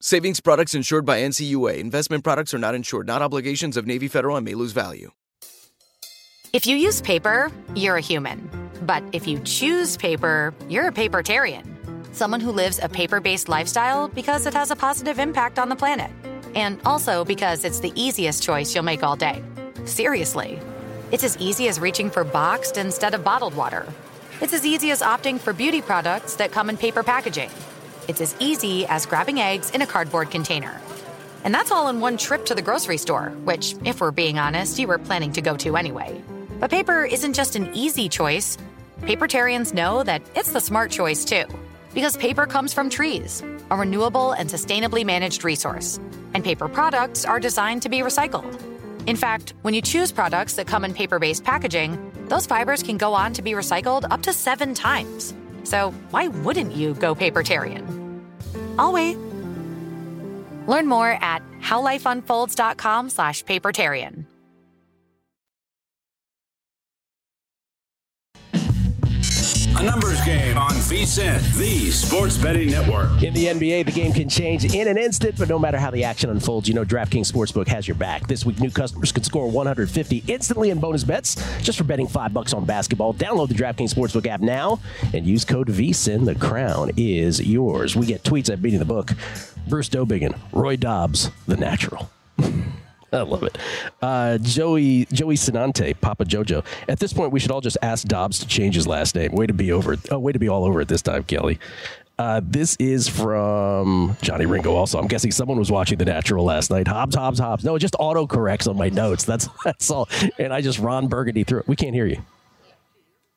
Savings 0.00 0.38
products 0.38 0.76
insured 0.76 1.04
by 1.04 1.18
NCUA. 1.22 1.78
Investment 1.78 2.22
products 2.22 2.54
are 2.54 2.58
not 2.58 2.76
insured, 2.76 3.08
not 3.08 3.20
obligations 3.20 3.76
of 3.76 3.84
Navy 3.84 4.06
Federal 4.06 4.36
and 4.36 4.44
may 4.44 4.54
lose 4.54 4.70
value. 4.70 5.10
If 6.52 6.68
you 6.68 6.76
use 6.76 7.00
paper, 7.00 7.50
you're 7.74 7.96
a 7.96 8.00
human. 8.00 8.48
But 8.82 9.02
if 9.10 9.26
you 9.26 9.40
choose 9.40 9.96
paper, 9.96 10.54
you're 10.68 10.86
a 10.86 10.92
papertarian. 10.92 11.64
Someone 12.14 12.38
who 12.38 12.52
lives 12.52 12.78
a 12.80 12.88
paper 12.88 13.18
based 13.18 13.48
lifestyle 13.48 14.06
because 14.06 14.46
it 14.46 14.54
has 14.54 14.70
a 14.70 14.76
positive 14.76 15.18
impact 15.18 15.58
on 15.58 15.68
the 15.68 15.74
planet. 15.74 16.12
And 16.54 16.80
also 16.84 17.24
because 17.24 17.64
it's 17.64 17.80
the 17.80 17.92
easiest 18.00 18.44
choice 18.44 18.72
you'll 18.72 18.84
make 18.84 19.02
all 19.02 19.16
day. 19.16 19.42
Seriously. 19.84 20.60
It's 21.10 21.24
as 21.24 21.36
easy 21.38 21.66
as 21.66 21.80
reaching 21.80 22.08
for 22.08 22.22
boxed 22.22 22.76
instead 22.76 23.14
of 23.14 23.24
bottled 23.24 23.56
water. 23.56 23.84
It's 24.40 24.52
as 24.52 24.64
easy 24.64 24.92
as 24.92 25.02
opting 25.02 25.40
for 25.40 25.52
beauty 25.52 25.82
products 25.82 26.36
that 26.36 26.52
come 26.52 26.70
in 26.70 26.76
paper 26.76 27.02
packaging. 27.02 27.50
It's 28.08 28.22
as 28.22 28.34
easy 28.40 28.86
as 28.86 29.04
grabbing 29.04 29.38
eggs 29.38 29.70
in 29.70 29.82
a 29.82 29.86
cardboard 29.86 30.30
container. 30.30 30.80
And 31.44 31.54
that's 31.54 31.70
all 31.70 31.88
in 31.88 32.00
one 32.00 32.16
trip 32.16 32.46
to 32.46 32.54
the 32.54 32.62
grocery 32.62 32.96
store, 32.96 33.30
which, 33.44 33.76
if 33.84 34.00
we're 34.00 34.10
being 34.10 34.38
honest, 34.38 34.78
you 34.78 34.88
were 34.88 34.98
planning 34.98 35.32
to 35.34 35.42
go 35.42 35.56
to 35.58 35.76
anyway. 35.76 36.22
But 36.58 36.70
paper 36.70 37.04
isn't 37.04 37.34
just 37.34 37.54
an 37.54 37.70
easy 37.74 38.08
choice. 38.08 38.56
Papertarians 39.02 39.74
know 39.74 40.02
that 40.02 40.22
it's 40.34 40.52
the 40.52 40.60
smart 40.60 40.90
choice 40.90 41.24
too. 41.24 41.44
Because 41.94 42.16
paper 42.16 42.46
comes 42.46 42.72
from 42.74 42.90
trees, 42.90 43.42
a 43.70 43.76
renewable 43.76 44.32
and 44.32 44.48
sustainably 44.48 45.04
managed 45.04 45.44
resource. 45.44 46.00
And 46.34 46.42
paper 46.42 46.68
products 46.68 47.24
are 47.24 47.38
designed 47.38 47.82
to 47.82 47.88
be 47.88 47.98
recycled. 47.98 48.60
In 49.06 49.16
fact, 49.16 49.54
when 49.62 49.74
you 49.74 49.80
choose 49.80 50.12
products 50.12 50.54
that 50.54 50.66
come 50.66 50.84
in 50.84 50.92
paper 50.92 51.18
based 51.18 51.44
packaging, 51.44 52.12
those 52.28 52.46
fibers 52.46 52.82
can 52.82 52.98
go 52.98 53.14
on 53.14 53.32
to 53.34 53.42
be 53.42 53.52
recycled 53.52 54.06
up 54.10 54.22
to 54.22 54.32
seven 54.32 54.74
times. 54.74 55.34
So 55.64 55.92
why 56.10 56.28
wouldn't 56.28 56.72
you 56.74 56.94
go 56.94 57.14
papertarian? 57.14 57.97
I'll 58.78 58.92
wait. 58.92 59.16
Learn 60.66 60.86
more 60.86 61.10
at 61.10 61.42
howlifeunfolds.com 61.60 63.10
slash 63.10 63.44
papertarian. 63.44 64.24
A 69.78 69.82
numbers 69.84 70.20
game 70.24 70.58
on 70.58 70.72
VSIN, 70.72 71.56
the 71.56 71.92
sports 71.92 72.36
betting 72.36 72.68
network. 72.68 73.22
In 73.22 73.32
the 73.32 73.46
NBA, 73.46 73.86
the 73.86 73.92
game 73.92 74.12
can 74.12 74.28
change 74.28 74.74
in 74.74 74.88
an 74.88 74.98
instant, 74.98 75.38
but 75.38 75.48
no 75.48 75.56
matter 75.56 75.78
how 75.78 75.92
the 75.92 76.02
action 76.02 76.30
unfolds, 76.30 76.66
you 76.66 76.74
know 76.74 76.84
DraftKings 76.84 77.30
Sportsbook 77.30 77.68
has 77.68 77.86
your 77.86 77.94
back. 77.94 78.26
This 78.26 78.44
week, 78.44 78.58
new 78.58 78.72
customers 78.72 79.12
can 79.12 79.22
score 79.22 79.48
150 79.48 80.24
instantly 80.26 80.70
in 80.70 80.80
bonus 80.80 81.04
bets 81.04 81.36
just 81.62 81.78
for 81.78 81.84
betting 81.84 82.08
five 82.08 82.34
bucks 82.34 82.52
on 82.52 82.64
basketball. 82.64 83.14
Download 83.14 83.46
the 83.46 83.54
DraftKings 83.54 83.94
Sportsbook 83.94 84.26
app 84.26 84.40
now 84.40 84.80
and 85.14 85.24
use 85.24 85.44
code 85.44 85.68
VSIN. 85.68 86.24
The 86.24 86.34
crown 86.34 86.90
is 86.96 87.40
yours. 87.40 87.94
We 87.94 88.06
get 88.06 88.24
tweets 88.24 88.52
at 88.52 88.60
Beating 88.60 88.80
the 88.80 88.84
Book. 88.84 89.12
Bruce 89.68 89.88
Dobigan, 89.88 90.36
Roy 90.52 90.74
Dobbs, 90.74 91.30
the 91.46 91.56
natural. 91.56 92.10
I 93.12 93.22
love 93.22 93.42
it. 93.42 93.56
Uh, 94.02 94.38
Joey 94.38 95.06
Joey 95.06 95.36
Sinante, 95.36 95.98
Papa 96.00 96.24
Jojo. 96.24 96.64
At 96.88 96.98
this 96.98 97.12
point, 97.12 97.32
we 97.32 97.40
should 97.40 97.50
all 97.50 97.60
just 97.60 97.78
ask 97.82 98.06
Dobbs 98.06 98.38
to 98.40 98.46
change 98.46 98.74
his 98.74 98.86
last 98.86 99.14
name. 99.14 99.32
Way 99.32 99.46
to 99.46 99.54
be 99.54 99.72
over. 99.72 99.96
Oh, 100.10 100.18
way 100.18 100.32
to 100.32 100.38
be 100.38 100.48
all 100.48 100.64
over 100.64 100.80
it 100.80 100.88
this 100.88 101.02
time, 101.02 101.24
Kelley. 101.24 101.58
Uh, 102.18 102.40
this 102.42 102.74
is 102.80 103.08
from 103.08 104.16
Johnny 104.22 104.44
Ringo. 104.44 104.74
Also, 104.74 104.98
I'm 104.98 105.06
guessing 105.06 105.30
someone 105.30 105.56
was 105.56 105.70
watching 105.70 105.98
The 105.98 106.04
Natural 106.04 106.44
last 106.44 106.68
night. 106.68 106.88
Hobbs, 106.88 107.14
Hobbs, 107.14 107.38
Hobbs. 107.38 107.64
No, 107.64 107.76
it 107.76 107.78
just 107.78 107.94
auto 107.98 108.26
corrects 108.26 108.66
on 108.66 108.76
my 108.76 108.88
notes. 108.88 109.24
That's 109.24 109.48
that's 109.64 109.90
all. 109.90 110.08
And 110.38 110.52
I 110.52 110.60
just 110.60 110.78
Ron 110.78 111.06
Burgundy 111.06 111.44
through 111.44 111.60
it. 111.60 111.68
We 111.68 111.76
can't 111.76 111.94
hear 111.94 112.06
you. 112.06 112.20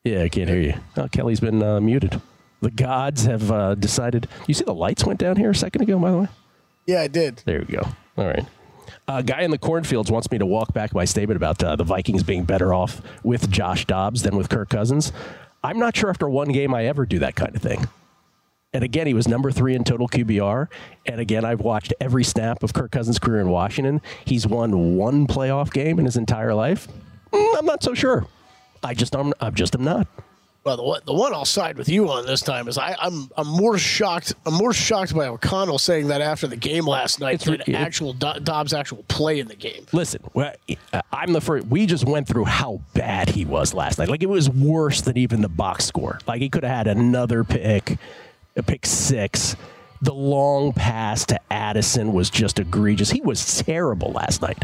Yeah, 0.04 0.24
I 0.24 0.30
can't 0.30 0.50
hear 0.50 0.60
you. 0.60 0.74
Oh, 0.98 1.08
Kelley's 1.08 1.40
been 1.40 1.62
uh, 1.62 1.80
muted. 1.80 2.20
The 2.62 2.72
gods 2.72 3.26
have 3.26 3.52
uh, 3.52 3.76
decided. 3.76 4.28
You 4.48 4.56
see 4.56 4.64
the 4.64 4.74
lights 4.74 5.06
went 5.06 5.20
down 5.20 5.36
here 5.36 5.52
a 5.52 5.56
second 5.56 5.84
ago, 5.84 6.00
by 6.00 6.12
the 6.12 6.18
way. 6.18 6.28
Yeah, 6.88 7.02
I 7.02 7.08
did. 7.08 7.44
There 7.46 7.60
we 7.60 7.66
go. 7.66 7.88
All 8.18 8.26
right. 8.26 8.46
A 9.08 9.14
uh, 9.14 9.22
guy 9.22 9.42
in 9.42 9.52
the 9.52 9.58
cornfields 9.58 10.12
wants 10.12 10.30
me 10.32 10.38
to 10.38 10.46
walk 10.46 10.74
back 10.74 10.94
my 10.94 11.06
statement 11.06 11.36
about 11.36 11.62
uh, 11.64 11.76
the 11.76 11.84
Vikings 11.84 12.24
being 12.24 12.44
better 12.44 12.74
off 12.74 13.02
with 13.24 13.50
Josh 13.50 13.86
Dobbs 13.86 14.22
than 14.22 14.38
with 14.38 14.48
Kirk 14.48 14.70
Cousins. 14.70 15.12
I'm 15.64 15.80
not 15.80 15.96
sure 15.96 16.10
after 16.10 16.30
one 16.30 16.52
game 16.52 16.74
I 16.74 16.86
ever 16.86 17.06
do 17.06 17.20
that 17.20 17.36
kind 17.36 17.56
of 17.56 17.62
thing. 17.62 17.88
And 18.74 18.84
again, 18.84 19.06
he 19.06 19.14
was 19.14 19.28
number 19.28 19.52
three 19.52 19.76
in 19.76 19.84
total 19.84 20.08
QBR. 20.08 20.68
And 21.06 21.20
again, 21.20 21.44
I've 21.44 21.60
watched 21.60 21.94
every 22.00 22.24
snap 22.24 22.64
of 22.64 22.74
Kirk 22.74 22.92
Cousins' 22.92 23.20
career 23.20 23.42
in 23.42 23.50
Washington. 23.50 24.02
He's 24.24 24.48
won 24.48 24.96
one 24.96 25.28
playoff 25.28 25.74
game 25.74 26.00
in 26.00 26.06
his 26.06 26.16
entire 26.16 26.54
life. 26.54 26.88
Mm, 27.34 27.58
I'm 27.58 27.66
not 27.66 27.84
so 27.84 27.94
sure. 27.94 28.26
I 28.84 28.94
just 28.94 29.16
I'm, 29.16 29.34
I'm 29.42 29.56
just 29.56 29.76
am 29.76 29.84
not. 29.84 30.08
Well, 30.64 30.78
the 30.78 30.84
one, 30.84 31.02
the 31.06 31.14
one 31.14 31.34
I'll 31.34 31.44
side 31.44 31.76
with 31.76 31.90
you 31.90 32.08
on 32.12 32.28
this 32.28 32.42
time 32.42 32.68
is 32.68 32.78
I, 32.78 32.96
I'm 33.00 33.32
I'm 33.36 33.48
more 33.48 33.80
shocked. 33.80 34.36
I'm 34.46 34.54
more 34.54 34.74
shocked 34.74 35.16
by 35.16 35.26
O'Connell 35.26 35.80
saying 35.80 36.10
that 36.10 36.22
after 36.22 36.46
the 36.46 36.56
game 36.56 36.86
last 36.86 37.20
night 37.20 37.36
It's 37.36 37.46
than 37.46 37.64
re- 37.68 37.74
actual 37.74 38.14
Do- 38.14 38.40
Dobbs' 38.44 38.72
actual 38.72 39.04
play 39.08 39.40
in 39.40 39.48
the 39.48 39.56
game. 39.56 39.88
Listen, 39.92 40.22
well, 40.36 40.54
uh, 40.94 41.02
I'm 41.12 41.34
the 41.34 41.42
first. 41.42 41.66
We 41.66 41.88
just 41.88 42.06
went 42.06 42.28
through 42.28 42.46
how 42.46 42.80
bad 42.94 43.30
he 43.30 43.44
was 43.44 43.74
last 43.74 43.98
night. 43.98 44.08
Like 44.08 44.22
it 44.22 44.30
was 44.30 44.52
worse 44.52 45.02
than 45.02 45.18
even 45.18 45.42
the 45.42 45.50
box 45.50 45.86
score. 45.86 46.20
Like 46.28 46.42
he 46.42 46.50
could 46.50 46.64
have 46.64 46.86
had 46.86 46.88
another 46.88 47.44
pick, 47.44 47.98
a 48.56 48.62
pick 48.62 48.86
six. 48.86 49.56
The 50.04 50.14
long 50.14 50.74
pass 50.74 51.26
to 51.28 51.40
Addison 51.52 52.14
was 52.14 52.30
just 52.30 52.60
egregious. 52.60 53.10
He 53.10 53.22
was 53.22 53.64
terrible 53.64 54.12
last 54.12 54.44
night. 54.44 54.62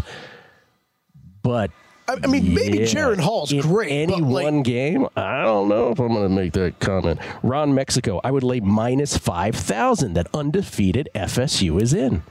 But 1.41 1.71
I, 2.10 2.18
I 2.24 2.28
mean, 2.28 2.53
maybe 2.53 2.80
yeah, 2.80 2.86
Jaren 2.86 3.20
Hall's 3.20 3.51
in 3.51 3.60
great. 3.62 3.91
Any 3.91 4.16
like, 4.22 4.43
one 4.43 4.64
game, 4.64 5.08
I 5.16 5.43
don't 5.43 5.68
know 5.68 5.91
if 5.91 5.99
I'm 5.99 6.08
going 6.10 6.24
to 6.24 6.30
make 6.30 6.53
that 6.53 6.80
comment. 6.80 7.20
Ron 7.43 7.74
Mexico, 7.74 8.22
I 8.24 8.32
would 8.32 8.43
lay 8.43 8.62
minus 8.62 9.18
five 9.18 9.55
thousand 9.55 10.14
that 10.14 10.28
undefeated 10.34 11.10
FSU 11.14 11.82
is 11.82 11.93
in. 11.93 12.24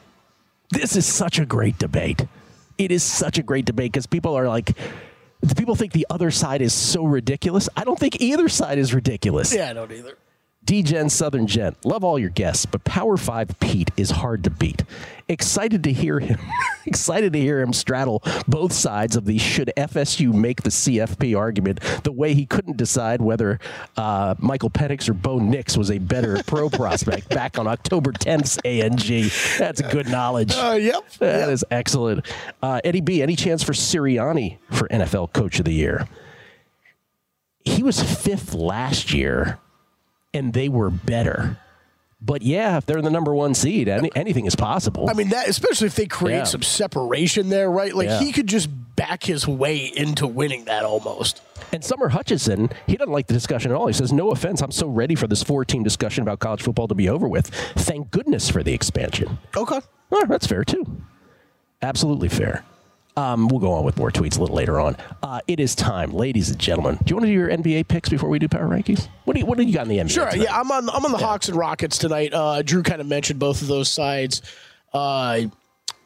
This 0.70 0.96
is 0.96 1.04
such 1.04 1.38
a 1.38 1.46
great 1.46 1.78
debate. 1.78 2.26
It 2.78 2.90
is 2.90 3.02
such 3.02 3.38
a 3.38 3.42
great 3.42 3.64
debate 3.66 3.92
because 3.92 4.06
people 4.06 4.34
are 4.34 4.48
like, 4.48 4.76
people 5.56 5.76
think 5.76 5.92
the 5.92 6.06
other 6.10 6.30
side 6.30 6.62
is 6.62 6.72
so 6.72 7.04
ridiculous. 7.04 7.68
I 7.76 7.84
don't 7.84 7.98
think 7.98 8.20
either 8.20 8.48
side 8.48 8.78
is 8.78 8.94
ridiculous. 8.94 9.54
yeah, 9.54 9.70
I 9.70 9.72
don't 9.74 9.92
either. 9.92 10.16
D-Gen 10.66 11.08
Southern 11.08 11.46
Gent, 11.46 11.76
love 11.84 12.02
all 12.02 12.18
your 12.18 12.30
guests, 12.30 12.66
but 12.66 12.82
Power 12.82 13.16
5 13.16 13.60
Pete 13.60 13.92
is 13.96 14.10
hard 14.10 14.42
to 14.44 14.50
beat. 14.50 14.82
Excited 15.28 15.84
to 15.84 15.92
hear 15.92 16.18
him 16.18 16.38
excited 16.86 17.32
to 17.32 17.40
hear 17.40 17.60
him 17.60 17.72
straddle 17.72 18.22
both 18.46 18.72
sides 18.72 19.16
of 19.16 19.24
the 19.24 19.38
should 19.38 19.72
FSU 19.76 20.32
make 20.32 20.62
the 20.62 20.70
CFP 20.70 21.36
argument 21.36 21.80
the 22.02 22.12
way 22.12 22.34
he 22.34 22.46
couldn't 22.46 22.76
decide 22.76 23.20
whether 23.20 23.58
uh, 23.96 24.34
Michael 24.38 24.70
Penix 24.70 25.08
or 25.08 25.14
Bo 25.14 25.38
Nix 25.38 25.76
was 25.76 25.90
a 25.90 25.98
better 25.98 26.42
pro 26.44 26.68
prospect 26.70 27.28
back 27.28 27.58
on 27.58 27.66
October 27.66 28.12
10th's 28.12 28.58
ANG. 28.64 29.30
That's 29.58 29.82
good 29.82 30.08
knowledge. 30.08 30.52
Uh, 30.54 30.78
yep. 30.80 31.08
That 31.18 31.48
is 31.48 31.64
excellent. 31.70 32.26
Uh, 32.60 32.80
Eddie 32.84 33.00
B, 33.00 33.22
any 33.22 33.36
chance 33.36 33.62
for 33.62 33.72
Sirianni 33.72 34.58
for 34.72 34.88
NFL 34.88 35.32
Coach 35.32 35.58
of 35.60 35.64
the 35.64 35.72
Year? 35.72 36.08
He 37.64 37.82
was 37.82 38.00
fifth 38.00 38.54
last 38.54 39.12
year, 39.12 39.58
and 40.36 40.52
they 40.52 40.68
were 40.68 40.90
better. 40.90 41.58
But 42.20 42.42
yeah, 42.42 42.78
if 42.78 42.86
they're 42.86 43.02
the 43.02 43.10
number 43.10 43.34
one 43.34 43.54
seed, 43.54 43.88
any, 43.88 44.10
anything 44.16 44.46
is 44.46 44.56
possible. 44.56 45.08
I 45.08 45.12
mean, 45.12 45.28
that 45.30 45.48
especially 45.48 45.86
if 45.88 45.96
they 45.96 46.06
create 46.06 46.38
Yeah. 46.38 46.44
some 46.44 46.62
separation 46.62 47.50
there, 47.50 47.70
right? 47.70 47.94
Like 47.94 48.08
Yeah. 48.08 48.20
he 48.20 48.32
could 48.32 48.46
just 48.46 48.68
back 48.96 49.22
his 49.24 49.46
way 49.46 49.76
into 49.94 50.26
winning 50.26 50.64
that 50.64 50.82
almost. 50.84 51.42
And 51.72 51.84
Summer 51.84 52.08
Hutchison, 52.08 52.70
he 52.86 52.96
doesn't 52.96 53.12
like 53.12 53.26
the 53.26 53.34
discussion 53.34 53.70
at 53.70 53.76
all. 53.76 53.86
He 53.86 53.92
says, 53.92 54.12
No 54.12 54.30
offense, 54.30 54.62
I'm 54.62 54.70
so 54.72 54.88
ready 54.88 55.14
for 55.14 55.26
this 55.26 55.42
four 55.42 55.64
team 55.64 55.82
discussion 55.82 56.22
about 56.22 56.38
college 56.38 56.62
football 56.62 56.88
to 56.88 56.94
be 56.94 57.08
over 57.08 57.28
with. 57.28 57.48
Thank 57.76 58.10
goodness 58.10 58.48
for 58.48 58.62
the 58.62 58.72
expansion. 58.72 59.38
Okay. 59.54 59.80
Well, 60.08 60.26
that's 60.26 60.46
fair 60.46 60.64
too. 60.64 60.84
Absolutely 61.82 62.28
fair. 62.30 62.64
Um, 63.16 63.48
we'll 63.48 63.60
go 63.60 63.72
on 63.72 63.82
with 63.84 63.96
more 63.96 64.10
tweets 64.10 64.36
a 64.36 64.40
little 64.40 64.54
later 64.56 64.78
on. 64.78 64.96
Uh, 65.22 65.40
it 65.46 65.58
is 65.58 65.74
time, 65.74 66.10
ladies 66.12 66.50
and 66.50 66.58
gentlemen. 66.58 66.96
Do 66.96 67.10
you 67.10 67.16
want 67.16 67.22
to 67.24 67.28
do 67.28 67.32
your 67.32 67.48
NBA 67.48 67.88
picks 67.88 68.08
before 68.10 68.28
we 68.28 68.38
do 68.38 68.46
power 68.48 68.68
rankings? 68.68 69.08
What 69.24 69.34
do 69.34 69.40
you 69.40 69.46
What 69.46 69.56
do 69.56 69.64
you 69.64 69.72
got 69.72 69.82
in 69.84 69.88
the 69.88 69.98
NBA? 69.98 70.10
Sure. 70.10 70.28
tonight? 70.30 70.44
Yeah, 70.44 70.58
I'm 70.60 70.70
on. 70.70 70.90
I'm 70.90 71.04
on 71.04 71.12
the 71.12 71.18
Hawks 71.18 71.48
and 71.48 71.56
Rockets 71.56 71.96
tonight. 71.98 72.34
Uh, 72.34 72.60
Drew 72.62 72.82
kind 72.82 73.00
of 73.00 73.06
mentioned 73.06 73.38
both 73.38 73.62
of 73.62 73.68
those 73.68 73.88
sides. 73.88 74.42
Uh, 74.92 75.42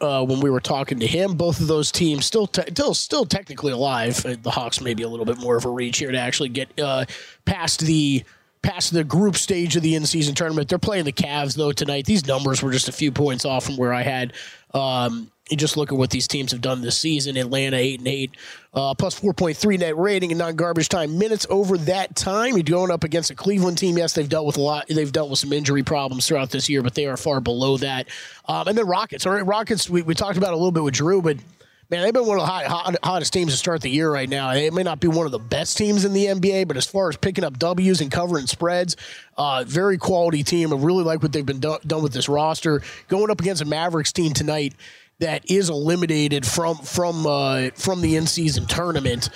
uh, 0.00 0.24
when 0.24 0.40
we 0.40 0.48
were 0.50 0.60
talking 0.60 1.00
to 1.00 1.06
him, 1.06 1.34
both 1.34 1.60
of 1.60 1.66
those 1.66 1.92
teams 1.92 2.24
still, 2.24 2.46
te- 2.46 2.62
still, 2.70 2.94
still 2.94 3.26
technically 3.26 3.70
alive. 3.72 4.24
Uh, 4.24 4.34
The 4.40 4.50
Hawks 4.50 4.80
may 4.80 4.94
be 4.94 5.02
a 5.02 5.08
little 5.08 5.26
bit 5.26 5.36
more 5.38 5.56
of 5.56 5.66
a 5.66 5.68
reach 5.68 5.98
here 5.98 6.10
to 6.10 6.16
actually 6.18 6.48
get 6.48 6.68
uh, 6.80 7.04
past 7.44 7.80
the 7.80 8.24
past 8.62 8.92
the 8.92 9.04
group 9.04 9.36
stage 9.36 9.74
of 9.76 9.82
the 9.82 9.94
in-season 9.94 10.34
tournament. 10.34 10.68
They're 10.68 10.78
playing 10.78 11.04
the 11.06 11.12
Cavs 11.12 11.54
though 11.56 11.72
tonight. 11.72 12.04
These 12.06 12.26
numbers 12.26 12.62
were 12.62 12.72
just 12.72 12.88
a 12.88 12.92
few 12.92 13.10
points 13.12 13.44
off 13.44 13.64
from 13.64 13.76
where 13.76 13.92
I 13.92 14.02
had. 14.02 14.32
Um, 14.72 15.30
you 15.50 15.56
just 15.56 15.76
look 15.76 15.90
at 15.92 15.98
what 15.98 16.10
these 16.10 16.28
teams 16.28 16.52
have 16.52 16.60
done 16.60 16.80
this 16.80 16.98
season. 16.98 17.36
Atlanta 17.36 17.76
eight 17.76 17.98
and 17.98 18.08
eight, 18.08 18.30
uh, 18.72 18.94
plus 18.94 19.14
four 19.14 19.32
point 19.32 19.56
three 19.56 19.76
net 19.76 19.96
rating 19.96 20.30
and 20.30 20.38
non 20.38 20.56
garbage 20.56 20.88
time 20.88 21.18
minutes 21.18 21.46
over 21.50 21.76
that 21.78 22.14
time. 22.14 22.54
You're 22.54 22.62
going 22.62 22.90
up 22.90 23.04
against 23.04 23.30
a 23.30 23.34
Cleveland 23.34 23.78
team. 23.78 23.98
Yes, 23.98 24.14
they've 24.14 24.28
dealt 24.28 24.46
with 24.46 24.56
a 24.56 24.60
lot. 24.60 24.86
They've 24.88 25.10
dealt 25.10 25.30
with 25.30 25.38
some 25.38 25.52
injury 25.52 25.82
problems 25.82 26.26
throughout 26.26 26.50
this 26.50 26.68
year, 26.68 26.82
but 26.82 26.94
they 26.94 27.06
are 27.06 27.16
far 27.16 27.40
below 27.40 27.76
that. 27.78 28.08
Um, 28.46 28.68
and 28.68 28.78
then 28.78 28.86
Rockets. 28.86 29.26
All 29.26 29.32
right, 29.32 29.44
Rockets. 29.44 29.90
We, 29.90 30.02
we 30.02 30.14
talked 30.14 30.38
about 30.38 30.52
a 30.52 30.56
little 30.56 30.72
bit 30.72 30.84
with 30.84 30.94
Drew, 30.94 31.20
but 31.20 31.38
man, 31.90 32.02
they've 32.02 32.14
been 32.14 32.26
one 32.26 32.38
of 32.38 32.42
the 32.42 32.46
hot, 32.46 32.66
hot, 32.66 32.96
hottest 33.02 33.32
teams 33.32 33.52
to 33.52 33.58
start 33.58 33.82
the 33.82 33.90
year 33.90 34.10
right 34.10 34.28
now. 34.28 34.52
It 34.52 34.72
may 34.72 34.84
not 34.84 35.00
be 35.00 35.08
one 35.08 35.26
of 35.26 35.32
the 35.32 35.38
best 35.38 35.76
teams 35.76 36.04
in 36.04 36.12
the 36.12 36.26
NBA, 36.26 36.68
but 36.68 36.76
as 36.76 36.86
far 36.86 37.08
as 37.08 37.16
picking 37.16 37.44
up 37.44 37.58
W's 37.58 38.00
and 38.00 38.10
covering 38.10 38.46
spreads, 38.46 38.96
uh, 39.36 39.64
very 39.66 39.98
quality 39.98 40.44
team. 40.44 40.72
I 40.72 40.76
really 40.76 41.02
like 41.02 41.22
what 41.22 41.32
they've 41.32 41.44
been 41.44 41.58
do- 41.58 41.78
done 41.86 42.02
with 42.02 42.12
this 42.12 42.28
roster. 42.28 42.82
Going 43.08 43.30
up 43.30 43.40
against 43.40 43.62
a 43.62 43.64
Mavericks 43.64 44.12
team 44.12 44.32
tonight 44.32 44.74
that 45.20 45.48
is 45.50 45.70
eliminated 45.70 46.44
from 46.46 46.76
from 46.78 47.26
uh, 47.26 47.70
from 47.76 48.00
the 48.00 48.16
in 48.16 48.26
season 48.26 48.66
tournament. 48.66 49.30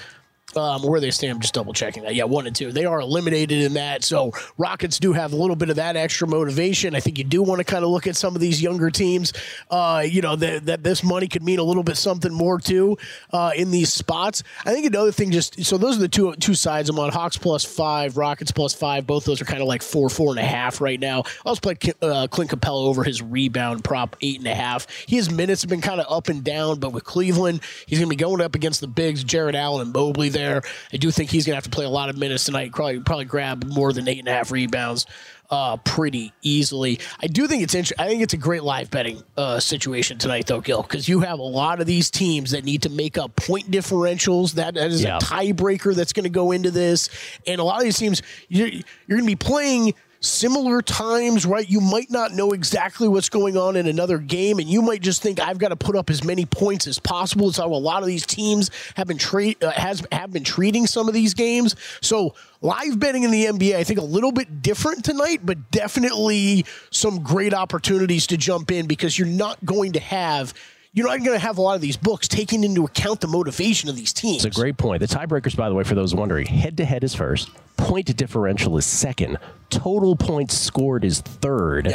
Um, 0.56 0.82
where 0.82 1.00
they 1.00 1.10
stand, 1.10 1.34
I'm 1.34 1.40
just 1.40 1.54
double 1.54 1.72
checking 1.72 2.02
that. 2.04 2.14
Yeah, 2.14 2.24
one 2.24 2.46
and 2.46 2.54
two. 2.54 2.72
They 2.72 2.84
are 2.84 3.00
eliminated 3.00 3.60
in 3.62 3.74
that. 3.74 4.04
So 4.04 4.32
Rockets 4.58 4.98
do 4.98 5.12
have 5.12 5.32
a 5.32 5.36
little 5.36 5.56
bit 5.56 5.70
of 5.70 5.76
that 5.76 5.96
extra 5.96 6.28
motivation. 6.28 6.94
I 6.94 7.00
think 7.00 7.18
you 7.18 7.24
do 7.24 7.42
want 7.42 7.58
to 7.58 7.64
kind 7.64 7.84
of 7.84 7.90
look 7.90 8.06
at 8.06 8.16
some 8.16 8.34
of 8.34 8.40
these 8.40 8.62
younger 8.62 8.90
teams. 8.90 9.32
Uh, 9.70 10.04
you 10.06 10.22
know 10.22 10.36
that, 10.36 10.66
that 10.66 10.82
this 10.82 11.02
money 11.02 11.26
could 11.28 11.42
mean 11.42 11.58
a 11.58 11.62
little 11.62 11.82
bit 11.82 11.96
something 11.96 12.32
more 12.32 12.58
too 12.58 12.96
uh, 13.32 13.52
in 13.56 13.70
these 13.70 13.92
spots. 13.92 14.42
I 14.64 14.72
think 14.72 14.86
another 14.86 15.12
thing, 15.12 15.30
just 15.30 15.64
so 15.64 15.78
those 15.78 15.96
are 15.96 16.00
the 16.00 16.08
two 16.08 16.34
two 16.36 16.54
sides. 16.54 16.88
I'm 16.88 16.98
on 16.98 17.10
Hawks 17.10 17.36
plus 17.36 17.64
five, 17.64 18.16
Rockets 18.16 18.52
plus 18.52 18.74
five. 18.74 19.06
Both 19.06 19.24
those 19.24 19.40
are 19.40 19.44
kind 19.44 19.62
of 19.62 19.68
like 19.68 19.82
four, 19.82 20.08
four 20.08 20.30
and 20.30 20.38
a 20.38 20.44
half 20.44 20.80
right 20.80 21.00
now. 21.00 21.20
I 21.20 21.48
also 21.48 21.60
played 21.60 21.94
uh, 22.02 22.28
Clint 22.28 22.50
Capela 22.50 22.86
over 22.86 23.02
his 23.02 23.22
rebound 23.22 23.84
prop 23.84 24.16
eight 24.20 24.38
and 24.38 24.46
a 24.46 24.54
half. 24.54 24.86
His 25.08 25.30
minutes 25.30 25.62
have 25.62 25.70
been 25.70 25.80
kind 25.80 26.00
of 26.00 26.06
up 26.10 26.28
and 26.28 26.44
down, 26.44 26.78
but 26.78 26.92
with 26.92 27.04
Cleveland, 27.04 27.60
he's 27.86 27.98
going 27.98 28.08
to 28.08 28.16
be 28.16 28.22
going 28.22 28.40
up 28.40 28.54
against 28.54 28.80
the 28.80 28.86
bigs, 28.86 29.24
Jarrett 29.24 29.54
Allen 29.54 29.82
and 29.82 29.92
Mobley 29.92 30.28
there. 30.28 30.43
There. 30.44 30.62
I 30.92 30.96
do 30.96 31.10
think 31.10 31.30
he's 31.30 31.46
going 31.46 31.52
to 31.52 31.56
have 31.56 31.64
to 31.64 31.70
play 31.70 31.84
a 31.84 31.90
lot 31.90 32.08
of 32.10 32.18
minutes 32.18 32.44
tonight. 32.44 32.72
Probably 32.72 33.00
probably 33.00 33.24
grab 33.24 33.64
more 33.64 33.92
than 33.92 34.06
eight 34.08 34.18
and 34.18 34.28
a 34.28 34.32
half 34.32 34.50
rebounds 34.50 35.06
uh, 35.50 35.76
pretty 35.78 36.32
easily. 36.42 37.00
I 37.22 37.26
do 37.28 37.46
think 37.46 37.62
it's 37.62 37.74
interesting. 37.74 38.04
I 38.04 38.08
think 38.08 38.22
it's 38.22 38.34
a 38.34 38.38
great 38.38 38.62
live 38.62 38.90
betting 38.90 39.22
uh, 39.36 39.60
situation 39.60 40.18
tonight, 40.18 40.46
though, 40.46 40.60
Gill, 40.60 40.82
because 40.82 41.08
you 41.08 41.20
have 41.20 41.38
a 41.38 41.42
lot 41.42 41.80
of 41.80 41.86
these 41.86 42.10
teams 42.10 42.50
that 42.50 42.64
need 42.64 42.82
to 42.82 42.90
make 42.90 43.16
up 43.18 43.34
point 43.36 43.70
differentials. 43.70 44.52
That, 44.52 44.74
that 44.74 44.90
is 44.90 45.02
Yeah. 45.02 45.16
a 45.16 45.20
tiebreaker 45.20 45.94
that's 45.94 46.12
going 46.12 46.24
to 46.24 46.30
go 46.30 46.52
into 46.52 46.70
this, 46.70 47.08
and 47.46 47.60
a 47.60 47.64
lot 47.64 47.78
of 47.78 47.84
these 47.84 47.98
teams 47.98 48.22
you're, 48.48 48.68
you're 48.68 49.18
going 49.18 49.22
to 49.22 49.26
be 49.26 49.36
playing 49.36 49.94
similar 50.24 50.82
times, 50.82 51.46
right? 51.46 51.68
You 51.68 51.80
might 51.80 52.10
not 52.10 52.32
know 52.32 52.52
exactly 52.52 53.08
what's 53.08 53.28
going 53.28 53.56
on 53.56 53.76
in 53.76 53.86
another 53.86 54.18
game, 54.18 54.58
and 54.58 54.68
you 54.68 54.82
might 54.82 55.02
just 55.02 55.22
think 55.22 55.40
I've 55.40 55.58
got 55.58 55.68
to 55.68 55.76
put 55.76 55.96
up 55.96 56.10
as 56.10 56.24
many 56.24 56.46
points 56.46 56.86
as 56.86 56.98
possible. 56.98 57.48
It's 57.48 57.58
how 57.58 57.66
a 57.66 57.74
lot 57.74 58.02
of 58.02 58.08
these 58.08 58.26
teams 58.26 58.70
have 58.96 59.06
been 59.06 59.18
treat 59.18 59.62
uh, 59.62 59.70
has 59.72 60.02
have 60.10 60.32
been 60.32 60.44
treating 60.44 60.86
some 60.86 61.08
of 61.08 61.14
these 61.14 61.34
games. 61.34 61.76
So 62.00 62.34
live 62.60 62.98
betting 62.98 63.24
in 63.24 63.30
the 63.30 63.44
NBA, 63.44 63.76
I 63.76 63.84
think 63.84 64.00
a 64.00 64.04
little 64.04 64.32
bit 64.32 64.62
different 64.62 65.04
tonight, 65.04 65.40
but 65.44 65.70
definitely 65.70 66.64
some 66.90 67.22
great 67.22 67.52
opportunities 67.52 68.26
to 68.28 68.36
jump 68.36 68.70
in 68.70 68.86
because 68.86 69.18
you're 69.18 69.28
not 69.28 69.64
going 69.64 69.92
to 69.92 70.00
have. 70.00 70.54
You're 70.94 71.08
not 71.08 71.18
going 71.24 71.32
to 71.36 71.44
have 71.44 71.58
a 71.58 71.60
lot 71.60 71.74
of 71.74 71.80
these 71.80 71.96
books 71.96 72.28
taking 72.28 72.62
into 72.62 72.84
account 72.84 73.20
the 73.20 73.26
motivation 73.26 73.88
of 73.88 73.96
these 73.96 74.12
teams. 74.12 74.44
It's 74.44 74.56
a 74.56 74.60
great 74.60 74.76
point. 74.76 75.00
The 75.00 75.08
tiebreakers, 75.08 75.56
by 75.56 75.68
the 75.68 75.74
way, 75.74 75.82
for 75.82 75.96
those 75.96 76.14
wondering, 76.14 76.46
head 76.46 76.76
to 76.76 76.84
head 76.84 77.02
is 77.02 77.16
first, 77.16 77.50
point 77.76 78.16
differential 78.16 78.78
is 78.78 78.86
second, 78.86 79.38
total 79.70 80.14
points 80.14 80.56
scored 80.56 81.04
is 81.04 81.20
third. 81.20 81.92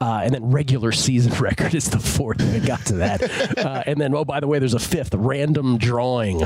Uh, 0.00 0.22
and 0.24 0.34
then 0.34 0.50
regular 0.50 0.90
season 0.90 1.32
record 1.40 1.76
is 1.76 1.88
the 1.90 2.00
fourth. 2.00 2.42
I 2.42 2.58
got 2.58 2.84
to 2.86 2.94
that. 2.94 3.58
uh, 3.58 3.84
and 3.86 4.00
then, 4.00 4.12
oh, 4.12 4.24
by 4.24 4.40
the 4.40 4.48
way, 4.48 4.58
there's 4.58 4.74
a 4.74 4.80
fifth 4.80 5.14
random 5.14 5.78
drawing, 5.78 6.42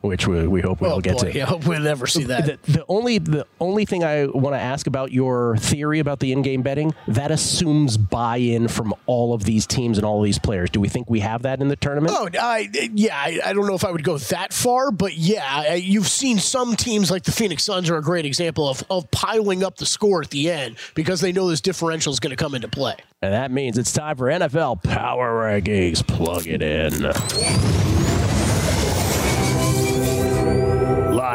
which 0.00 0.26
we, 0.26 0.46
we 0.46 0.60
hope 0.60 0.80
we'll 0.80 0.92
Oh, 0.92 1.00
get 1.00 1.18
boy. 1.18 1.32
to. 1.32 1.40
I 1.42 1.44
hope 1.44 1.66
we'll 1.66 1.80
never 1.80 2.06
see 2.06 2.24
that. 2.24 2.62
The, 2.64 2.72
the 2.72 2.84
only 2.88 3.18
the 3.18 3.46
only 3.60 3.84
thing 3.84 4.04
I 4.04 4.26
want 4.26 4.54
to 4.54 4.60
ask 4.60 4.86
about 4.86 5.12
your 5.12 5.56
theory 5.58 5.98
about 5.98 6.20
the 6.20 6.32
in-game 6.32 6.62
betting 6.62 6.94
that 7.08 7.30
assumes 7.30 7.96
buy-in 7.96 8.68
from 8.68 8.94
all 9.06 9.34
of 9.34 9.44
these 9.44 9.66
teams 9.66 9.98
and 9.98 10.04
all 10.04 10.18
of 10.20 10.24
these 10.24 10.38
players. 10.38 10.70
Do 10.70 10.80
we 10.80 10.88
think 10.88 11.10
we 11.10 11.20
have 11.20 11.42
that 11.42 11.60
in 11.60 11.68
the 11.68 11.76
tournament? 11.76 12.14
Oh, 12.16 12.28
I, 12.40 12.68
yeah, 12.94 13.16
I, 13.16 13.40
I 13.44 13.52
don't 13.52 13.66
know 13.66 13.74
if 13.74 13.84
I 13.84 13.90
would 13.90 14.04
go 14.04 14.18
that 14.18 14.52
far, 14.52 14.90
but 14.90 15.16
yeah, 15.16 15.74
you've 15.74 16.08
seen 16.08 16.38
some 16.38 16.76
teams 16.76 17.10
like 17.10 17.24
the 17.24 17.32
Phoenix 17.32 17.64
Suns 17.64 17.90
are 17.90 17.96
a 17.96 18.02
great 18.02 18.24
example 18.24 18.68
of, 18.68 18.84
of 18.90 19.10
piling 19.10 19.62
up 19.64 19.76
the 19.76 19.86
score 19.86 20.22
at 20.22 20.30
the 20.30 20.50
end 20.50 20.76
because 20.94 21.20
they 21.20 21.32
know 21.32 21.48
this 21.48 21.60
differential 21.60 22.12
is 22.12 22.20
going 22.20 22.30
to 22.30 22.36
come 22.36 22.54
into 22.54 22.68
play. 22.68 22.94
And 23.20 23.32
that 23.32 23.50
means 23.50 23.76
it's 23.78 23.92
time 23.92 24.16
for 24.16 24.26
NFL 24.26 24.82
Power 24.84 25.42
Rankings. 25.42 26.06
Plug 26.06 26.46
it 26.46 26.62
in. 26.62 27.97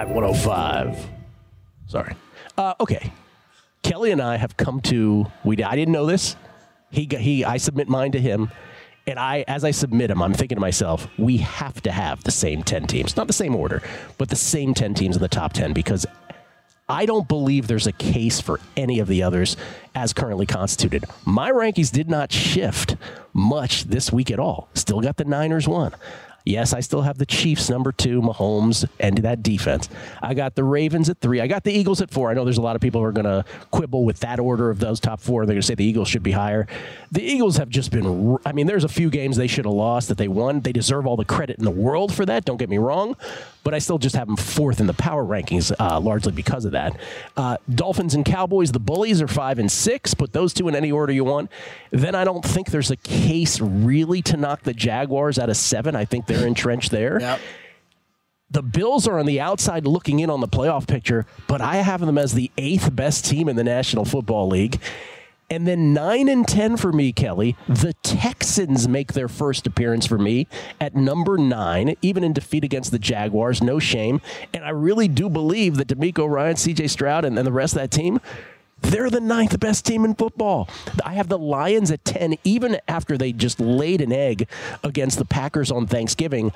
Live 0.03 0.15
105. 0.15 1.07
Sorry. 1.87 2.13
Uh, 2.57 2.73
okay. 2.81 3.13
Kelley 3.83 4.11
and 4.11 4.21
I 4.21 4.35
have 4.35 4.57
come 4.57 4.81
to. 4.81 5.27
We 5.45 5.63
I 5.63 5.75
didn't 5.77 5.93
know 5.93 6.05
this. 6.05 6.35
He 6.91 7.07
he. 7.09 7.45
I 7.45 7.55
submit 7.55 7.87
mine 7.87 8.11
to 8.11 8.19
him, 8.19 8.51
and 9.07 9.17
I 9.17 9.45
as 9.47 9.63
I 9.63 9.71
submit 9.71 10.09
them, 10.09 10.21
I'm 10.21 10.33
thinking 10.33 10.57
to 10.57 10.61
myself, 10.61 11.07
we 11.17 11.37
have 11.37 11.81
to 11.83 11.91
have 11.93 12.21
the 12.25 12.31
same 12.31 12.63
ten 12.63 12.85
teams, 12.85 13.15
not 13.15 13.27
the 13.27 13.33
same 13.33 13.55
order, 13.55 13.81
but 14.17 14.27
the 14.27 14.35
same 14.35 14.73
ten 14.73 14.93
teams 14.93 15.15
in 15.15 15.21
the 15.21 15.29
top 15.29 15.53
ten 15.53 15.71
because 15.71 16.05
I 16.89 17.05
don't 17.05 17.29
believe 17.29 17.67
there's 17.67 17.87
a 17.87 17.93
case 17.93 18.41
for 18.41 18.59
any 18.75 18.99
of 18.99 19.07
the 19.07 19.23
others 19.23 19.55
as 19.95 20.11
currently 20.11 20.45
constituted. 20.45 21.05
My 21.23 21.49
rankings 21.49 21.93
did 21.93 22.09
not 22.09 22.29
shift 22.29 22.97
much 23.31 23.85
this 23.85 24.11
week 24.11 24.31
at 24.31 24.39
all. 24.39 24.67
Still 24.73 24.99
got 24.99 25.15
the 25.15 25.23
Niners 25.23 25.65
one. 25.65 25.93
Yes, 26.45 26.73
I 26.73 26.81
still 26.81 27.01
have 27.03 27.17
the 27.17 27.25
Chiefs 27.25 27.69
number 27.69 27.91
two, 27.91 28.21
Mahomes, 28.21 28.85
and 28.99 29.19
that 29.19 29.41
defense. 29.43 29.87
I 30.21 30.33
got 30.33 30.55
the 30.55 30.63
Ravens 30.63 31.09
at 31.09 31.19
three. 31.19 31.39
I 31.39 31.47
got 31.47 31.63
the 31.63 31.71
Eagles 31.71 32.01
at 32.01 32.11
four. 32.11 32.29
I 32.29 32.33
know 32.33 32.43
there's 32.43 32.57
a 32.57 32.61
lot 32.61 32.75
of 32.75 32.81
people 32.81 32.99
who 32.99 33.05
are 33.05 33.13
going 33.13 33.25
to 33.25 33.45
quibble 33.71 34.03
with 34.03 34.19
that 34.19 34.39
order 34.39 34.69
of 34.69 34.79
those 34.79 34.99
top 34.99 35.21
four. 35.21 35.45
They're 35.45 35.53
going 35.53 35.61
to 35.61 35.67
say 35.67 35.75
the 35.75 35.85
Eagles 35.85 36.09
should 36.09 36.23
be 36.23 36.31
higher. 36.31 36.67
The 37.11 37.23
Eagles 37.23 37.57
have 37.57 37.69
just 37.69 37.91
been, 37.91 38.37
I 38.45 38.51
mean, 38.51 38.67
there's 38.67 38.83
a 38.83 38.89
few 38.89 39.09
games 39.09 39.37
they 39.37 39.47
should 39.47 39.65
have 39.65 39.73
lost 39.73 40.09
that 40.09 40.17
they 40.17 40.27
won. 40.27 40.59
They 40.61 40.73
deserve 40.73 41.07
all 41.07 41.15
the 41.15 41.25
credit 41.25 41.57
in 41.59 41.63
the 41.63 41.71
world 41.71 42.13
for 42.13 42.25
that. 42.25 42.43
Don't 42.43 42.57
get 42.57 42.69
me 42.69 42.77
wrong. 42.77 43.15
But 43.63 43.73
I 43.73 43.79
still 43.79 43.97
just 43.97 44.15
have 44.15 44.27
them 44.27 44.35
fourth 44.35 44.79
in 44.81 44.87
the 44.87 44.93
power 44.93 45.23
rankings, 45.23 45.73
uh, 45.79 45.99
largely 45.99 46.33
because 46.33 46.65
of 46.65 46.73
that. 46.73 46.99
Uh, 47.37 47.57
Dolphins 47.73 48.13
and 48.13 48.25
Cowboys, 48.25 48.71
the 48.73 48.79
Bullies 48.79 49.21
are 49.21 49.27
five 49.27 49.57
and 49.57 49.71
six. 49.71 50.13
Put 50.13 50.33
those 50.33 50.53
two 50.53 50.67
in 50.67 50.75
any 50.75 50.91
order 50.91 51.13
you 51.13 51.23
want. 51.23 51.49
Then 51.91 52.13
I 52.13 52.25
don't 52.25 52.43
think 52.43 52.71
there's 52.71 52.91
a 52.91 52.97
case 52.97 53.59
really 53.61 54.21
to 54.23 54.35
knock 54.37 54.63
the 54.63 54.73
Jaguars 54.73 55.39
out 55.39 55.49
of 55.49 55.55
seven. 55.57 55.95
I 55.95 56.03
think 56.05 56.25
they're 56.25 56.45
entrenched 56.45 56.91
there. 56.91 57.19
The 58.51 58.61
Bills 58.61 59.07
are 59.07 59.17
on 59.17 59.25
the 59.25 59.41
outside 59.41 59.87
looking 59.87 60.19
in 60.19 60.29
on 60.29 60.39
the 60.39 60.47
playoff 60.47 60.87
picture, 60.87 61.25
but 61.47 61.59
I 61.59 61.77
have 61.77 62.01
them 62.01 62.19
as 62.19 62.35
the 62.35 62.51
eighth 62.57 62.95
best 62.95 63.25
team 63.25 63.49
in 63.49 63.55
the 63.55 63.63
National 63.63 64.05
Football 64.05 64.47
League. 64.47 64.79
And 65.49 65.67
then 65.67 65.93
9 65.93 66.29
and 66.29 66.47
10 66.47 66.77
for 66.77 66.91
me, 66.91 67.11
Kelley. 67.11 67.55
The 67.67 67.93
Texans 68.01 68.87
make 68.87 69.13
their 69.13 69.27
first 69.27 69.67
appearance 69.67 70.05
for 70.05 70.17
me 70.17 70.47
at 70.79 70.95
number 70.95 71.37
9, 71.37 71.95
even 72.01 72.23
in 72.23 72.33
defeat 72.33 72.63
against 72.63 72.91
the 72.91 72.99
Jaguars. 72.99 73.61
No 73.61 73.77
shame. 73.77 74.21
And 74.53 74.63
I 74.63 74.69
really 74.69 75.07
do 75.07 75.29
believe 75.29 75.75
that 75.77 75.87
DeMeco 75.87 76.29
Ryan, 76.29 76.55
CJ 76.55 76.89
Stroud, 76.89 77.25
and, 77.25 77.37
and 77.37 77.45
the 77.45 77.51
rest 77.51 77.73
of 77.75 77.81
that 77.81 77.91
team, 77.91 78.19
they're 78.81 79.09
the 79.09 79.21
ninth 79.21 79.59
best 79.59 79.85
team 79.85 80.05
in 80.05 80.13
football. 80.13 80.69
I 81.05 81.13
have 81.13 81.29
the 81.29 81.39
Lions 81.39 81.89
at 81.91 82.03
10, 82.03 82.35
even 82.43 82.77
after 82.87 83.17
they 83.17 83.31
just 83.31 83.59
laid 83.59 84.01
an 84.01 84.11
egg 84.11 84.47
against 84.83 85.17
the 85.17 85.25
Packers 85.25 85.71
on 85.71 85.87
Thanksgiving. 85.87 86.51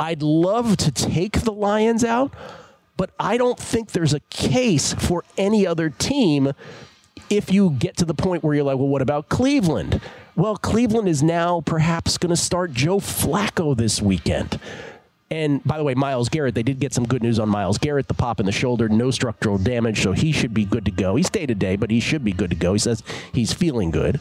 I'd 0.00 0.22
love 0.22 0.76
to 0.78 0.92
take 0.92 1.42
the 1.42 1.52
Lions 1.52 2.04
out, 2.04 2.32
but 2.96 3.10
I 3.18 3.36
don't 3.36 3.58
think 3.58 3.92
there's 3.92 4.14
a 4.14 4.20
case 4.30 4.92
for 4.94 5.24
any 5.36 5.66
other 5.66 5.90
team 5.90 6.52
if 7.30 7.52
you 7.52 7.70
get 7.70 7.96
to 7.98 8.04
the 8.04 8.14
point 8.14 8.42
where 8.42 8.54
you're 8.54 8.64
like, 8.64 8.78
well, 8.78 8.88
what 8.88 9.02
about 9.02 9.28
Cleveland? 9.28 10.00
Well, 10.36 10.56
Cleveland 10.56 11.08
is 11.08 11.22
now 11.22 11.60
perhaps 11.62 12.16
going 12.18 12.30
to 12.30 12.36
start 12.36 12.72
Joe 12.72 12.98
Flacco 12.98 13.76
this 13.76 14.00
weekend. 14.00 14.58
And 15.30 15.62
by 15.64 15.76
the 15.76 15.84
way, 15.84 15.94
Myles 15.94 16.28
Garrett, 16.30 16.54
they 16.54 16.62
did 16.62 16.80
get 16.80 16.94
some 16.94 17.04
good 17.06 17.22
news 17.22 17.38
on 17.38 17.48
Myles 17.50 17.76
Garrett, 17.76 18.08
the 18.08 18.14
pop 18.14 18.40
in 18.40 18.46
the 18.46 18.52
shoulder, 18.52 18.88
no 18.88 19.10
structural 19.10 19.58
damage, 19.58 20.02
so 20.02 20.12
he 20.12 20.32
should 20.32 20.54
be 20.54 20.64
good 20.64 20.86
to 20.86 20.90
go. 20.90 21.16
He's 21.16 21.28
day 21.28 21.44
to 21.44 21.54
day, 21.54 21.76
but 21.76 21.90
he 21.90 22.00
should 22.00 22.24
be 22.24 22.32
good 22.32 22.50
to 22.50 22.56
go. 22.56 22.72
He 22.72 22.78
says 22.78 23.02
he's 23.32 23.52
feeling 23.52 23.90
good. 23.90 24.20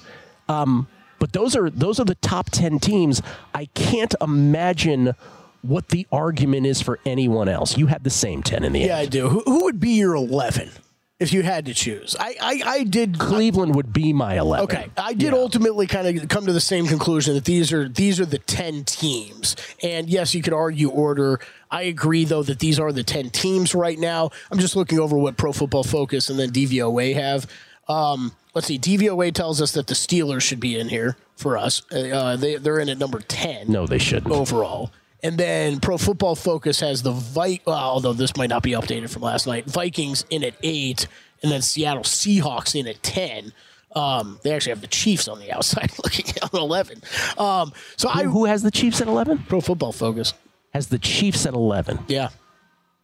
Um, 0.50 0.88
but 1.20 1.32
those 1.34 1.56
are 1.56 1.70
those 1.70 2.00
are 2.00 2.06
the 2.06 2.16
top 2.16 2.50
ten 2.50 2.78
teams. 2.80 3.22
I 3.54 3.66
can't 3.74 4.14
imagine 4.22 5.14
what 5.62 5.90
the 5.90 6.06
argument 6.12 6.68
is 6.68 6.82
for 6.82 7.00
anyone 7.06 7.48
else. 7.48 7.78
You 7.78 7.88
had 7.88 8.04
the 8.04 8.10
same 8.10 8.44
ten 8.44 8.64
in 8.64 8.74
the 8.74 8.80
Yeah, 8.82 8.86
end. 8.86 8.90
Yeah, 8.90 8.98
I 8.98 9.06
do. 9.06 9.30
Who, 9.30 9.42
who 9.46 9.64
would 9.64 9.80
be 9.80 9.92
your 9.92 10.14
11 10.16 10.72
if 11.20 11.34
you 11.34 11.42
had 11.42 11.66
to 11.66 11.74
choose? 11.74 12.16
I, 12.20 12.36
I, 12.40 12.62
I 12.66 12.84
did. 12.84 13.18
Cleveland 13.18 13.76
would 13.76 13.92
be 13.92 14.14
my 14.14 14.38
eleven. 14.38 14.64
Okay, 14.66 14.90
I 14.98 15.14
did 15.14 15.34
ultimately 15.34 15.88
kind 15.88 16.20
of 16.20 16.30
come 16.30 16.46
to 16.46 16.54
the 16.54 16.62
same 16.62 16.86
conclusion 16.88 17.34
that 17.36 17.46
these 17.46 17.74
are 17.74 17.90
these 17.90 18.20
are 18.20 18.26
the 18.26 18.38
ten 18.40 18.84
teams, 18.84 19.56
and 19.82 20.10
yes, 20.10 20.36
you 20.36 20.42
could 20.42 20.54
argue 20.54 20.90
order. 20.90 21.40
I 21.72 21.84
agree 21.84 22.24
though 22.26 22.44
that 22.44 22.60
these 22.60 22.80
are 22.80 22.92
the 22.92 23.04
ten 23.04 23.30
teams 23.30 23.74
right 23.74 23.98
now. 24.00 24.30
I'm 24.52 24.60
just 24.60 24.76
looking 24.76 25.00
over 25.00 25.18
what 25.18 25.38
Pro 25.38 25.52
Football 25.52 25.84
Focus 25.84 26.30
and 26.30 26.38
then 26.40 26.52
DVOA 26.52 27.14
have. 27.16 27.48
Um, 27.88 28.34
let's 28.54 28.68
see, 28.68 28.78
DVOA 28.78 29.34
tells 29.34 29.62
us 29.62 29.72
that 29.72 29.88
the 29.88 29.94
Steelers 29.94 30.42
should 30.42 30.60
be 30.60 30.78
in 30.78 30.90
here 30.90 31.18
for 31.36 31.58
us. 31.58 31.82
Uh, 31.92 32.36
they 32.36 32.58
they're 32.58 32.80
in 32.80 32.90
at 32.90 32.98
number 32.98 33.20
ten. 33.22 33.72
No, 33.72 33.88
they 33.88 33.98
shouldn't. 34.00 34.32
overall. 34.34 34.92
And 35.24 35.38
then 35.38 35.80
Pro 35.80 35.98
Football 35.98 36.36
Focus 36.36 36.80
has 36.82 37.02
the 37.02 37.12
Vi- 37.12 37.62
well, 37.66 37.78
although 37.78 38.14
this 38.14 38.36
might 38.38 38.50
not 38.50 38.64
be 38.64 38.72
updated 38.72 39.10
from 39.10 39.24
last 39.24 39.48
night. 39.48 39.66
Vikings 39.66 40.26
in 40.30 40.44
at 40.44 40.56
eight, 40.62 41.08
and 41.42 41.52
then 41.52 41.62
Seattle 41.62 42.04
Seahawks 42.04 42.80
in 42.80 42.88
at 42.88 43.02
ten. 43.02 43.52
Um, 43.96 44.40
they 44.44 44.52
actually 44.54 44.72
have 44.72 44.82
the 44.82 44.88
Chiefs 44.88 45.28
on 45.28 45.40
the 45.40 45.52
outside 45.52 45.92
looking 46.04 46.26
at 46.42 46.54
eleven. 46.54 47.02
Um, 47.38 47.74
so 47.96 48.10
I 48.10 48.24
Who, 48.24 48.30
who 48.30 48.46
has 48.46 48.62
the 48.62 48.72
Chiefs 48.72 49.02
at 49.02 49.08
eleven? 49.08 49.40
Pro 49.48 49.60
Football 49.62 49.92
Focus. 49.92 50.34
Has 50.74 50.88
the 50.88 51.00
Chiefs 51.00 51.46
at 51.46 51.54
eleven? 51.56 52.00
Yeah. 52.08 52.30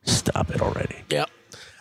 Stop 0.03 0.51
it 0.51 0.61
already. 0.61 0.97
Yep. 1.09 1.29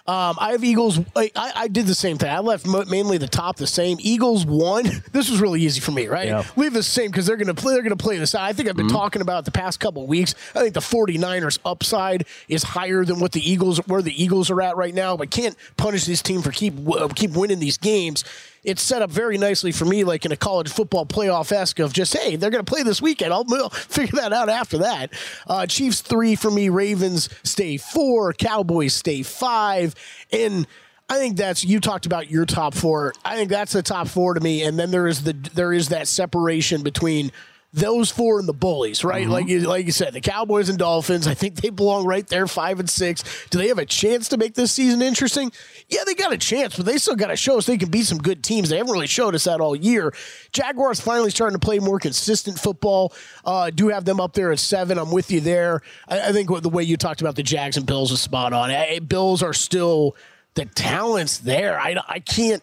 Um, 0.05 0.36
I 0.40 0.50
have 0.53 0.64
Eagles. 0.64 0.98
I, 1.14 1.30
I, 1.36 1.53
I 1.55 1.68
did 1.68 1.86
the 1.86 1.94
same 1.94 2.18
thing. 2.18 2.28
I 2.28 2.40
left 2.40 2.66
mo- 2.66 2.84
mainly 2.88 3.18
the 3.18 3.28
top 3.28 3.57
the 3.57 3.68
same. 3.68 3.98
Eagles 4.00 4.44
one. 4.44 4.84
This 5.12 5.30
was 5.30 5.40
really 5.40 5.61
easy 5.61 5.80
for 5.80 5.92
me, 5.92 6.09
right? 6.09 6.26
Yeah. 6.26 6.42
Leave 6.57 6.72
the 6.72 6.82
same 6.82 7.11
because 7.11 7.26
they're 7.26 7.36
going 7.36 7.46
to 7.48 7.55
play. 7.55 7.74
They're 7.74 7.82
going 7.82 7.96
to 7.96 8.03
play 8.03 8.18
this 8.18 8.34
out. 8.34 8.42
I 8.42 8.53
think 8.53 8.68
I've 8.68 8.76
been 8.76 8.86
Mm-hmm. 8.86 8.96
talking 8.96 9.22
about 9.22 9.40
it 9.40 9.44
the 9.44 9.53
past 9.53 9.78
couple 9.78 10.05
weeks. 10.07 10.34
I 10.57 10.61
think 10.61 10.74
the 10.74 10.80
49ers 10.80 11.59
upside 11.64 12.26
is 12.48 12.62
higher 12.62 13.05
than 13.05 13.20
what 13.20 13.30
the 13.32 13.48
Eagles 13.48 13.78
where 13.86 14.03
the 14.03 14.22
Eagles 14.22 14.50
are 14.50 14.61
at 14.62 14.76
right 14.76 14.94
now. 14.94 15.16
But 15.16 15.30
can't 15.30 15.55
punish 15.76 16.05
this 16.07 16.22
team 16.22 16.42
for 16.42 16.50
keep 16.50 16.74
uh, 16.88 17.07
keep 17.09 17.32
winning 17.32 17.61
these 17.61 17.78
games. 17.78 18.24
It's 18.64 18.80
set 18.80 19.02
up 19.02 19.10
very 19.10 19.38
nicely 19.38 19.72
for 19.72 19.84
me, 19.84 20.04
like 20.04 20.24
in 20.24 20.30
a 20.30 20.36
college 20.36 20.70
football 20.70 21.04
playoff 21.04 21.50
esque 21.50 21.80
of 21.80 21.92
just 21.92 22.16
hey, 22.16 22.36
they're 22.36 22.50
going 22.50 22.64
to 22.64 22.70
play 22.70 22.84
this 22.84 23.02
weekend. 23.02 23.32
I'll, 23.32 23.44
we'll 23.44 23.68
figure 23.70 24.20
that 24.20 24.32
out 24.32 24.48
after 24.48 24.78
that. 24.78 25.12
Uh, 25.46 25.66
Chiefs 25.66 26.00
three 26.00 26.36
for 26.36 26.50
me. 26.50 26.68
Ravens 26.68 27.28
stay 27.42 27.76
four. 27.76 28.32
Cowboys 28.32 28.94
stay 28.94 29.22
five. 29.22 29.94
And 30.32 30.66
I 31.08 31.18
think 31.18 31.36
that's 31.36 31.64
you 31.64 31.80
talked 31.80 32.06
about 32.06 32.30
your 32.30 32.46
top 32.46 32.74
four. 32.74 33.12
I 33.24 33.36
think 33.36 33.50
that's 33.50 33.72
the 33.72 33.82
top 33.82 34.08
four 34.08 34.34
to 34.34 34.40
me. 34.40 34.62
And 34.62 34.78
then 34.78 34.90
there 34.90 35.06
is 35.06 35.24
the 35.24 35.32
there 35.32 35.72
is 35.72 35.88
that 35.88 36.06
separation 36.06 36.82
between 36.82 37.32
those 37.74 38.10
four 38.10 38.38
and 38.38 38.46
the 38.46 38.52
bullies, 38.52 39.02
right? 39.02 39.26
Like 39.26 39.48
you, 39.48 39.60
like 39.60 39.86
you 39.86 39.92
said, 39.92 40.12
the 40.12 40.20
Cowboys 40.20 40.68
and 40.68 40.78
Dolphins. 40.78 41.26
I 41.26 41.32
think 41.32 41.56
they 41.56 41.70
belong 41.70 42.04
right 42.04 42.26
there, 42.26 42.46
five 42.46 42.78
and 42.78 42.88
six. 42.88 43.24
Do 43.48 43.58
they 43.58 43.68
have 43.68 43.78
a 43.78 43.86
chance 43.86 44.28
to 44.28 44.36
make 44.36 44.54
this 44.54 44.72
season 44.72 45.00
interesting? 45.00 45.50
Yeah, 45.88 46.04
they 46.04 46.14
got 46.14 46.32
a 46.32 46.38
chance, 46.38 46.76
but 46.76 46.84
they 46.84 46.98
still 46.98 47.16
got 47.16 47.28
to 47.28 47.36
show 47.36 47.56
us 47.56 47.64
they 47.64 47.78
can 47.78 47.88
beat 47.88 48.04
some 48.04 48.18
good 48.18 48.44
teams. 48.44 48.68
They 48.68 48.76
haven't 48.76 48.92
really 48.92 49.06
showed 49.06 49.34
us 49.34 49.44
that 49.44 49.60
all 49.60 49.74
year. 49.74 50.12
Jaguars 50.52 51.00
finally 51.00 51.30
starting 51.30 51.58
to 51.58 51.64
play 51.64 51.78
more 51.78 51.98
consistent 51.98 52.58
football. 52.58 53.14
Uh, 53.42 53.70
do 53.70 53.88
have 53.88 54.04
them 54.04 54.20
up 54.20 54.34
there 54.34 54.52
at 54.52 54.58
seven. 54.58 54.98
I'm 54.98 55.10
with 55.10 55.30
you 55.30 55.40
there. 55.40 55.80
I, 56.08 56.28
I 56.28 56.32
think 56.32 56.50
the 56.62 56.68
way 56.68 56.82
you 56.82 56.98
talked 56.98 57.22
about 57.22 57.36
the 57.36 57.42
Jags 57.42 57.78
and 57.78 57.86
Bills 57.86 58.12
is 58.12 58.20
spot 58.20 58.52
on. 58.52 58.70
Eh, 58.70 58.98
Bills 58.98 59.42
are 59.42 59.54
still 59.54 60.14
the 60.54 60.66
talents 60.66 61.38
there. 61.38 61.80
I 61.80 61.96
I 62.06 62.18
can't 62.18 62.62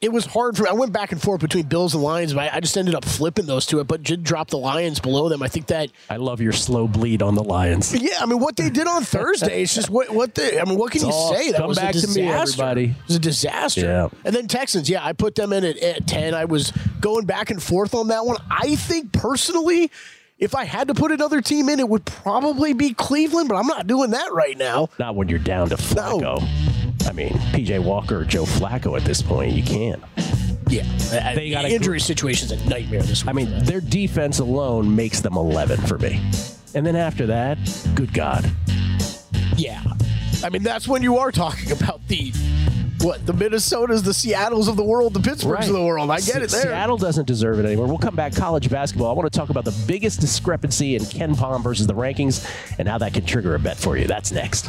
it 0.00 0.12
was 0.12 0.24
hard 0.26 0.56
for 0.56 0.62
me. 0.62 0.68
I 0.70 0.74
went 0.74 0.92
back 0.92 1.10
and 1.10 1.20
forth 1.20 1.40
between 1.40 1.66
Bills 1.66 1.92
and 1.94 2.02
Lions, 2.02 2.32
but 2.32 2.52
I, 2.52 2.60
just 2.60 2.76
ended 2.78 2.94
up 2.94 3.04
flipping 3.04 3.46
those 3.46 3.66
two. 3.66 3.82
But 3.82 4.04
did 4.04 4.22
drop 4.22 4.48
the 4.48 4.56
Lions 4.58 5.00
below 5.00 5.28
them. 5.28 5.42
I 5.42 5.48
think 5.48 5.66
that 5.66 5.90
I 6.08 6.16
love 6.18 6.40
your 6.40 6.52
slow 6.52 6.86
bleed 6.86 7.20
on 7.20 7.34
the 7.34 7.42
Lions. 7.42 7.92
Yeah, 8.00 8.18
I 8.20 8.26
mean 8.26 8.38
what 8.38 8.56
they 8.56 8.70
did 8.70 8.86
on 8.86 9.02
Thursday. 9.02 9.62
It's 9.62 9.74
just 9.74 9.90
what 9.90 10.10
what 10.10 10.34
they. 10.36 10.60
I 10.60 10.64
mean, 10.64 10.78
what 10.78 10.92
can 10.92 10.98
It's 11.00 11.06
you 11.08 11.12
all- 11.12 11.34
say? 11.34 11.50
That 11.50 11.58
come 11.58 11.68
was 11.68 11.78
back 11.78 11.94
a 11.96 12.00
to 12.00 12.06
me, 12.08 12.14
disaster. 12.22 12.52
everybody. 12.62 12.84
It 12.90 13.06
was 13.08 13.16
a 13.16 13.20
disaster. 13.20 13.80
Yeah. 13.80 14.08
And 14.24 14.34
then 14.34 14.46
Texans. 14.46 14.88
Yeah, 14.88 15.04
I 15.04 15.12
put 15.14 15.34
them 15.34 15.52
in 15.52 15.64
at, 15.64 15.76
at 15.78 16.06
ten. 16.06 16.32
I 16.34 16.44
was 16.44 16.70
going 17.00 17.26
back 17.26 17.50
and 17.50 17.60
forth 17.62 17.94
on 17.94 18.08
that 18.08 18.24
one. 18.24 18.36
I 18.50 18.76
think 18.76 19.12
personally. 19.12 19.90
If 20.40 20.54
I 20.54 20.62
had 20.66 20.86
to 20.86 20.94
put 20.94 21.10
another 21.10 21.40
team 21.40 21.68
in, 21.68 21.80
it 21.80 21.88
would 21.88 22.04
probably 22.04 22.72
be 22.72 22.94
Cleveland, 22.94 23.48
but 23.48 23.56
I'm 23.56 23.66
not 23.66 23.88
doing 23.88 24.10
that 24.12 24.32
right 24.32 24.56
now. 24.56 24.88
Not 24.96 25.16
when 25.16 25.28
you're 25.28 25.40
down 25.40 25.68
to 25.70 25.76
Flacco. 25.76 26.40
I 27.06 27.12
mean, 27.12 27.30
PJ 27.52 27.82
Walker 27.82 28.20
or 28.20 28.24
Joe 28.24 28.44
Flacco 28.44 28.96
at 28.96 29.04
this 29.04 29.22
point, 29.22 29.52
you 29.52 29.62
can't. 29.62 30.02
Yeah, 30.68 30.82
They 31.34 31.50
got 31.50 31.64
injury 31.64 32.00
situation's 32.00 32.52
a 32.52 32.68
nightmare 32.68 33.02
this 33.02 33.24
week. 33.24 33.30
I 33.30 33.32
mean, 33.32 33.64
their 33.64 33.80
defense 33.80 34.38
alone 34.38 34.94
makes 34.94 35.20
them 35.20 35.34
11 35.34 35.80
for 35.82 35.98
me. 35.98 36.20
And 36.74 36.84
then 36.84 36.96
after 36.96 37.26
that, 37.26 37.58
good 37.94 38.12
God. 38.12 38.50
Yeah. 39.56 39.82
I 40.44 40.50
mean, 40.50 40.62
that's 40.62 40.86
when 40.86 41.02
you 41.02 41.18
are 41.18 41.32
talking 41.32 41.72
about 41.72 42.06
the 42.08 42.32
what 43.00 43.24
the 43.26 43.32
Minnesotas, 43.32 44.02
the 44.02 44.12
Seattles 44.12 44.66
of 44.68 44.76
the 44.76 44.82
world, 44.82 45.14
the 45.14 45.20
Pittsburghs 45.20 45.68
of 45.68 45.72
the 45.72 45.84
world. 45.84 46.10
I 46.10 46.18
get 46.20 46.42
it 46.42 46.50
there. 46.50 46.62
Seattle 46.62 46.96
doesn't 46.96 47.26
deserve 47.26 47.60
it 47.60 47.64
anymore. 47.64 47.86
We'll 47.86 47.98
come 47.98 48.16
back 48.16 48.34
college 48.34 48.68
basketball. 48.68 49.08
I 49.10 49.12
want 49.14 49.32
to 49.32 49.38
talk 49.38 49.50
about 49.50 49.64
the 49.64 49.84
biggest 49.86 50.20
discrepancy 50.20 50.96
in 50.96 51.02
KenPom 51.02 51.62
versus 51.62 51.86
the 51.86 51.94
rankings 51.94 52.44
and 52.78 52.88
how 52.88 52.98
that 52.98 53.14
can 53.14 53.24
trigger 53.24 53.54
a 53.54 53.58
bet 53.58 53.76
for 53.76 53.96
you. 53.96 54.06
That's 54.06 54.32
next. 54.32 54.68